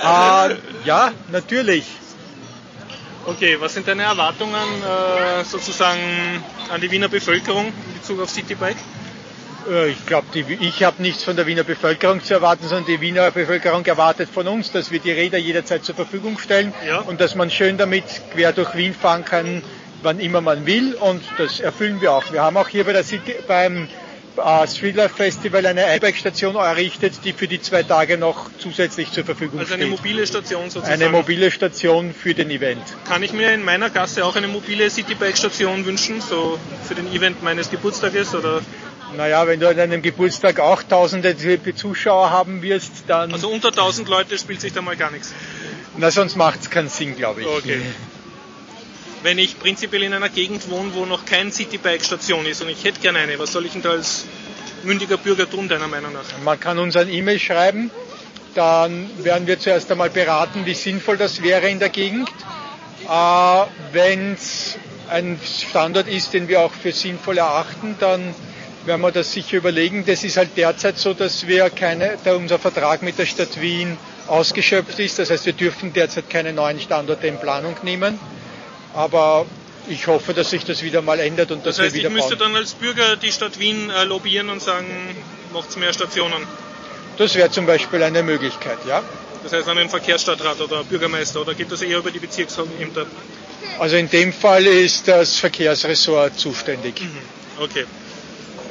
[0.03, 0.55] äh,
[0.85, 1.85] ja, natürlich.
[3.25, 6.01] Okay, was sind deine Erwartungen äh, sozusagen
[6.71, 8.77] an die Wiener Bevölkerung in Bezug auf Citybike?
[9.71, 13.31] Äh, Ich glaube, ich habe nichts von der Wiener Bevölkerung zu erwarten, sondern die Wiener
[13.31, 16.99] Bevölkerung erwartet von uns, dass wir die Räder jederzeit zur Verfügung stellen Ja.
[17.01, 19.63] und dass man schön damit quer durch Wien fahren kann,
[20.03, 22.33] wann immer man will und das erfüllen wir auch.
[22.33, 23.87] Wir haben auch hier bei der City, beim
[24.39, 29.59] äh, Streetlife Festival eine E-Bike-Station errichtet, die für die zwei Tage noch zusätzlich zur Verfügung
[29.61, 29.83] Also steht.
[29.83, 30.93] eine mobile Station sozusagen.
[31.03, 32.83] Eine mobile Station für den Event.
[33.07, 37.43] Kann ich mir in meiner Gasse auch eine mobile Citybike-Station wünschen, so für den Event
[37.43, 38.61] meines Geburtstages oder?
[39.17, 41.37] Naja, wenn du an einem Geburtstag auch tausende
[41.75, 43.33] Zuschauer haben wirst, dann...
[43.33, 45.35] Also unter 1000 Leute spielt sich da mal gar nichts.
[45.99, 47.47] na, sonst macht es keinen Sinn, glaube ich.
[47.47, 47.83] Okay.
[49.23, 53.01] Wenn ich prinzipiell in einer Gegend wohne, wo noch kein Citybike-Station ist und ich hätte
[53.01, 54.25] gerne eine, was soll ich denn da als
[54.83, 56.25] mündiger Bürger tun, deiner Meinung nach?
[56.45, 57.91] Man kann uns ein E-Mail schreiben,
[58.57, 62.29] dann werden wir zuerst einmal beraten, wie sinnvoll das wäre in der Gegend.
[63.09, 64.77] Äh, Wenn es
[65.09, 68.35] ein Standort ist, den wir auch für sinnvoll erachten, dann
[68.87, 70.05] werden wir das sicher überlegen.
[70.05, 73.97] Das ist halt derzeit so, dass wir keine, da unser Vertrag mit der Stadt Wien
[74.27, 75.19] ausgeschöpft ist.
[75.21, 78.19] Das heißt, wir dürfen derzeit keine neuen Standorte in Planung nehmen.
[78.95, 79.47] Aber
[79.89, 82.11] ich hoffe, dass sich das wieder mal ändert und dass Das heißt, wir ich wieder
[82.15, 82.53] müsste bauen.
[82.53, 84.87] dann als Bürger die Stadt Wien äh, lobbyieren und sagen,
[85.53, 86.47] macht's mehr Stationen.
[87.19, 89.03] Das wäre zum Beispiel eine Möglichkeit, ja.
[89.43, 93.07] Das heißt an den Verkehrsstadtrat oder Bürgermeister oder geht das eher über die Bezirksämter?
[93.79, 97.03] Also in dem Fall ist das Verkehrsressort zuständig.
[97.59, 97.85] Okay.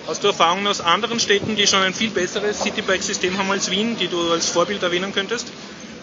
[0.08, 3.98] Hast du Erfahrungen aus anderen Städten, die schon ein viel besseres Citybike-System haben als Wien,
[3.98, 5.48] die du als Vorbild erwähnen könntest?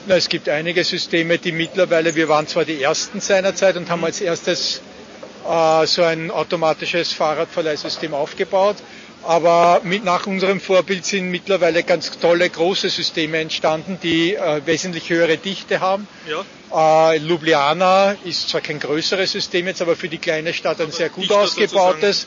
[0.08, 4.02] Na, es gibt einige Systeme, die mittlerweile, wir waren zwar die ersten seinerzeit und haben
[4.06, 4.80] als erstes
[5.46, 8.76] äh, so ein automatisches Fahrradverleihsystem aufgebaut,
[9.22, 15.10] aber mit, nach unserem Vorbild sind mittlerweile ganz tolle große Systeme entstanden, die äh, wesentlich
[15.10, 16.08] höhere Dichte haben.
[16.26, 17.12] Ja.
[17.12, 21.10] Äh, Ljubljana ist zwar kein größeres System jetzt, aber für die kleine Stadt ein sehr
[21.10, 22.26] gut ausgebautes,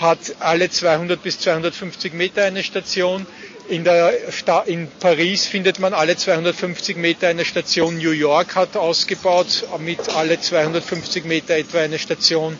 [0.00, 3.24] hat alle 200 bis 250 Meter eine Station.
[3.70, 7.98] In, der Sta in Paris findet man alle 250 Meter eine Station.
[7.98, 12.58] New York hat ausgebaut mit alle 250 Meter etwa eine Station.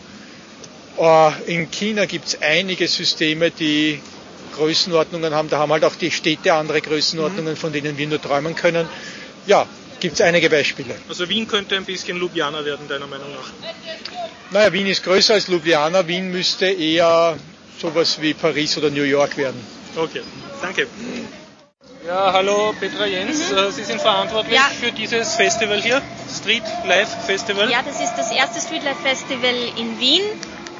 [0.97, 3.99] Äh, In China gibt es einige Systeme, die
[4.55, 5.49] Größenordnungen haben.
[5.49, 8.87] Da haben halt auch die Städte andere Größenordnungen, von denen wir nur träumen können.
[9.47, 9.67] Ja,
[9.99, 10.95] gibt es einige Beispiele.
[11.09, 13.51] Also Wien könnte ein bisschen Ljubljana werden, deiner Meinung nach.
[14.51, 16.07] Naja, Wien ist größer als Ljubljana.
[16.07, 17.35] Wien müsste eher
[17.81, 19.59] sowas wie Paris oder New York werden.
[19.95, 20.21] Okay,
[20.61, 20.87] danke.
[22.05, 24.63] Ja, hallo Petra Jens, Äh, Sie sind verantwortlich Ja.
[24.79, 26.01] für dieses Festival hier,
[26.33, 27.69] Street Life Festival.
[27.69, 30.23] Ja, das ist das erste Streetlife Festival in Wien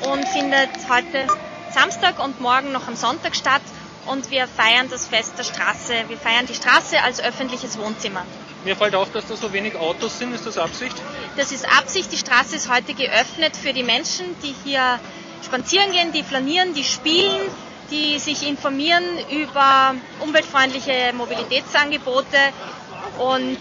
[0.01, 1.27] und findet heute
[1.73, 3.61] Samstag und morgen noch am Sonntag statt.
[4.07, 5.93] Und wir feiern das Fest der Straße.
[6.07, 8.25] Wir feiern die Straße als öffentliches Wohnzimmer.
[8.65, 10.95] Mir fällt auf, dass da so wenig Autos sind, ist das Absicht?
[11.37, 12.11] Das ist Absicht.
[12.11, 14.99] Die Straße ist heute geöffnet für die Menschen, die hier
[15.45, 17.41] spazieren gehen, die flanieren, die spielen,
[17.91, 22.37] die sich informieren über umweltfreundliche Mobilitätsangebote.
[23.19, 23.57] Und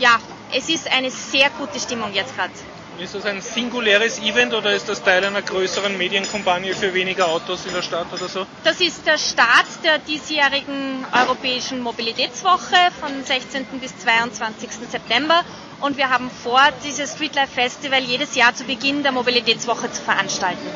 [0.00, 0.18] ja,
[0.54, 2.52] es ist eine sehr gute Stimmung jetzt gerade.
[2.98, 7.64] Ist das ein singuläres Event oder ist das Teil einer größeren Medienkampagne für weniger Autos
[7.64, 8.44] in der Stadt oder so?
[8.64, 13.66] Das ist der Start der diesjährigen Europäischen Mobilitätswoche von 16.
[13.80, 14.68] bis 22.
[14.90, 15.44] September
[15.80, 20.66] und wir haben vor, dieses Streetlife Festival jedes Jahr zu Beginn der Mobilitätswoche zu veranstalten.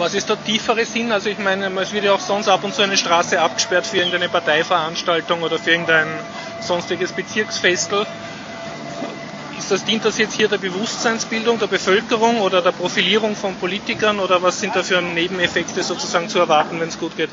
[0.00, 1.12] Was ist der tiefere Sinn?
[1.12, 3.98] Also ich meine, es wird ja auch sonst ab und zu eine Straße abgesperrt für
[3.98, 6.08] irgendeine Parteiveranstaltung oder für irgendein
[6.62, 8.06] sonstiges Bezirksfestel.
[9.58, 14.20] Ist das, dient das jetzt hier der Bewusstseinsbildung der Bevölkerung oder der Profilierung von Politikern
[14.20, 17.28] oder was sind da für Nebeneffekte sozusagen zu erwarten, wenn es gut geht?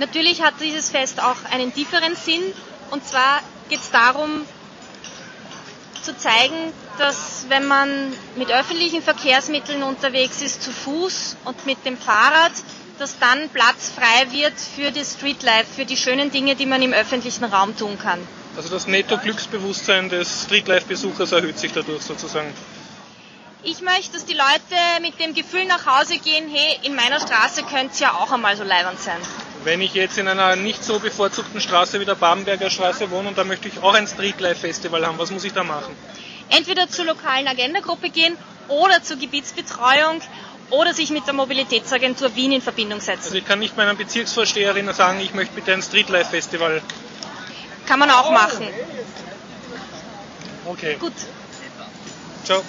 [0.00, 2.42] Natürlich hat dieses Fest auch einen tieferen Sinn
[2.90, 3.38] und zwar
[3.68, 4.44] geht es darum,
[6.02, 11.96] zu zeigen, dass wenn man mit öffentlichen Verkehrsmitteln unterwegs ist, zu Fuß und mit dem
[11.96, 12.52] Fahrrad,
[12.98, 16.92] dass dann Platz frei wird für das Streetlife, für die schönen Dinge, die man im
[16.92, 18.20] öffentlichen Raum tun kann.
[18.56, 22.52] Also das Netto-Glücksbewusstsein des Streetlife-Besuchers erhöht sich dadurch sozusagen.
[23.64, 27.62] Ich möchte, dass die Leute mit dem Gefühl nach Hause gehen, hey, in meiner Straße
[27.62, 29.18] könnte es ja auch einmal so leibend sein.
[29.64, 33.38] Wenn ich jetzt in einer nicht so bevorzugten Straße wie der Babenberger Straße wohne und
[33.38, 35.94] da möchte ich auch ein Streetlife-Festival haben, was muss ich da machen?
[36.50, 38.36] Entweder zur lokalen Agendagruppe gehen
[38.68, 40.20] oder zur Gebietsbetreuung
[40.70, 43.24] oder sich mit der Mobilitätsagentur Wien in Verbindung setzen.
[43.26, 46.82] Also ich kann nicht meiner Bezirksvorsteherin sagen, ich möchte bitte ein Streetlife-Festival.
[47.86, 48.66] Kann man auch machen.
[50.64, 51.12] Okay, Gut.
[52.44, 52.62] ciao.